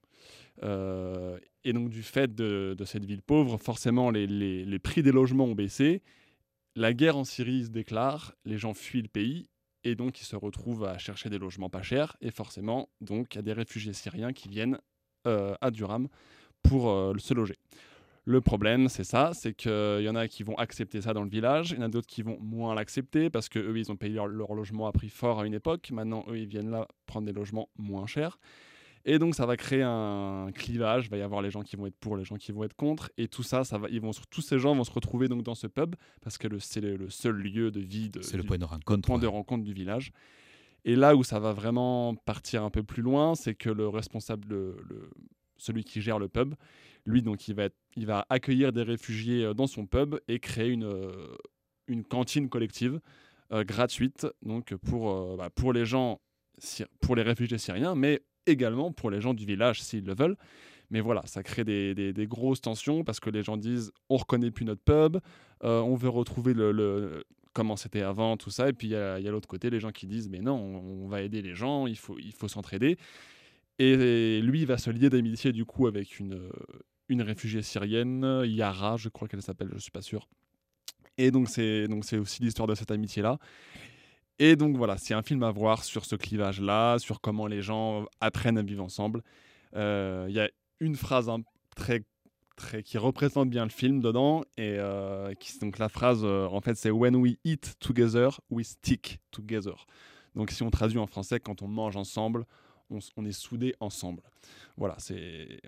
Euh, 0.62 1.38
et 1.64 1.72
donc, 1.72 1.88
du 1.88 2.02
fait 2.02 2.34
de, 2.34 2.74
de 2.76 2.84
cette 2.84 3.04
ville 3.04 3.22
pauvre, 3.22 3.56
forcément, 3.58 4.10
les, 4.10 4.26
les- 4.26 4.64
les 4.64 4.78
prix 4.78 5.02
des 5.02 5.12
logements 5.12 5.44
ont 5.46 5.54
baissé. 5.54 6.02
La 6.76 6.92
guerre 6.92 7.16
en 7.16 7.24
Syrie 7.24 7.64
se 7.64 7.70
déclare, 7.70 8.34
les 8.44 8.58
gens 8.58 8.74
fuient 8.74 9.02
le 9.02 9.08
pays. 9.08 9.46
Et 9.84 9.94
donc, 9.94 10.20
ils 10.20 10.24
se 10.24 10.36
retrouvent 10.36 10.84
à 10.84 10.98
chercher 10.98 11.28
des 11.28 11.38
logements 11.38 11.70
pas 11.70 11.82
chers. 11.82 12.16
Et 12.20 12.30
forcément, 12.30 12.88
donc, 13.00 13.34
il 13.34 13.36
y 13.36 13.40
a 13.40 13.42
des 13.42 13.52
réfugiés 13.52 13.92
syriens 13.92 14.32
qui 14.32 14.48
viennent 14.48 14.78
euh, 15.26 15.54
à 15.60 15.70
Durham 15.70 16.08
pour 16.62 16.90
euh, 16.90 17.14
se 17.18 17.34
loger. 17.34 17.56
Le 18.24 18.40
problème, 18.40 18.88
c'est 18.88 19.02
ça, 19.04 19.32
c'est 19.34 19.52
qu'il 19.52 20.00
y 20.02 20.08
en 20.08 20.14
a 20.14 20.28
qui 20.28 20.44
vont 20.44 20.54
accepter 20.56 21.00
ça 21.00 21.12
dans 21.12 21.24
le 21.24 21.28
village, 21.28 21.72
il 21.72 21.78
y 21.78 21.80
en 21.80 21.86
a 21.86 21.88
d'autres 21.88 22.06
qui 22.06 22.22
vont 22.22 22.38
moins 22.40 22.72
l'accepter 22.74 23.30
parce 23.30 23.48
que 23.48 23.58
eux, 23.58 23.76
ils 23.76 23.90
ont 23.90 23.96
payé 23.96 24.14
leur, 24.14 24.28
leur 24.28 24.54
logement 24.54 24.86
à 24.86 24.92
prix 24.92 25.08
fort 25.08 25.40
à 25.40 25.46
une 25.46 25.54
époque. 25.54 25.90
Maintenant, 25.90 26.24
eux, 26.28 26.38
ils 26.38 26.46
viennent 26.46 26.70
là 26.70 26.86
prendre 27.06 27.26
des 27.26 27.32
logements 27.32 27.68
moins 27.76 28.06
chers. 28.06 28.38
Et 29.04 29.18
donc, 29.18 29.34
ça 29.34 29.44
va 29.44 29.56
créer 29.56 29.82
un 29.82 30.50
clivage. 30.54 31.06
Il 31.06 31.10
va 31.10 31.16
y 31.16 31.22
avoir 31.22 31.42
les 31.42 31.50
gens 31.50 31.62
qui 31.62 31.74
vont 31.74 31.86
être 31.86 31.96
pour, 31.96 32.16
les 32.16 32.24
gens 32.24 32.36
qui 32.36 32.52
vont 32.52 32.62
être 32.62 32.76
contre. 32.76 33.10
Et 33.18 33.26
tout 33.26 33.42
ça, 33.42 33.64
ça 33.64 33.76
va, 33.76 33.88
ils 33.90 34.00
vont, 34.00 34.12
tous 34.30 34.40
ces 34.42 34.60
gens 34.60 34.76
vont 34.76 34.84
se 34.84 34.92
retrouver 34.92 35.26
donc 35.26 35.42
dans 35.42 35.56
ce 35.56 35.66
pub 35.66 35.96
parce 36.20 36.38
que 36.38 36.46
c'est 36.60 36.80
le, 36.80 36.94
le 36.96 37.10
seul 37.10 37.34
lieu 37.34 37.72
de 37.72 37.80
vie, 37.80 38.08
de, 38.08 38.22
C'est 38.22 38.36
le 38.36 38.44
point 38.44 38.58
de 38.58 38.64
rencontre. 38.64 39.04
point 39.04 39.18
de 39.18 39.26
ouais. 39.26 39.32
rencontre 39.32 39.64
du 39.64 39.72
village. 39.72 40.12
Et 40.84 40.94
là 40.94 41.16
où 41.16 41.24
ça 41.24 41.40
va 41.40 41.52
vraiment 41.52 42.14
partir 42.14 42.62
un 42.62 42.70
peu 42.70 42.84
plus 42.84 43.02
loin, 43.02 43.34
c'est 43.34 43.56
que 43.56 43.70
le 43.70 43.88
responsable, 43.88 44.46
le, 44.48 44.76
le- 44.88 45.10
celui 45.62 45.84
qui 45.84 46.02
gère 46.02 46.18
le 46.18 46.28
pub, 46.28 46.54
lui, 47.06 47.22
donc, 47.22 47.48
il 47.48 47.54
va, 48.06 48.26
accueillir 48.28 48.72
des 48.72 48.82
réfugiés 48.82 49.44
euh, 49.44 49.54
dans 49.54 49.66
son 49.66 49.86
pub 49.86 50.16
et 50.28 50.38
créer 50.38 50.68
une, 50.68 50.84
euh, 50.84 52.02
cantine 52.08 52.48
collective 52.48 53.00
euh, 53.52 53.64
gratuite 53.64 54.26
donc, 54.42 54.74
pour, 54.76 55.36
bah, 55.36 55.50
les 55.74 55.84
gens, 55.84 56.20
pour 57.00 57.16
les 57.16 57.22
réfugiés 57.22 57.58
syriens, 57.58 57.94
mais 57.94 58.22
également 58.46 58.92
pour 58.92 59.10
les 59.10 59.20
gens 59.20 59.34
du 59.34 59.44
village 59.44 59.82
s'ils 59.82 60.04
le 60.04 60.14
veulent. 60.14 60.36
Mais 60.90 61.00
voilà, 61.00 61.22
ça 61.26 61.42
crée 61.42 61.64
des, 61.64 62.26
grosses 62.26 62.60
tensions 62.60 63.02
parce 63.02 63.18
que 63.18 63.30
les 63.30 63.42
gens 63.42 63.56
disent 63.56 63.92
on 64.10 64.16
reconnaît 64.16 64.50
plus 64.50 64.64
notre 64.64 64.82
pub, 64.82 65.18
on 65.62 65.94
veut 65.94 66.08
retrouver 66.08 66.54
comment 67.54 67.76
c'était 67.76 68.02
avant, 68.02 68.36
tout 68.36 68.50
ça. 68.50 68.68
Et 68.68 68.72
puis 68.74 68.88
il 68.88 68.90
y 68.90 68.96
a, 68.96 69.18
l'autre 69.30 69.48
côté, 69.48 69.70
les 69.70 69.80
gens 69.80 69.90
qui 69.90 70.06
disent 70.06 70.28
mais 70.28 70.40
non, 70.40 70.54
on, 70.54 71.08
va 71.08 71.22
aider 71.22 71.40
les 71.40 71.54
gens, 71.54 71.86
il 71.86 71.96
faut 71.96 72.48
s'entraider. 72.48 72.98
Et 73.84 74.40
lui, 74.40 74.64
va 74.64 74.78
se 74.78 74.90
lier 74.90 75.10
d'amitié 75.10 75.50
du 75.50 75.64
coup 75.64 75.88
avec 75.88 76.20
une, 76.20 76.34
euh, 76.34 76.50
une 77.08 77.20
réfugiée 77.20 77.62
syrienne, 77.62 78.42
Yara, 78.44 78.96
je 78.96 79.08
crois 79.08 79.26
qu'elle 79.26 79.42
s'appelle, 79.42 79.70
je 79.74 79.78
suis 79.78 79.90
pas 79.90 80.02
sûr. 80.02 80.28
Et 81.18 81.32
donc 81.32 81.48
c'est 81.48 81.88
donc 81.88 82.04
c'est 82.04 82.16
aussi 82.16 82.42
l'histoire 82.42 82.68
de 82.68 82.76
cette 82.76 82.92
amitié 82.92 83.22
là. 83.22 83.38
Et 84.38 84.54
donc 84.54 84.76
voilà, 84.76 84.98
c'est 84.98 85.14
un 85.14 85.22
film 85.22 85.42
à 85.42 85.50
voir 85.50 85.82
sur 85.82 86.04
ce 86.04 86.14
clivage-là, 86.14 87.00
sur 87.00 87.20
comment 87.20 87.48
les 87.48 87.60
gens 87.60 88.06
apprennent 88.20 88.56
à 88.56 88.62
vivre 88.62 88.84
ensemble. 88.84 89.22
Euh, 89.74 90.26
Il 90.28 90.34
y 90.34 90.40
a 90.40 90.48
une 90.78 90.94
phrase 90.94 91.28
hein, 91.28 91.40
très, 91.74 92.04
très, 92.54 92.84
qui 92.84 92.98
représente 92.98 93.50
bien 93.50 93.64
le 93.64 93.70
film 93.70 94.00
dedans, 94.00 94.42
et 94.56 94.76
euh, 94.78 95.34
qui, 95.34 95.58
donc 95.58 95.78
la 95.78 95.88
phrase, 95.88 96.24
en 96.24 96.60
fait, 96.60 96.76
c'est 96.76 96.90
When 96.90 97.16
we 97.16 97.36
eat 97.44 97.74
together, 97.80 98.40
we 98.48 98.64
stick 98.64 99.18
together. 99.32 99.86
Donc 100.34 100.50
si 100.50 100.62
on 100.62 100.70
traduit 100.70 100.98
en 100.98 101.06
français, 101.06 101.40
quand 101.40 101.62
on 101.62 101.68
mange 101.68 101.96
ensemble, 101.96 102.46
on, 103.16 103.24
est 103.24 103.32
soudés 103.32 103.74
ensemble. 103.80 104.22
Voilà, 104.76 104.96
c'est 104.98 105.60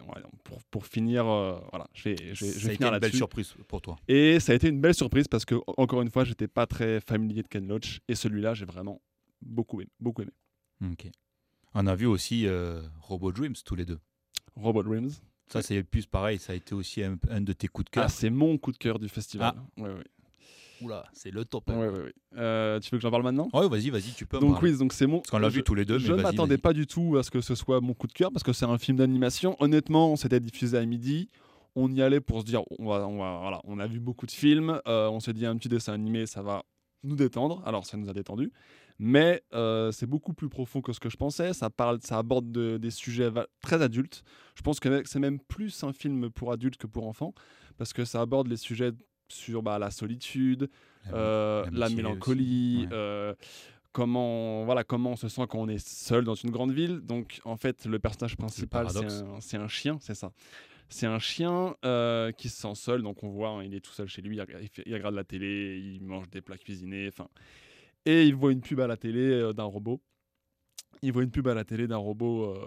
pour, 0.45 0.63
pour 0.65 0.87
finir, 0.87 1.27
euh, 1.27 1.59
voilà, 1.71 1.89
je 1.95 2.05
vais, 2.11 2.17
je 2.19 2.25
vais- 2.25 2.35
je 2.35 2.45
vais 2.45 2.47
Ça 2.47 2.69
a 2.69 2.73
été 2.73 2.77
finir 2.77 2.89
une 2.89 2.93
belle 2.95 3.03
là-dessus. 3.03 3.17
surprise 3.19 3.55
pour 3.69 3.83
toi. 3.83 3.97
Et 4.09 4.41
ça 4.41 4.53
a 4.53 4.55
été 4.55 4.69
une 4.69 4.81
belle 4.81 4.95
surprise 4.95 5.29
parce 5.29 5.45
que, 5.45 5.57
encore 5.77 6.03
une 6.03 6.11
fois, 6.11 6.25
j'étais 6.25 6.49
pas 6.49 6.67
très 6.67 7.01
familier 7.01 7.43
de 7.43 7.49
Ken 7.49 7.67
Loach 7.67 8.01
et 8.09 8.15
celui-là, 8.15 8.55
j'ai 8.55 8.65
vraiment 8.65 9.01
beaucoup 9.43 9.81
aimé. 9.81 9.91
Beaucoup 10.01 10.23
aimé. 10.23 10.33
Ok. 10.93 11.09
On 11.75 11.87
a 11.87 11.95
vu 11.95 12.07
aussi 12.07 12.47
euh, 12.47 12.83
Robo 13.01 13.33
Dreams 13.33 13.55
tous 13.65 13.75
les 13.75 13.85
deux. 13.85 13.99
Robot 14.57 14.83
Dreams. 14.83 15.11
Ça, 15.49 15.61
c'est 15.61 15.83
plus 15.83 16.07
pareil. 16.07 16.39
Ça 16.39 16.53
a 16.53 16.57
été 16.57 16.75
aussi 16.75 17.03
un, 17.03 17.19
un 17.29 17.41
de 17.41 17.53
tes 17.53 17.69
coups 17.69 17.85
de 17.87 17.91
cœur. 17.91 18.05
Ah, 18.05 18.09
c'est 18.09 18.31
mon 18.31 18.57
coup 18.59 18.73
de 18.73 18.79
cœur 18.79 18.99
du 18.99 19.09
festival. 19.09 19.55
Ah. 19.57 19.81
Ouais, 19.83 19.91
ouais. 19.93 20.05
Oula, 20.85 21.05
c'est 21.13 21.31
le 21.31 21.45
top. 21.45 21.69
Ouais, 21.71 21.77
ouais, 21.77 21.89
ouais. 21.89 22.13
Euh, 22.37 22.79
tu 22.81 22.91
veux 22.91 22.99
que 22.99 23.03
j'en 23.03 23.11
parle 23.11 23.23
maintenant? 23.23 23.49
Ouais, 23.53 23.69
vas-y, 23.69 23.91
vas-y, 23.91 24.13
tu 24.13 24.27
peux. 24.27 24.39
Donc 24.39 24.61
oui, 24.63 24.77
donc 24.77 24.93
c'est 24.93 25.07
mon. 25.07 25.19
Parce 25.19 25.31
qu'on 25.31 25.39
l'a 25.39 25.49
vu 25.49 25.63
tous 25.65 25.75
les 25.75 25.85
deux. 25.85 25.99
Je 25.99 26.13
ne 26.13 26.17
m'attendais 26.23 26.59
pas 26.59 26.73
du 26.73 26.87
tout 26.87 27.17
à 27.17 27.23
ce 27.23 27.31
que 27.31 27.41
ce 27.41 27.55
soit 27.55 27.81
mon 27.81 27.95
coup 27.95 28.07
de 28.07 28.13
cœur 28.13 28.31
parce 28.33 28.43
que 28.43 28.53
c'est 28.53 28.67
un 28.67 28.79
film 28.79 28.99
d'animation. 28.99 29.57
Honnêtement, 29.61 30.17
c'était 30.17 30.41
diffusé 30.41 30.77
à 30.79 30.85
midi. 30.85 31.29
On 31.77 31.91
y 31.93 32.03
allait 32.03 32.21
pour 32.21 32.41
se 32.41 32.45
dire, 32.45 32.63
on, 32.79 32.87
va, 32.89 33.07
on, 33.09 33.19
va- 33.19 33.39
voilà, 33.41 33.61
on 33.65 33.79
a 33.81 33.87
vu 33.87 33.99
beaucoup 33.99 34.27
de 34.27 34.31
films. 34.31 34.81
euh, 34.87 35.09
on 35.09 35.19
s'est 35.21 35.33
dit, 35.33 35.45
un 35.47 35.57
petit 35.57 35.69
dessin 35.69 35.93
animé, 35.93 36.27
ça 36.27 36.41
va 36.43 36.63
nous 37.03 37.17
détendre. 37.17 37.63
Alors, 37.67 37.85
ça 37.85 37.97
nous 37.97 38.09
a 38.09 38.13
détendu. 38.13 38.53
Mais 39.01 39.43
euh, 39.55 39.91
c'est 39.91 40.07
beaucoup 40.07 40.35
plus 40.35 40.49
profond 40.49 40.81
que 40.81 40.93
ce 40.93 41.01
que 41.01 41.11
je 41.11 41.17
pensais. 41.17 41.53
Ça, 41.53 41.69
parle, 41.71 41.99
ça 42.03 42.19
aborde 42.19 42.53
de- 42.53 42.77
des 42.79 42.91
sujets 42.91 43.29
très 43.61 43.83
adultes. 43.83 44.23
Je 44.55 44.63
pense 44.63 44.79
que 44.79 45.03
c'est 45.05 45.19
même 45.19 45.41
plus 45.41 45.83
un 45.83 45.93
film 45.93 46.31
pour 46.31 46.53
adultes 46.53 46.77
que 46.77 46.87
pour 46.87 47.09
enfants 47.09 47.35
parce 47.77 47.93
que 47.93 48.05
ça 48.05 48.21
aborde 48.21 48.47
les 48.47 48.57
sujets 48.57 48.93
sur 49.29 49.63
bah, 49.63 49.79
la 49.79 49.91
solitude, 49.91 50.71
La- 51.07 51.15
euh, 51.15 51.67
la 51.73 51.89
mélancolie, 51.89 52.83
ouais. 52.83 52.89
euh, 52.93 53.35
comment, 53.93 54.65
voilà, 54.65 54.85
comment 54.85 55.13
on 55.13 55.17
se 55.17 55.29
sent 55.29 55.43
quand 55.49 55.59
on 55.59 55.69
est 55.69 55.87
seul 55.87 56.25
dans 56.25 56.35
une 56.35 56.51
grande 56.51 56.73
ville. 56.73 57.01
Donc, 57.01 57.41
en 57.45 57.57
fait, 57.57 57.87
le 57.87 57.99
personnage 57.99 58.37
principal, 58.37 58.89
c'est 59.41 59.57
un, 59.57 59.69
chien, 59.69 59.99
c'est 60.01 60.15
ça. 60.15 60.33
C'est 60.89 61.07
un 61.07 61.19
chien 61.19 61.75
euh, 61.85 62.31
qui 62.33 62.49
se 62.49 62.61
sent 62.61 62.75
seul, 62.75 63.03
donc 63.03 63.23
on 63.23 63.31
voit, 63.31 63.51
hein, 63.51 63.65
il 63.65 63.75
est 63.75 63.81
tout 63.81 63.93
seul 63.93 64.09
chez 64.09 64.21
lui, 64.21 64.37
il, 64.37 64.95
regarde 64.95 65.15
la 65.15 65.25
télé, 65.25 65.79
il 65.79 66.03
mange 66.03 66.29
des 66.29 66.43
plats 66.43 66.59
cuisinés, 66.59 67.09
enfin. 67.09 67.29
Et 68.05 68.27
il 68.27 68.35
voit 68.35 68.53
une 68.53 68.61
pub 68.61 68.81
à 68.81 68.87
la 68.87 68.97
télé 68.97 69.21
euh, 69.31 69.53
d'un 69.53 69.65
robot. 69.65 70.03
Il 71.01 71.13
voit 71.13 71.23
une 71.23 71.31
pub 71.31 71.49
à 71.49 71.55
la 71.55 71.65
télé 71.65 71.87
d'un 71.87 71.97
robot 71.97 72.45
euh, 72.45 72.67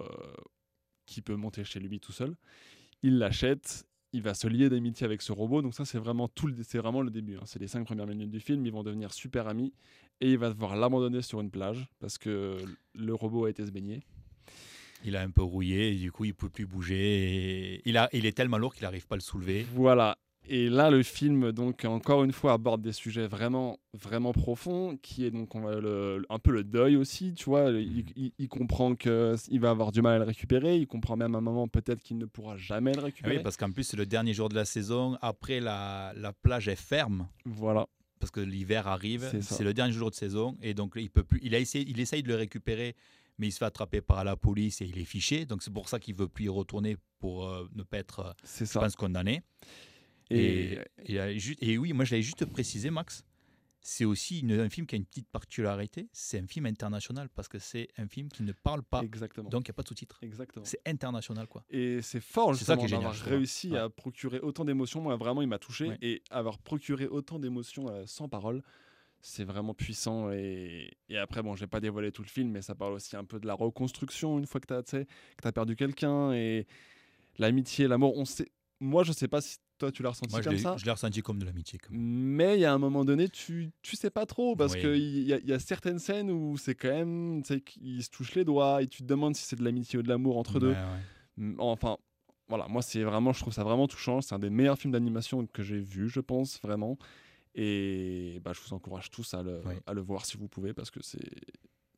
qui 1.05 1.21
peut 1.21 1.35
monter 1.35 1.63
chez 1.63 1.79
lui 1.79 1.99
tout 1.99 2.11
seul. 2.11 2.35
Il 3.03 3.19
l'achète, 3.19 3.87
il 4.17 4.23
va 4.23 4.34
se 4.34 4.47
lier 4.47 4.67
d'amitié 4.69 5.06
avec 5.06 5.21
ce 5.21 5.32
robot. 5.32 5.62
Donc 5.62 5.73
ça, 5.75 5.86
c'est 5.86 5.99
vraiment 5.99 6.27
tout, 6.27 6.47
le- 6.47 6.63
c'est 6.63 6.80
vraiment 6.80 7.01
le 7.01 7.12
début. 7.12 7.36
hein. 7.38 7.43
C'est 7.45 7.60
les 7.60 7.67
cinq 7.67 7.86
premières 7.86 8.08
minutes 8.08 8.32
du 8.32 8.39
film. 8.39 8.65
Ils 8.65 8.71
vont 8.71 8.84
devenir 8.84 9.13
super 9.13 9.47
amis 9.47 9.71
et 10.21 10.32
il 10.32 10.38
va 10.39 10.49
devoir 10.49 10.75
l'abandonner 10.75 11.21
sur 11.21 11.39
une 11.39 11.51
plage 11.51 11.88
parce 11.99 12.17
que 12.17 12.58
le 12.95 13.13
robot 13.13 13.45
a 13.45 13.49
été 13.51 13.63
se 13.65 13.71
baigner. 13.71 14.01
Il 15.06 15.15
a 15.15 15.21
un 15.21 15.30
peu 15.30 15.43
rouillé 15.43 15.91
et 15.91 15.95
du 15.95 16.12
coup, 16.12 16.25
il 16.25 16.34
peut 16.34 16.49
plus 16.49 16.65
bouger. 16.65 16.97
Et 17.75 17.82
il, 17.86 17.95
a, 17.97 18.10
il 18.12 18.25
est 18.25 18.36
tellement 18.36 18.58
lourd 18.58 18.73
qu'il 18.73 18.84
n'arrive 18.84 19.06
pas 19.06 19.13
à 19.13 19.17
le 19.17 19.21
soulever. 19.21 19.65
Voilà. 19.75 20.17
Et 20.49 20.69
là, 20.69 20.89
le 20.89 21.03
film, 21.03 21.51
donc 21.51 21.83
encore 21.86 22.23
une 22.23 22.31
fois, 22.31 22.53
aborde 22.53 22.81
des 22.81 22.93
sujets 22.93 23.27
vraiment, 23.27 23.79
vraiment 23.93 24.31
profonds, 24.31 24.97
qui 25.01 25.25
est 25.25 25.31
donc 25.31 25.53
on 25.55 25.62
va 25.62 25.75
le- 25.79 26.25
un 26.29 26.39
peu 26.39 26.51
le 26.51 26.63
deuil 26.63 26.95
aussi, 26.95 27.33
tu 27.33 27.45
vois. 27.45 27.69
Il, 27.71 28.05
il- 28.15 28.31
il 28.38 28.47
comprend 28.47 28.95
que 28.95 29.36
il 29.49 29.60
va 29.60 29.69
avoir 29.71 29.91
du 29.91 30.01
mal 30.01 30.13
à 30.15 30.19
le 30.19 30.23
récupérer. 30.25 30.77
Il 30.77 30.88
comprend 30.88 31.17
même 31.17 31.36
à 31.36 31.39
un 31.39 31.41
moment 31.41 31.67
peut-être 31.67 32.01
qu'il 32.01 32.17
ne 32.17 32.25
pourra 32.25 32.55
jamais 32.57 32.93
le 32.93 32.99
Ah 33.01 33.05
récupérer. 33.05 33.38
Oui, 33.38 33.43
parce 33.43 33.57
qu'en 33.57 33.71
plus, 33.71 33.83
c'est 33.83 33.97
le 33.97 34.05
dernier 34.05 34.33
jour 34.33 34.47
de 34.49 34.55
la 34.55 34.65
saison. 34.65 35.17
Après, 35.21 35.60
la, 35.60 36.13
la 36.15 36.31
plage 36.33 36.67
est 36.69 36.75
ferme. 36.79 37.27
Voilà. 37.45 37.88
parce 38.19 38.31
que 38.31 38.39
l'hiver 38.39 38.88
arrive, 38.88 39.29
C'est 39.41 39.63
le 39.63 39.73
dernier 39.73 39.93
jour 39.93 40.10
de 40.10 40.15
saison 40.15 40.57
et 40.62 40.73
donc 40.73 40.93
il 40.95 41.10
peut 41.10 41.23
plus. 41.23 41.39
Il 41.43 41.53
a 41.55 41.60
essayé, 41.60 41.86
il 41.88 41.99
essaye 41.99 42.23
de 42.23 42.29
le 42.29 42.36
récupérer, 42.36 42.95
mais 43.38 43.47
il 43.47 43.51
se 43.51 43.60
fait 43.60 43.65
attraper 43.65 44.01
par 44.01 44.23
la 44.23 44.36
police 44.36 44.81
et 44.81 44.86
il 44.86 44.97
est 44.97 45.05
fiché. 45.05 45.45
Donc 45.45 45.62
c'est 45.62 45.71
pour 45.73 45.88
ça 45.88 45.99
qu'il 45.99 46.15
veut 46.15 46.27
plus 46.27 46.45
y 46.45 46.49
retourner 46.49 46.97
pour 47.19 47.47
euh, 47.47 47.67
ne 47.75 47.83
pas 47.83 47.97
être, 47.97 48.19
euh, 48.21 48.31
C'est 48.43 48.65
je 48.65 48.71
ça. 48.71 48.79
pense, 48.79 48.95
condamné. 48.95 49.41
Et, 50.29 50.79
Et, 51.05 51.15
et, 51.15 51.39
ju- 51.39 51.55
et 51.61 51.77
oui, 51.77 51.93
moi 51.93 52.05
je 52.05 52.11
l'avais 52.11 52.23
juste 52.23 52.45
précisé, 52.45 52.89
Max. 52.89 53.23
C'est 53.79 54.03
aussi 54.03 54.41
une- 54.41 54.51
un 54.59 54.69
film 54.69 54.85
qui 54.85 54.95
a 54.95 54.97
une 54.97 55.05
petite 55.05 55.29
particularité. 55.29 56.09
C'est 56.11 56.39
un 56.39 56.47
film 56.47 56.65
international 56.65 57.29
parce 57.29 57.47
que 57.47 57.57
c'est 57.57 57.87
un 57.97 58.07
film 58.07 58.27
qui 58.27 58.43
ne 58.43 58.51
parle 58.51 58.83
pas, 58.83 59.01
exactement. 59.01 59.47
donc 59.49 59.65
il 59.67 59.71
n'y 59.71 59.75
a 59.75 59.75
pas 59.75 59.83
de 59.83 59.87
sous-titres. 59.87 60.19
exactement. 60.21 60.65
C'est 60.65 60.81
international 60.85 61.47
quoi. 61.47 61.63
Et 61.69 62.01
c'est 62.01 62.19
fort 62.19 62.53
C'est 62.55 62.65
ça 62.65 62.73
justement 62.77 62.99
d'avoir 62.99 63.15
réussi 63.15 63.71
Ouais. 63.71 63.77
à 63.79 63.89
procurer 63.89 64.39
autant 64.41 64.65
d'émotions. 64.65 64.99
Moi, 64.99 65.15
vraiment, 65.15 65.41
il 65.41 65.47
m'a 65.47 65.59
touché. 65.59 65.87
Ouais. 65.89 65.97
Et 66.01 66.21
avoir 66.31 66.59
procuré 66.59 67.07
autant 67.07 67.39
d'émotions 67.39 67.87
euh, 67.89 68.03
sans 68.05 68.27
parole, 68.27 68.61
c'est 69.21 69.45
vraiment 69.45 69.73
puissant. 69.73 70.31
Et, 70.31 70.91
et 71.07 71.17
après, 71.17 71.41
bon, 71.41 71.55
je 71.55 71.61
vais 71.61 71.67
pas 71.67 71.79
dévoiler 71.79 72.11
tout 72.11 72.23
le 72.23 72.27
film, 72.27 72.49
mais 72.51 72.61
ça 72.61 72.75
parle 72.75 72.91
aussi 72.93 73.15
un 73.15 73.23
peu 73.23 73.39
de 73.39 73.47
la 73.47 73.53
reconstruction 73.53 74.37
une 74.37 74.47
fois 74.47 74.59
que 74.59 74.81
tu 74.81 75.05
as, 75.47 75.51
perdu 75.53 75.77
quelqu'un. 75.77 76.33
Et 76.33 76.67
l'amitié, 77.37 77.87
l'amour. 77.87 78.17
On 78.17 78.25
sait... 78.25 78.51
Moi, 78.81 79.03
je 79.03 79.11
sais 79.13 79.27
pas 79.29 79.39
si 79.41 79.57
toi, 79.77 79.91
tu 79.91 80.03
l'as 80.03 80.09
ressenti 80.09 80.33
Moi 80.33 80.41
comme 80.43 80.57
ça. 80.57 80.75
je 80.77 80.85
l'ai 80.85 80.91
ressenti 80.91 81.21
comme 81.21 81.39
de 81.39 81.45
l'amitié. 81.45 81.79
Mais 81.89 82.55
il 82.57 82.61
y 82.61 82.65
a 82.65 82.73
un 82.73 82.77
moment 82.77 83.05
donné, 83.05 83.29
tu, 83.29 83.69
tu 83.81 83.95
sais 83.95 84.09
pas 84.09 84.25
trop, 84.25 84.55
parce 84.55 84.73
Oui. 84.73 84.81
qu'il 84.81 85.23
y, 85.27 85.33
a- 85.33 85.37
il 85.39 85.47
y 85.47 85.53
a 85.53 85.59
certaines 85.59 85.99
scènes 85.99 86.31
où 86.31 86.57
c'est 86.57 86.75
quand 86.75 86.89
même, 86.89 87.41
tu 87.43 87.53
sais, 87.55 87.61
qu'ils 87.61 88.03
se 88.03 88.09
touchent 88.09 88.35
les 88.35 88.45
doigts, 88.45 88.81
et 88.81 88.87
tu 88.87 89.03
te 89.03 89.07
demandes 89.07 89.35
si 89.35 89.43
c'est 89.45 89.55
de 89.55 89.63
l'amitié 89.63 89.99
ou 89.99 90.03
de 90.03 90.09
l'amour 90.09 90.37
entre 90.37 90.59
deux. 90.59 90.73
Ouais, 91.37 91.55
Enfin, 91.59 91.97
voilà, 92.47 92.67
moi 92.67 92.81
c'est 92.81 93.03
vraiment, 93.03 93.33
je 93.33 93.39
trouve 93.41 93.53
ça 93.53 93.63
vraiment 93.63 93.87
touchant. 93.87 94.21
C'est 94.21 94.33
un 94.33 94.39
des 94.39 94.49
meilleurs 94.49 94.77
films 94.77 94.93
d'animation 94.93 95.45
que 95.45 95.61
j'ai 95.63 95.79
vu, 95.79 96.09
je 96.09 96.19
pense 96.19 96.59
vraiment. 96.61 96.97
Et 97.55 98.39
bah, 98.43 98.51
je 98.53 98.61
vous 98.61 98.73
encourage 98.73 99.09
tous 99.09 99.33
à 99.33 99.41
le, 99.43 99.61
Oui. 99.65 99.73
à 99.85 99.93
le 99.93 100.01
voir 100.01 100.25
si 100.25 100.37
vous 100.37 100.47
pouvez 100.47 100.73
parce 100.73 100.91
que 100.91 100.99
c'est 101.03 101.19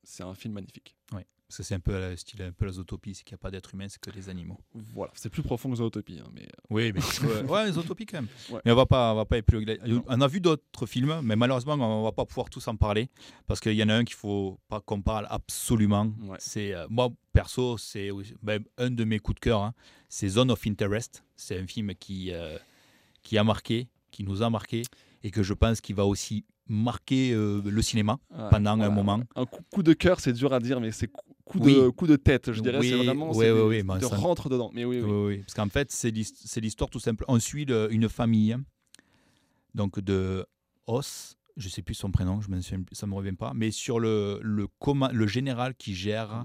c'est 0.04 0.24
un 0.24 0.34
film 0.34 0.54
magnifique. 0.54 0.96
Parce 1.12 1.58
que 1.58 1.64
c'est 1.64 1.74
un 1.74 1.80
peu 1.80 1.94
le 2.12 2.16
style 2.16 2.44
un 2.44 2.52
peu 2.52 2.66
la 2.68 2.72
zootopie, 2.74 3.16
c'est 3.16 3.24
qu'il 3.24 3.34
n'y 3.34 3.40
a 3.40 3.42
pas 3.42 3.50
d'être 3.50 3.74
humain, 3.74 3.88
c'est 3.90 4.00
que 4.00 4.12
des 4.12 4.30
animaux. 4.30 4.60
Voilà, 4.94 5.12
c'est 5.16 5.32
plus 5.32 5.42
profond 5.42 5.72
que 5.72 5.78
Zootopie, 5.78 6.20
hein, 6.20 6.30
mais 6.32 6.44
euh, 6.44 6.46
Oui, 6.70 6.94
mais 6.94 7.02
ouais, 7.50 7.66
les 7.66 7.76
utopies 7.76 8.06
quand 8.06 8.18
même. 8.18 8.28
Ouais. 8.52 8.62
Mais 8.64 8.72
on 8.72 8.76
va 8.76 8.86
pas, 8.86 9.14
on 9.14 9.16
va 9.16 9.26
pas 9.26 9.40
épiloguer. 9.40 9.80
On 10.06 10.22
a 10.22 10.28
vu 10.28 10.42
d'autres 10.42 10.86
films, 10.86 11.22
mais 11.24 11.36
malheureusement, 11.36 11.74
on 11.74 12.04
va 12.04 12.12
pas 12.12 12.24
pouvoir 12.26 12.52
tous 12.52 12.68
en 12.68 12.76
parler 12.76 13.10
parce 13.48 13.60
qu'il 13.60 13.74
y 13.74 13.82
en 13.82 13.90
a 13.90 13.96
un 13.96 14.04
qu'il 14.04 14.16
faut 14.16 14.60
pas 14.68 14.80
qu'on 14.80 15.02
parle 15.02 15.26
absolument. 15.32 16.14
Ouais. 16.22 16.38
C'est 16.40 16.72
euh, 16.76 16.86
moi 16.88 17.10
perso, 17.34 17.80
c'est 17.80 18.12
ben, 18.44 18.64
un 18.78 18.92
de 18.92 19.04
mes 19.04 19.18
coups 19.18 19.38
de 19.38 19.40
cœur. 19.40 19.64
hein. 19.64 19.74
C'est 20.08 20.28
Zone 20.30 20.52
of 20.52 20.68
Interest. 20.68 21.24
C'est 21.36 21.58
un 21.58 21.66
film 21.66 21.96
qui 21.96 22.32
euh, 22.32 22.60
qui 23.24 23.40
a 23.40 23.44
marqué, 23.44 23.88
qui 24.12 24.24
nous 24.24 24.44
a 24.44 24.52
marqué 24.52 24.84
et 25.24 25.32
que 25.32 25.42
je 25.42 25.56
pense 25.56 25.82
qu'il 25.82 25.96
va 25.96 26.06
aussi 26.06 26.46
marquer 26.70 27.34
euh, 27.34 27.62
le 27.66 27.82
cinéma 27.82 28.20
ouais, 28.32 28.46
pendant 28.50 28.80
un 28.80 28.90
moment. 28.90 29.22
Un 29.36 29.46
coup, 29.46 29.84
de 29.84 29.94
cœur, 29.94 30.20
c'est 30.20 30.34
dur 30.34 30.54
à 30.54 30.60
dire, 30.60 30.80
mais 30.80 30.92
c'est 30.92 31.08
coup, 31.44 31.60
Oui. 31.60 31.76
de, 31.76 31.90
coup 31.90 32.06
de 32.08 32.16
tête, 32.16 32.52
je 32.54 32.62
dirais. 32.62 32.80
Oui, 32.80 32.90
c'est 32.90 33.04
vraiment. 33.04 33.32
ouais, 33.34 33.52
des- 33.78 33.84
ben, 33.84 33.98
de 33.98 34.06
ça- 34.06 34.16
rentre 34.16 34.50
dedans. 34.50 34.70
Mais 34.74 34.86
oui, 34.86 35.02
oui. 35.02 35.10
Oui, 35.12 35.26
oui, 35.28 35.38
parce 35.40 35.56
qu'en 35.56 35.68
fait, 35.70 35.92
c'est 35.92 36.12
l'his- 36.12 36.34
c'est 36.46 36.62
l'histoire 36.62 36.90
tout 36.90 37.00
simple. 37.00 37.26
On 37.28 37.40
suit 37.40 37.66
le- 37.66 37.92
une 37.92 38.08
famille, 38.08 38.56
donc 39.76 40.00
de 40.00 40.46
Os, 40.88 41.36
je 41.58 41.70
sais 41.70 41.82
plus 41.82 41.94
son 41.96 42.12
prénom, 42.12 42.40
je 42.42 42.50
me 42.50 42.62
souviens- 42.62 42.84
ça 42.92 43.06
me 43.08 43.14
revient 43.16 43.34
pas, 43.34 43.52
mais 43.54 43.72
sur 43.72 44.00
le, 44.00 44.40
le 44.42 45.28
général 45.28 45.76
qui 45.76 45.94
gère, 45.94 46.44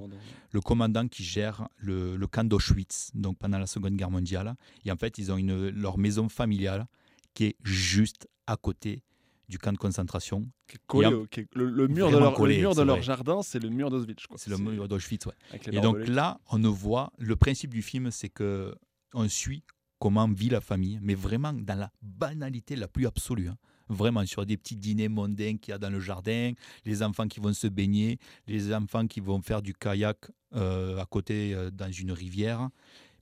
le 0.50 0.60
commandant 0.60 1.06
qui 1.08 1.22
gère 1.22 1.68
le, 1.76 2.16
le 2.16 2.26
camp 2.26 2.44
d'Auschwitz, 2.48 3.10
donc 3.14 3.38
pendant 3.38 3.58
la 3.58 3.66
Seconde 3.66 3.94
Guerre 3.96 4.10
mondiale. 4.10 4.54
Et 4.84 4.90
en 4.92 4.96
fait, 4.96 5.18
ils 5.18 5.30
ont 5.30 5.36
une, 5.36 5.68
leur 5.68 5.98
maison 5.98 6.28
familiale 6.28 6.86
qui 7.34 7.44
est 7.44 7.56
juste 7.62 8.28
à 8.46 8.56
côté 8.56 9.02
du 9.49 9.59
camp 9.59 9.72
de 9.72 9.78
concentration. 9.78 10.49
Qui 10.68 10.76
est 10.76 10.80
collé 10.86 11.07
a- 11.09 11.26
qui 11.30 11.40
est- 11.40 11.49
le, 11.55 11.68
le 11.70 11.88
mur 11.88 12.11
de 12.11 12.16
leur, 12.18 12.34
collé, 12.34 12.55
le 12.57 12.61
mur 12.62 12.70
de 12.70 12.76
c'est 12.76 12.84
leur 12.84 12.97
vrai. 12.97 13.03
jardin, 13.05 13.42
c'est 13.42 13.59
le 13.59 13.68
mur 13.70 13.90
d'Auschwitz. 13.90 14.24
C'est 14.36 14.51
le 14.51 14.57
mur 14.59 14.88
d'Auschwitz, 14.88 15.26
ouais. 15.26 15.34
Et 15.72 15.80
donc 15.80 16.07
là, 16.09 16.40
on 16.51 16.59
ne 16.59 16.68
voit 16.68 17.12
le 17.18 17.36
principe 17.36 17.72
du 17.72 17.82
film, 17.82 18.11
c'est 18.11 18.28
que 18.30 18.74
on 19.12 19.28
suit 19.28 19.62
comment 19.99 20.28
vit 20.28 20.49
la 20.49 20.61
famille, 20.61 20.99
mais 21.03 21.14
vraiment 21.14 21.53
dans 21.53 21.78
la 21.78 21.90
banalité 22.03 22.76
la 22.76 22.88
plus 22.88 23.07
absolue. 23.07 23.49
hein. 23.49 23.57
Vraiment 23.90 24.24
sur 24.24 24.47
des 24.47 24.57
petits 24.57 24.76
dîners 24.76 25.09
mondains 25.11 25.59
qu'il 25.59 25.72
y 25.72 25.74
a 25.74 25.78
dans 25.78 25.90
le 25.90 26.01
jardin, 26.01 26.53
les 26.86 27.03
enfants 27.03 27.28
qui 27.28 27.38
vont 27.38 27.53
se 27.53 27.66
baigner, 27.66 28.18
les 28.47 28.72
enfants 28.72 29.07
qui 29.07 29.20
vont 29.20 29.42
faire 29.42 29.61
du 29.61 29.74
kayak 29.74 30.16
euh, 30.55 30.99
à 30.99 31.05
côté 31.05 31.55
euh, 31.55 31.70
dans 31.70 31.92
une 31.92 32.11
rivière. 32.12 32.70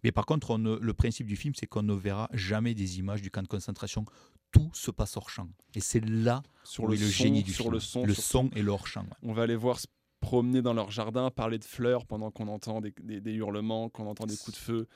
Mais 0.05 0.13
par 0.13 0.25
contre, 0.27 0.51
on 0.51 0.59
le 0.59 0.95
principe 0.95 1.27
du 1.27 1.37
film, 1.37 1.55
c'est 1.57 1.67
qu'on 1.67 1.83
ne 1.83 1.95
verra 1.95 2.29
jamais 2.33 2.75
des 2.75 2.99
images 3.01 3.23
du 3.23 3.31
camp 3.31 3.43
de 3.43 3.49
concentration. 3.49 4.05
Tout 4.53 4.71
se 4.75 4.91
passe 4.91 5.17
hors 5.17 5.31
champ. 5.31 5.49
Et 5.75 5.81
c'est 5.81 6.05
là 6.05 6.43
sur 6.63 6.85
où 6.85 6.89
le, 6.89 6.95
est 6.95 6.99
le 7.01 7.07
génie 7.07 7.43
du 7.43 7.53
sur 7.53 7.65
film. 7.65 7.75
le 7.75 7.81
son, 7.81 8.05
le 8.05 8.15
son 8.15 8.51
et 8.55 8.63
le 8.63 8.71
hors 8.71 8.87
champ. 8.87 9.07
On 9.23 9.33
va 9.33 9.43
aller 9.43 9.57
voir 9.57 9.81
se 9.81 9.87
promener 10.21 10.63
dans 10.63 10.75
leur 10.75 10.91
jardin, 10.93 11.31
parler 11.31 11.59
de 11.59 11.65
fleurs 11.65 12.07
pendant 12.07 12.31
qu'on 12.31 12.47
entend 12.49 12.81
des, 12.81 12.93
des- 13.03 13.21
des 13.21 13.33
hurlements, 13.33 13.89
qu'on 13.89 14.07
entend 14.07 14.27
des 14.27 14.37
coups 14.37 14.53
de 14.57 14.63
feu. 14.63 14.87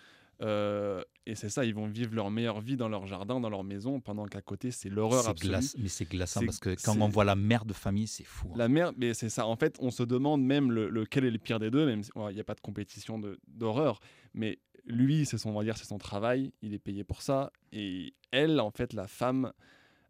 Euh, 0.43 1.03
et 1.25 1.35
c'est 1.35 1.49
ça, 1.49 1.65
ils 1.65 1.75
vont 1.75 1.87
vivre 1.87 2.15
leur 2.15 2.31
meilleure 2.31 2.61
vie 2.61 2.77
dans 2.77 2.91
leur 2.91 3.07
jardin, 3.07 3.41
dans 3.41 3.49
leur 3.49 3.65
maison, 3.65 4.01
pendant 4.01 4.27
qu'à 4.27 4.43
côté, 4.43 4.71
c'est 4.71 4.91
l'horreur 4.91 5.27
absolue. 5.27 5.51
glace- 5.51 5.75
mais 5.79 5.89
c'est 5.89 6.05
glaçant 6.09 6.45
parce 6.45 6.59
que 6.59 6.77
quand 6.85 7.01
on 7.01 7.09
voit 7.09 7.25
la 7.25 7.35
mère 7.35 7.65
de 7.65 7.73
famille, 7.73 8.07
c'est 8.07 8.23
fou. 8.25 8.49
hein. 8.51 8.57
La 8.59 8.69
mère, 8.69 8.93
mais 8.99 9.15
c'est 9.15 9.31
ça. 9.31 9.47
En 9.47 9.57
fait, 9.57 9.77
on 9.81 9.91
se 9.91 10.03
demande 10.03 10.43
même 10.45 10.71
le, 10.71 10.91
lequel 10.91 11.25
est 11.25 11.31
le 11.31 11.39
pire 11.39 11.59
des 11.59 11.71
deux, 11.71 11.87
même 11.87 12.03
s'il 12.03 12.13
n'y 12.35 12.41
a 12.41 12.45
pas 12.45 12.55
de 12.55 12.61
compétition 12.61 13.19
d'horreur. 13.49 13.99
Mais 14.35 14.59
lui, 14.87 15.27
c'est 15.27 15.39
son, 15.39 15.51
on 15.51 15.59
va 15.59 15.65
dire, 15.65 15.77
c'est 15.77 15.85
son 15.85 15.99
travail. 15.99 16.53
Il 16.63 16.75
est 16.75 16.79
payé 16.79 17.05
pour 17.05 17.23
ça. 17.23 17.53
Et 17.73 18.15
elle, 18.31 18.61
en 18.61 18.71
fait, 18.71 18.93
la 18.93 19.07
femme, 19.09 19.53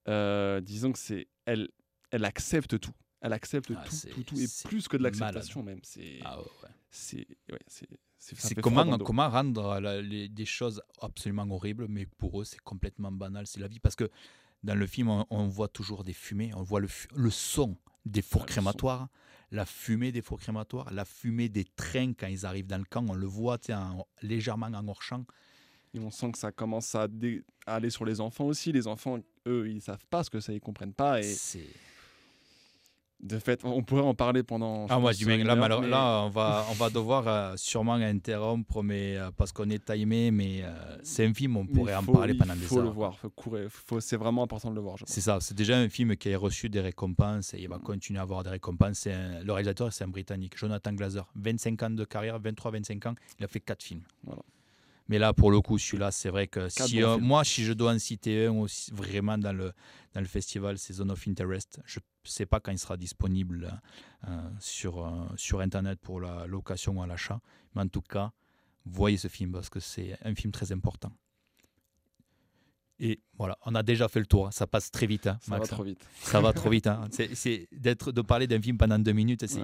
euh, 0.09 0.61
disons 0.61 0.93
que 0.93 0.99
c'est 0.99 1.29
elle, 1.45 1.69
elle 2.11 2.25
accepte 2.25 2.79
tout. 2.79 2.93
Elle 3.21 3.33
accepte 3.33 3.73
Ah, 3.75 3.83
tout, 3.85 4.09
tout, 4.11 4.23
tout, 4.23 4.39
et 4.39 4.47
plus 4.69 4.87
que 4.89 4.97
de 4.97 5.03
malade. 5.03 5.21
l'acceptation 5.21 5.63
même. 5.63 5.81
C'est 5.83 6.19
Ah 6.25 6.39
ouais, 6.41 6.47
c'est 6.91 7.27
ouais, 7.51 7.59
c'est 7.67 8.55
comment, 8.61 8.99
comment 8.99 9.29
rendre 9.29 9.81
la- 9.81 10.03
les- 10.03 10.29
des 10.29 10.45
choses 10.45 10.83
absolument 11.01 11.47
horribles, 11.51 11.87
mais 11.89 12.07
pour 12.07 12.41
eux, 12.41 12.45
c'est 12.45 12.61
complètement 12.61 13.11
banal, 13.13 13.47
c'est 13.47 13.61
la 13.61 13.69
vie. 13.69 13.81
Parce 13.81 13.97
que 13.97 14.11
dans 14.63 14.75
le 14.75 14.87
film, 14.87 15.09
on, 15.09 15.27
on 15.31 15.49
voit 15.49 15.69
toujours 15.69 16.05
des 16.05 16.13
fumées, 16.13 16.53
on 16.55 16.63
voit 16.63 16.81
le, 16.81 16.89
le 17.15 17.31
son 17.31 17.77
des 18.05 18.23
fours 18.23 18.43
Ah, 18.45 18.47
crématoires, 18.47 19.09
la 19.57 19.65
fumée 19.67 20.13
des 20.13 20.23
fours 20.23 20.39
crématoires, 20.39 20.93
la 20.93 21.05
fumée 21.05 21.49
des 21.49 21.65
trains 21.65 22.13
quand 22.13 22.27
ils 22.29 22.47
arrivent 22.47 22.67
dans 22.67 22.79
le 22.79 22.85
camp, 22.85 23.05
on 23.09 23.15
le 23.15 23.27
voit 23.27 23.59
en- 23.71 24.07
légèrement 24.23 24.67
en 24.67 24.87
hors-champ. 24.87 25.25
Et 25.95 25.99
on 25.99 26.11
sent 26.11 26.33
que 26.33 26.39
ça 26.39 26.53
commence 26.53 26.95
à, 26.95 27.09
aller 27.67 27.91
sur 27.91 28.05
les 28.05 28.21
enfants 28.21 28.45
aussi. 28.45 28.71
Les 28.71 28.87
enfants, 28.87 29.19
eux, 29.49 29.69
ils 29.69 29.81
savent 29.81 30.07
pas 30.11 30.23
ce 30.23 30.31
que 30.31 30.41
ça, 30.41 30.53
ils 30.53 30.61
comprennent 30.61 30.93
pas. 30.93 31.21
Et 31.21 31.23
C'est- 31.25 31.67
de 33.21 33.39
fait, 33.39 33.65
on 33.65 33.83
pourrait 33.83 34.03
en 34.03 34.15
parler 34.15 34.43
pendant. 34.43 34.87
Ah, 34.91 34.99
moi, 34.99 35.13
je 35.13 35.19
dis, 35.19 35.25
là, 35.25 35.57
mais 35.57 35.89
là, 35.89 36.23
on 36.25 36.29
va, 36.29 36.67
on 36.71 36.75
va 36.75 36.91
devoir 36.91 37.27
euh, 37.27 37.55
sûrement 37.57 37.95
interrompre 37.95 38.83
mais, 38.83 39.17
euh, 39.17 39.31
parce 39.37 39.53
qu'on 39.53 39.69
est 39.71 39.85
timé, 39.85 40.31
mais 40.31 40.63
euh, 40.63 40.97
c'est 41.03 41.25
un 41.27 41.33
film, 41.33 41.57
on 41.57 41.67
pourrait 41.67 41.93
il 41.93 41.97
en 41.97 42.13
parler 42.13 42.35
il 42.35 42.39
pendant 42.39 42.55
des 42.55 42.61
faut 42.67 42.81
le 42.81 42.87
heures. 42.89 42.93
voir, 42.93 43.19
faut 43.19 43.31
courir, 43.31 43.69
faut, 43.71 44.01
c'est 44.01 44.17
vraiment 44.17 44.43
important 44.43 44.71
de 44.71 44.75
le 44.77 44.81
voir. 44.83 44.97
C'est 45.07 45.21
ça, 45.23 45.39
c'est 45.41 45.55
déjà 45.57 45.77
un 45.79 45.89
film 45.89 46.17
qui 46.17 46.33
a 46.33 46.39
reçu 46.39 46.69
des 46.69 46.81
récompenses 46.81 47.55
et 47.55 47.59
il 47.61 47.69
va 47.69 47.79
continuer 47.79 48.19
à 48.19 48.23
avoir 48.23 48.45
des 48.45 48.51
récompenses. 48.51 49.07
Un- 49.07 49.43
le 49.43 49.53
réalisateur, 49.53 49.93
c'est 49.93 50.05
un 50.05 50.09
Britannique, 50.09 50.57
Jonathan 50.59 50.93
Glazer. 50.93 51.27
25 51.37 51.83
ans 51.85 51.91
de 51.91 52.05
carrière, 52.05 52.39
23-25 52.41 53.09
ans, 53.09 53.15
il 53.39 53.45
a 53.45 53.49
fait 53.49 53.61
4 53.61 53.83
films. 53.83 54.03
Voilà. 54.25 54.43
Mais 55.09 55.19
là, 55.19 55.33
pour 55.33 55.51
le 55.53 55.61
coup, 55.61 55.79
celui-là, 55.79 56.11
c'est 56.11 56.31
vrai 56.31 56.49
que 56.49 56.69
si, 56.69 57.03
euh, 57.03 57.17
moi, 57.19 57.45
si 57.45 57.65
je 57.65 57.73
dois 57.73 57.93
en 57.95 57.99
citer 57.99 58.47
un 58.47 58.53
aussi, 58.55 58.91
vraiment 58.93 59.39
dans 59.39 59.53
le, 59.53 59.73
dans 60.15 60.21
le 60.21 60.27
festival, 60.27 60.79
c'est 60.79 60.95
Zone 60.95 61.11
of 61.13 61.27
Interest. 61.29 61.81
Je 61.85 61.99
ne 62.01 62.03
sais 62.29 62.45
pas 62.47 62.59
quand 62.59 62.73
il 62.73 62.79
sera 62.79 62.97
disponible 62.97 63.81
euh, 64.27 64.51
sur, 64.59 65.05
euh, 65.07 65.11
sur 65.37 65.61
Internet 65.61 66.01
pour 66.01 66.21
la 66.21 66.47
location 66.49 66.99
ou 66.99 67.03
à 67.03 67.07
l'achat. 67.07 67.41
Mais 67.75 67.83
en 67.83 67.89
tout 67.89 68.03
cas, 68.03 68.33
voyez 68.85 69.17
ce 69.17 69.29
film 69.29 69.53
parce 69.53 69.69
que 69.71 69.79
c'est 69.79 70.19
un 70.25 70.35
film 70.35 70.51
très 70.53 70.73
important. 70.73 71.13
Et 72.99 73.21
voilà, 73.37 73.59
on 73.67 73.75
a 73.75 73.83
déjà 73.83 74.09
fait 74.09 74.21
le 74.21 74.27
tour. 74.27 74.51
Ça 74.53 74.67
passe 74.67 74.91
très 74.91 75.07
vite. 75.07 75.27
hein, 75.27 75.39
Ça 75.43 75.51
va 75.53 75.59
Max. 75.59 75.69
trop 75.69 75.83
vite. 75.85 76.05
Ça 76.23 76.41
va 76.41 76.53
trop 76.55 76.71
vite. 76.77 76.87
hein. 76.87 77.07
C'est, 77.11 77.69
d'être, 77.71 78.11
de 78.11 78.23
parler 78.23 78.47
d'un 78.47 78.61
film 78.61 78.79
pendant 78.79 78.99
deux 78.99 79.13
minutes, 79.13 79.47
c'est, 79.47 79.61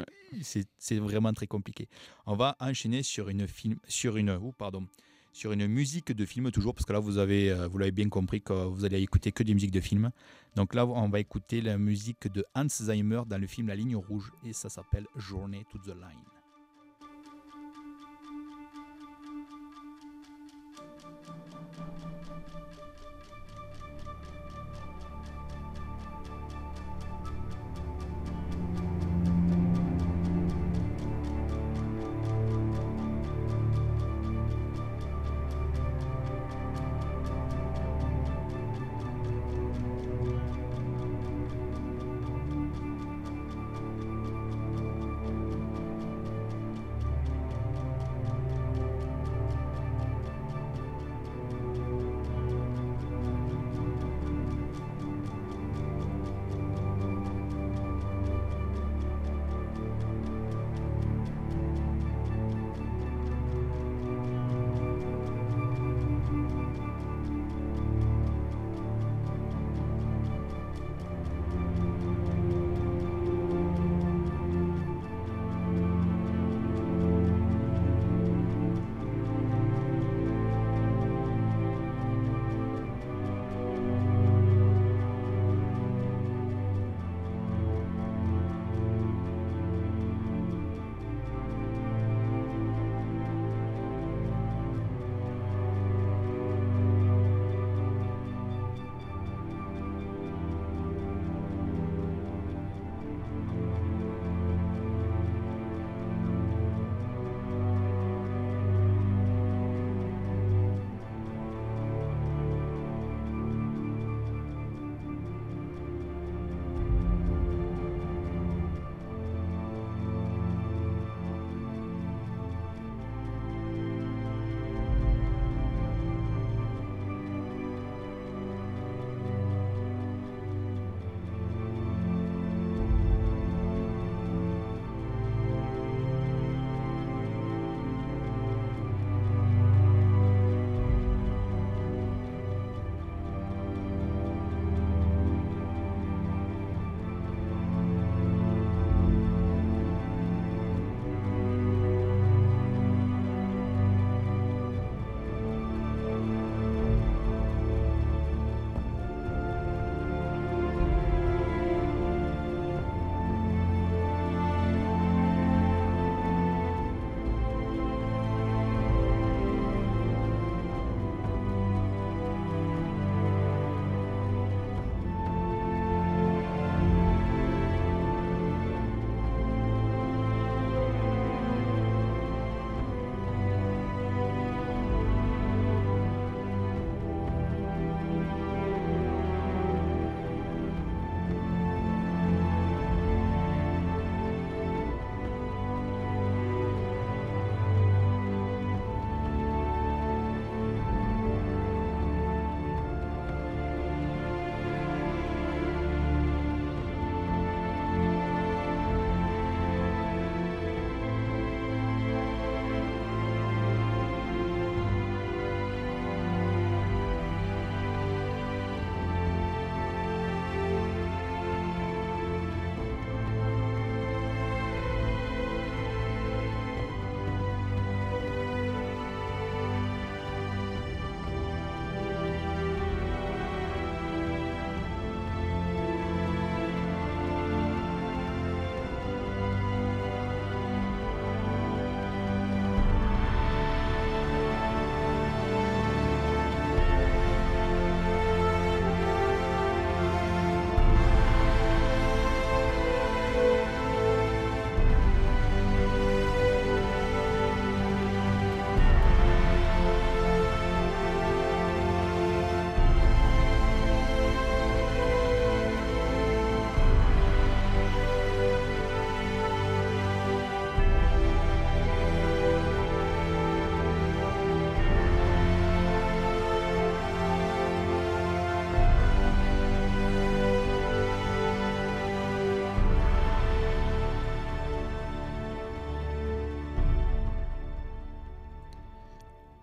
Ouais. 0.90 0.98
vraiment 1.00 1.32
très 1.32 1.46
compliqué. 1.46 1.88
On 2.26 2.36
va 2.36 2.56
enchaîner 2.60 3.02
sur 3.02 3.28
une 3.30 3.48
film, 3.48 3.76
sur 3.88 4.18
une, 4.18 4.30
oh, 4.30 4.52
pardon, 4.52 4.86
sur 5.32 5.52
une 5.52 5.66
musique 5.66 6.12
de 6.12 6.24
film 6.24 6.50
toujours, 6.50 6.74
parce 6.74 6.84
que 6.84 6.92
là 6.92 6.98
vous 6.98 7.18
avez, 7.18 7.50
euh, 7.50 7.66
vous 7.68 7.78
l'avez 7.78 7.92
bien 7.92 8.08
compris 8.08 8.42
que 8.42 8.52
vous 8.52 8.84
allez 8.84 9.00
écouter 9.00 9.32
que 9.32 9.42
des 9.42 9.54
musiques 9.54 9.70
de 9.70 9.80
film. 9.80 10.10
Donc 10.56 10.74
là, 10.74 10.86
on 10.86 11.08
va 11.08 11.20
écouter 11.20 11.62
la 11.62 11.78
musique 11.78 12.30
de 12.30 12.44
Hans 12.54 12.68
Zimmer 12.68 13.22
dans 13.26 13.38
le 13.38 13.46
film 13.46 13.68
La 13.68 13.74
Ligne 13.74 13.96
Rouge, 13.96 14.30
et 14.44 14.52
ça 14.52 14.68
s'appelle 14.68 15.06
Journey 15.16 15.64
to 15.70 15.78
the 15.78 15.94
Line. 15.94 16.41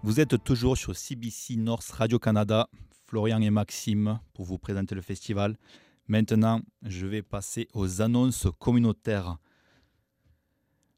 Vous 0.10 0.20
êtes 0.20 0.43
toujours 0.43 0.76
sur 0.76 0.97
CBC 0.97 1.57
North 1.57 1.88
Radio-Canada, 1.91 2.68
Florian 3.05 3.41
et 3.41 3.51
Maxime 3.51 4.20
pour 4.34 4.43
vous 4.43 4.57
présenter 4.57 4.95
le 4.95 5.01
festival. 5.01 5.55
Maintenant, 6.07 6.62
je 6.82 7.05
vais 7.05 7.22
passer 7.22 7.68
aux 7.76 8.01
annonces 8.01 8.47
communautaires. 8.57 9.38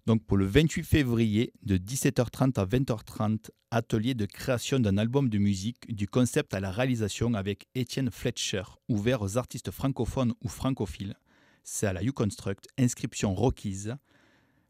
Donc 0.05 0.25
pour 0.25 0.37
le 0.37 0.45
28 0.45 0.83
février 0.83 1.51
de 1.61 1.75
17h30 1.75 2.57
à 2.57 2.65
20h30, 2.65 3.49
atelier 3.69 4.13
de 4.13 4.25
création 4.25 4.79
d'un 4.79 4.97
album 4.97 5.27
de 5.27 5.39
musique 5.39 5.93
du 5.93 6.07
concept 6.07 6.53
à 6.53 6.61
la 6.61 6.71
réalisation 6.71 7.33
avec 7.33 7.67
Étienne 7.75 8.11
Fletcher, 8.11 8.63
ouvert 8.87 9.21
aux 9.21 9.37
artistes 9.37 9.71
francophones 9.71 10.35
ou 10.41 10.47
francophiles. 10.47 11.17
C'est 11.65 11.85
à 11.85 11.91
la 11.91 12.01
Uconstruct, 12.01 12.65
inscription 12.79 13.35
requise. 13.35 13.93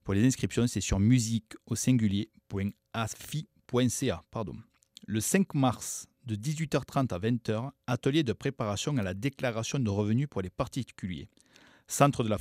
Pour 0.04 0.16
les 0.16 0.26
inscriptions, 0.26 0.66
c'est 0.66 0.82
sur 0.82 1.00
musique 1.00 1.54
au 1.68 1.76
Le 5.08 5.22
5 5.22 5.54
mars 5.54 6.08
de 6.26 6.36
18h30 6.36 7.14
à 7.14 7.20
20h, 7.20 7.72
atelier 7.88 8.24
de 8.24 8.34
préparation 8.34 8.98
à 8.98 9.02
la 9.02 9.14
déclaration 9.14 9.80
de 9.80 9.90
revenus 9.90 10.28
pour 10.30 10.42
les 10.42 10.50
particuliers. 10.50 11.30
Centre 11.88 12.24
de 12.24 12.30
la, 12.30 12.38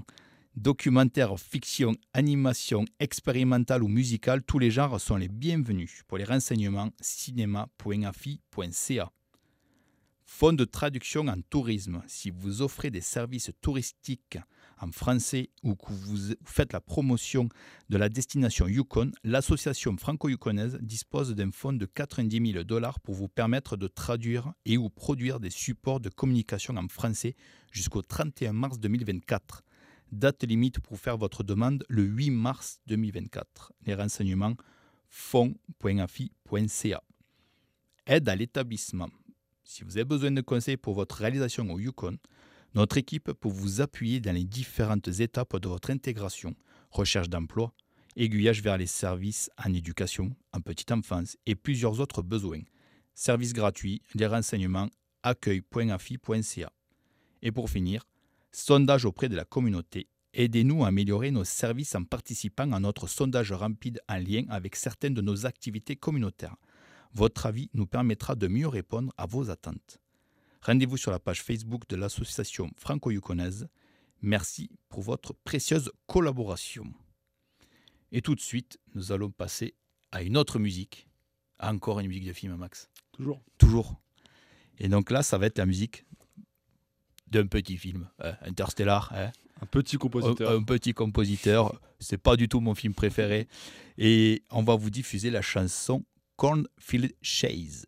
Documentaire, 0.55 1.37
fiction, 1.37 1.93
animation, 2.13 2.85
expérimental 3.01 3.83
ou 3.83 3.89
musical, 3.89 4.41
tous 4.41 4.59
les 4.59 4.71
genres 4.71 5.01
sont 5.01 5.17
les 5.17 5.27
bienvenus. 5.27 6.03
Pour 6.07 6.17
les 6.17 6.23
renseignements, 6.23 6.91
cinéma.afi.ca. 7.01 9.11
Fonds 10.27 10.53
de 10.53 10.65
traduction 10.65 11.27
en 11.27 11.39
tourisme. 11.49 12.01
Si 12.07 12.31
vous 12.31 12.63
offrez 12.63 12.89
des 12.89 13.01
services 13.01 13.51
touristiques 13.61 14.39
en 14.81 14.91
français 14.91 15.51
ou 15.63 15.75
que 15.75 15.93
vous 15.93 16.33
faites 16.43 16.73
la 16.73 16.81
promotion 16.81 17.47
de 17.89 17.97
la 17.97 18.09
destination 18.09 18.67
Yukon, 18.67 19.11
l'association 19.23 19.95
franco-yukonaise 19.95 20.79
dispose 20.81 21.35
d'un 21.35 21.51
fonds 21.51 21.73
de 21.73 21.85
90 21.85 22.53
000 22.53 22.63
dollars 22.63 22.99
pour 22.99 23.13
vous 23.13 23.27
permettre 23.27 23.77
de 23.77 23.87
traduire 23.87 24.51
et 24.65 24.77
ou 24.77 24.89
produire 24.89 25.39
des 25.39 25.51
supports 25.51 25.99
de 25.99 26.09
communication 26.09 26.75
en 26.75 26.87
français 26.87 27.35
jusqu'au 27.71 28.01
31 28.01 28.53
mars 28.53 28.79
2024. 28.79 29.63
Date 30.11 30.43
limite 30.43 30.79
pour 30.79 30.99
faire 30.99 31.17
votre 31.17 31.43
demande 31.43 31.85
le 31.87 32.03
8 32.03 32.31
mars 32.31 32.79
2024. 32.87 33.73
Les 33.85 33.93
renseignements 33.93 34.55
fonds.afi.ca. 35.07 37.03
Aide 38.07 38.29
à 38.29 38.35
l'établissement. 38.35 39.09
Si 39.67 39.83
vous 39.83 39.97
avez 39.97 40.05
besoin 40.05 40.29
de 40.29 40.41
conseils 40.41 40.77
pour 40.77 40.93
votre 40.93 41.17
réalisation 41.17 41.67
au 41.71 41.79
Yukon, 41.79 42.17
notre 42.75 42.97
équipe 42.97 43.31
peut 43.31 43.49
vous 43.49 43.81
appuyer 43.81 44.19
dans 44.19 44.31
les 44.31 44.43
différentes 44.43 45.07
étapes 45.07 45.57
de 45.57 45.67
votre 45.67 45.89
intégration, 45.89 46.55
recherche 46.91 47.29
d'emploi, 47.29 47.73
aiguillage 48.15 48.61
vers 48.61 48.77
les 48.77 48.85
services 48.85 49.49
en 49.57 49.73
éducation, 49.73 50.35
en 50.53 50.61
petite 50.61 50.91
enfance 50.91 51.35
et 51.47 51.55
plusieurs 51.55 51.99
autres 51.99 52.21
besoins. 52.21 52.61
Services 53.15 53.53
gratuits, 53.53 54.03
des 54.13 54.27
renseignements, 54.27 54.89
accueil.afi.ca. 55.23 56.71
Et 57.41 57.51
pour 57.51 57.69
finir, 57.69 58.05
sondage 58.51 59.05
auprès 59.05 59.29
de 59.29 59.35
la 59.35 59.45
communauté. 59.45 60.07
Aidez-nous 60.33 60.85
à 60.85 60.89
améliorer 60.89 61.31
nos 61.31 61.43
services 61.43 61.95
en 61.95 62.03
participant 62.03 62.71
à 62.71 62.79
notre 62.79 63.07
sondage 63.07 63.51
rapide 63.51 63.99
en 64.07 64.17
lien 64.17 64.43
avec 64.49 64.75
certaines 64.75 65.15
de 65.15 65.21
nos 65.21 65.47
activités 65.47 65.95
communautaires. 65.95 66.55
Votre 67.15 67.45
avis 67.45 67.69
nous 67.73 67.87
permettra 67.87 68.35
de 68.35 68.47
mieux 68.47 68.67
répondre 68.67 69.13
à 69.15 69.25
vos 69.25 69.49
attentes. 69.49 70.01
Rendez-vous 70.61 70.97
sur 70.97 71.11
la 71.11 71.19
page 71.19 71.41
Facebook 71.41 71.87
de 71.87 71.95
l'association 71.95 72.69
franco-yukonaise. 72.75 73.69
Merci 74.21 74.69
pour 74.89 75.01
votre 75.01 75.33
précieuse 75.33 75.93
collaboration. 76.07 76.93
Et 78.11 78.21
tout 78.21 78.35
de 78.35 78.41
suite, 78.41 78.79
nous 78.95 79.13
allons 79.13 79.31
passer 79.31 79.75
à 80.11 80.23
une 80.23 80.35
autre 80.35 80.59
musique. 80.59 81.07
Encore 81.61 82.01
une 82.01 82.07
musique 82.07 82.27
de 82.27 82.33
film, 82.33 82.53
Max. 82.57 82.89
Toujours. 83.13 83.41
Toujours. 83.57 83.95
Et 84.77 84.89
donc 84.89 85.09
là, 85.09 85.23
ça 85.23 85.37
va 85.37 85.45
être 85.45 85.57
la 85.57 85.65
musique 85.65 86.05
d'un 87.27 87.47
petit 87.47 87.77
film, 87.77 88.09
hein, 88.19 88.35
Interstellar. 88.41 89.13
Hein. 89.15 89.31
Un 89.61 89.67
petit 89.67 89.95
compositeur. 89.95 90.51
Un, 90.51 90.57
un 90.57 90.63
petit 90.63 90.93
compositeur. 90.93 91.79
C'est 91.97 92.17
pas 92.17 92.35
du 92.35 92.49
tout 92.49 92.59
mon 92.59 92.75
film 92.75 92.93
préféré. 92.93 93.47
Et 93.97 94.43
on 94.51 94.63
va 94.63 94.75
vous 94.75 94.89
diffuser 94.89 95.29
la 95.29 95.41
chanson 95.41 96.03
Cornfield 96.37 97.13
Chase. 97.21 97.85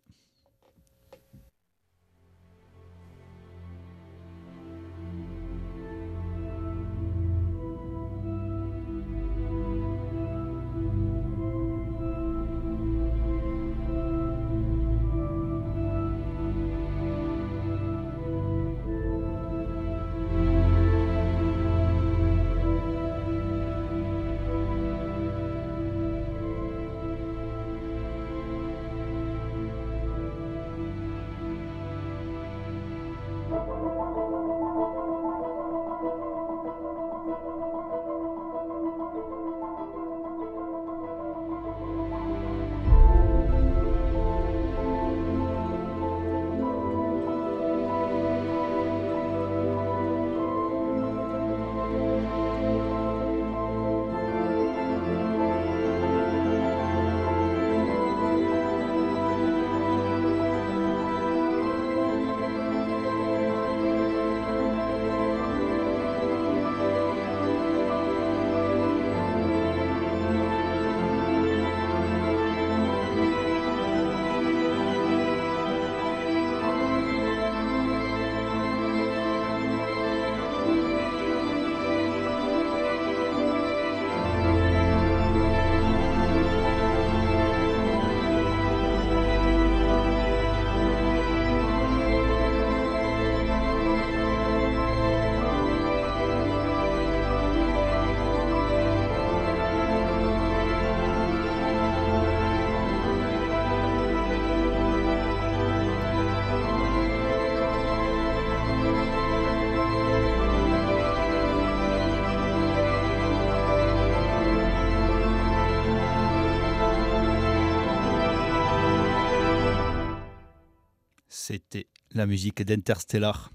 C'était 121.48 121.86
la 122.12 122.26
musique 122.26 122.62
d'Interstellar. 122.62 123.50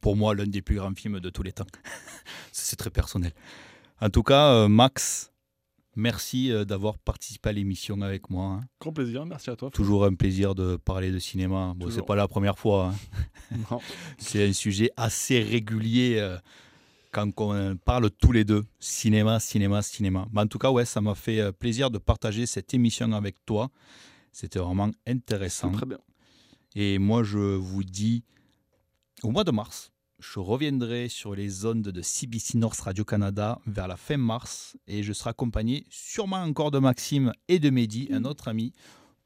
Pour 0.00 0.16
moi, 0.16 0.34
l'un 0.34 0.46
des 0.48 0.62
plus 0.62 0.76
grands 0.76 0.94
films 0.96 1.20
de 1.20 1.30
tous 1.30 1.44
les 1.44 1.52
temps. 1.52 1.66
C'est 2.52 2.74
très 2.74 2.90
personnel. 2.90 3.32
En 4.00 4.10
tout 4.10 4.24
cas, 4.24 4.52
euh, 4.54 4.68
Max, 4.68 5.30
merci 5.94 6.50
euh, 6.50 6.64
d'avoir 6.64 6.98
participé 6.98 7.50
à 7.50 7.52
l'émission 7.52 8.00
avec 8.02 8.30
moi. 8.30 8.46
hein. 8.46 8.60
Grand 8.80 8.92
plaisir, 8.92 9.24
merci 9.26 9.48
à 9.48 9.54
toi. 9.54 9.70
Toujours 9.70 10.04
un 10.06 10.14
plaisir 10.14 10.56
de 10.56 10.74
parler 10.76 11.12
de 11.12 11.20
cinéma. 11.20 11.72
Bon, 11.76 11.88
c'est 11.88 12.04
pas 12.04 12.16
la 12.16 12.26
première 12.26 12.58
fois. 12.58 12.92
hein. 12.92 13.78
C'est 14.18 14.48
un 14.48 14.52
sujet 14.52 14.90
assez 14.96 15.40
régulier 15.40 16.16
euh, 16.18 16.36
quand 17.12 17.30
on 17.40 17.76
parle 17.76 18.10
tous 18.10 18.32
les 18.32 18.44
deux. 18.44 18.64
Cinéma, 18.80 19.38
cinéma, 19.38 19.82
cinéma. 19.82 20.26
Mais 20.32 20.40
en 20.40 20.48
tout 20.48 20.58
cas, 20.58 20.72
ouais, 20.72 20.84
ça 20.84 21.00
m'a 21.00 21.14
fait 21.14 21.52
plaisir 21.52 21.92
de 21.92 21.98
partager 21.98 22.44
cette 22.46 22.74
émission 22.74 23.12
avec 23.12 23.36
toi. 23.46 23.70
C'était 24.32 24.58
vraiment 24.58 24.90
intéressant. 25.06 25.70
Très 25.70 25.86
bien. 25.86 25.98
Et 26.74 26.98
moi, 26.98 27.22
je 27.22 27.38
vous 27.38 27.84
dis, 27.84 28.24
au 29.22 29.30
mois 29.30 29.44
de 29.44 29.50
mars, 29.50 29.92
je 30.18 30.40
reviendrai 30.40 31.08
sur 31.08 31.34
les 31.34 31.64
ondes 31.64 31.82
de 31.82 32.02
CBC 32.02 32.58
North 32.58 32.80
Radio-Canada 32.80 33.60
vers 33.66 33.88
la 33.88 33.96
fin 33.96 34.16
mars 34.16 34.76
et 34.86 35.02
je 35.02 35.12
serai 35.12 35.30
accompagné 35.30 35.84
sûrement 35.90 36.42
encore 36.42 36.70
de 36.70 36.78
Maxime 36.78 37.32
et 37.46 37.58
de 37.58 37.70
Mehdi, 37.70 38.08
un 38.12 38.24
autre 38.24 38.48
ami, 38.48 38.72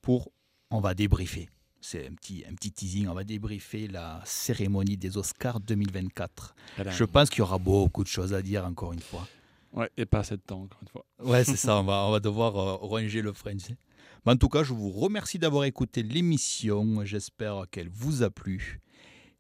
pour, 0.03 0.31
on 0.71 0.81
va 0.81 0.95
débriefer. 0.95 1.49
C'est 1.81 2.07
un 2.07 2.15
petit, 2.15 2.45
un 2.49 2.55
petit 2.55 2.71
teasing, 2.71 3.09
on 3.09 3.15
va 3.15 3.25
débriefer 3.25 3.89
la 3.89 4.21
cérémonie 4.25 4.97
des 4.97 5.17
Oscars 5.17 5.61
2024. 5.61 6.55
Je 6.91 7.05
pense 7.05 7.29
qu'il 7.29 7.41
y 7.41 7.43
aura 7.43 7.59
beaucoup 7.59 8.05
de 8.05 8.09
choses 8.09 8.35
à 8.35 8.43
dire 8.43 8.65
encore 8.65 8.93
une 8.93 9.01
fois. 9.01 9.27
Ouais, 9.73 9.91
et 9.97 10.05
pas 10.05 10.21
assez 10.21 10.37
de 10.37 10.43
temps, 10.43 10.63
encore 10.63 10.81
une 10.83 10.89
fois. 10.89 11.05
Ouais, 11.19 11.45
c'est 11.45 11.57
ça, 11.57 11.79
on 11.79 11.85
va, 11.85 12.05
on 12.05 12.13
va 12.13 12.21
devoir 12.21 12.57
euh, 12.57 12.75
ranger 12.77 13.23
le 13.23 13.33
français. 13.33 13.77
En 14.25 14.37
tout 14.37 14.49
cas, 14.49 14.63
je 14.63 14.73
vous 14.73 14.91
remercie 14.91 15.41
d'avoir 15.41 15.65
écouté 15.65 16.05
l'émission. 16.05 17.05
J'espère 17.05 17.65
qu'elle 17.73 17.89
vous 17.89 18.23
a 18.23 18.31
plu. 18.31 18.81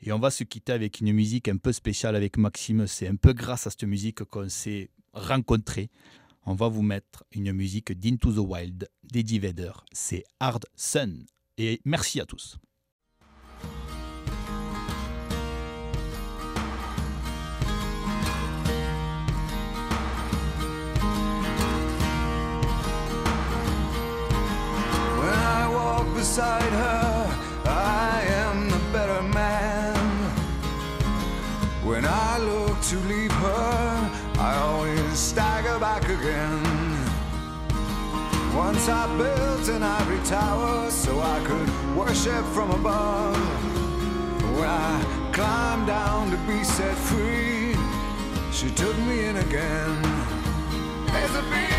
Et 0.00 0.10
on 0.10 0.18
va 0.18 0.32
se 0.32 0.42
quitter 0.42 0.72
avec 0.72 0.98
une 0.98 1.12
musique 1.12 1.46
un 1.46 1.56
peu 1.56 1.70
spéciale 1.70 2.16
avec 2.16 2.36
Maxime. 2.36 2.88
C'est 2.88 3.06
un 3.06 3.14
peu 3.14 3.32
grâce 3.32 3.68
à 3.68 3.70
cette 3.70 3.84
musique 3.84 4.24
qu'on 4.24 4.48
s'est 4.48 4.90
rencontrés. 5.12 5.88
On 6.46 6.54
va 6.54 6.66
vous 6.66 6.82
mettre 6.82 7.22
une 7.30 7.52
musique 7.52 7.92
d'Into 7.92 8.32
the 8.32 8.38
Wild 8.38 8.90
d'Eddie 9.04 9.38
Vedder. 9.38 9.70
C'est 9.92 10.24
Hard 10.40 10.66
Sun. 10.74 11.26
Et 11.58 11.80
merci 11.84 12.20
à 12.20 12.26
tous. 12.26 12.58
Beside 26.34 26.72
her, 26.72 27.38
I 27.66 28.22
am 28.26 28.70
the 28.70 28.78
better 28.90 29.22
man. 29.22 29.94
When 31.84 32.06
I 32.06 32.38
look 32.38 32.80
to 32.84 32.96
leave 33.00 33.30
her, 33.32 34.10
I 34.38 34.56
always 34.56 35.18
stagger 35.18 35.78
back 35.78 36.04
again. 36.04 36.62
Once 38.56 38.88
I 38.88 39.04
built 39.18 39.68
an 39.68 39.82
ivory 39.82 40.24
tower 40.24 40.90
so 40.90 41.20
I 41.20 41.38
could 41.44 41.68
worship 41.94 42.44
from 42.54 42.70
above. 42.70 43.36
When 44.56 44.70
I 44.70 45.30
climbed 45.34 45.86
down 45.86 46.30
to 46.30 46.38
be 46.50 46.64
set 46.64 46.96
free, 46.96 47.76
she 48.52 48.70
took 48.70 48.96
me 49.00 49.26
in 49.26 49.36
again. 49.36 50.00
There's 51.12 51.34
a 51.34 51.71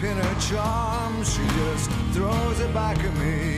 pin 0.00 0.16
her 0.16 0.40
charm, 0.40 1.24
she 1.24 1.42
just 1.58 1.90
throws 2.12 2.60
it 2.60 2.72
back 2.72 2.98
at 2.98 3.14
me. 3.16 3.56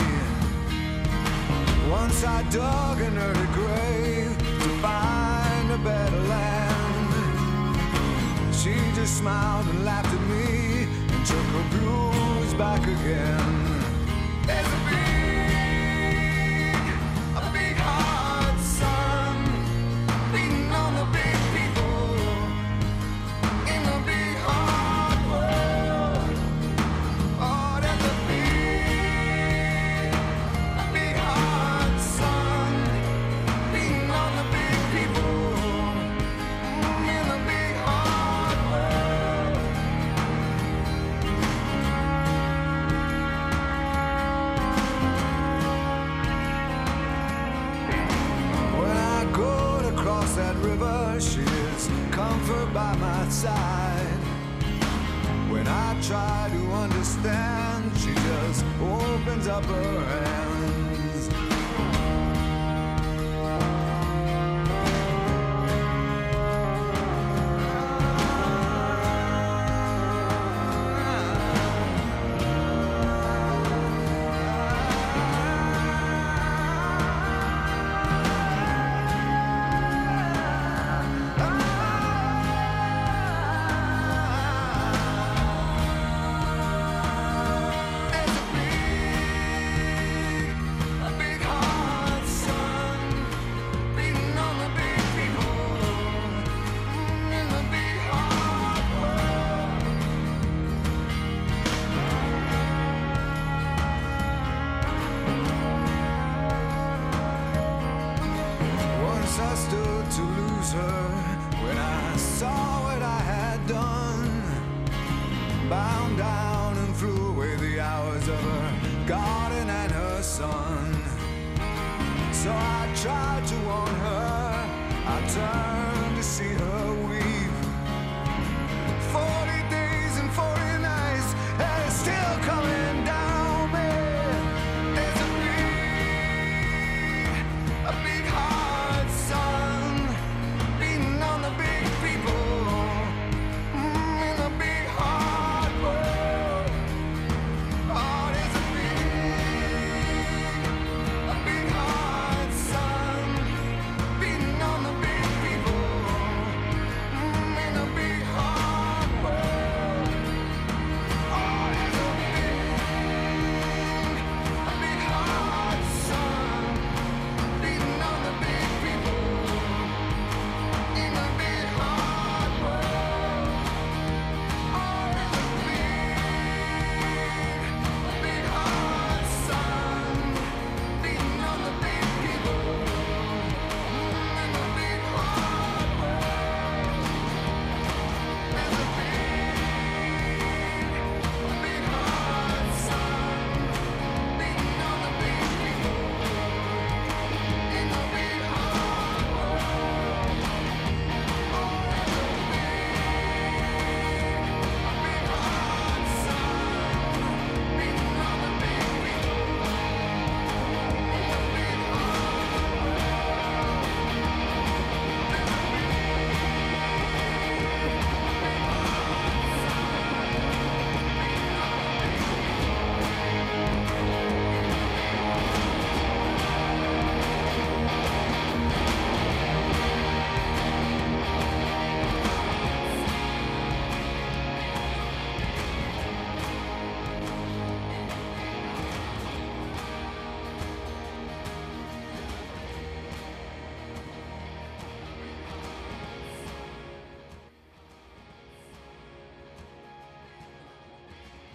Once 1.90 2.24
I 2.24 2.42
dug 2.50 3.00
in 3.00 3.12
her 3.12 3.34
grave 3.52 4.38
to 4.38 4.68
find 4.80 5.70
a 5.70 5.78
better 5.78 6.20
land. 6.34 7.14
She 8.54 8.74
just 8.94 9.18
smiled 9.18 9.66
and 9.66 9.84
laughed 9.84 10.14
at 10.14 10.20
me 10.28 10.84
and 11.12 11.26
took 11.26 11.46
her 11.56 11.78
blues 11.78 12.54
back 12.54 12.82
again. 12.86 13.59
Is 50.92 51.88
comfort 52.10 52.72
by 52.74 52.94
my 52.96 53.28
side. 53.28 54.18
When 55.50 55.66
I 55.66 56.00
try 56.02 56.50
to 56.52 56.72
understand, 56.72 57.92
she 57.96 58.12
just 58.14 58.64
opens 58.80 59.46
up 59.46 59.64
her 59.64 60.04
hands. 60.04 60.59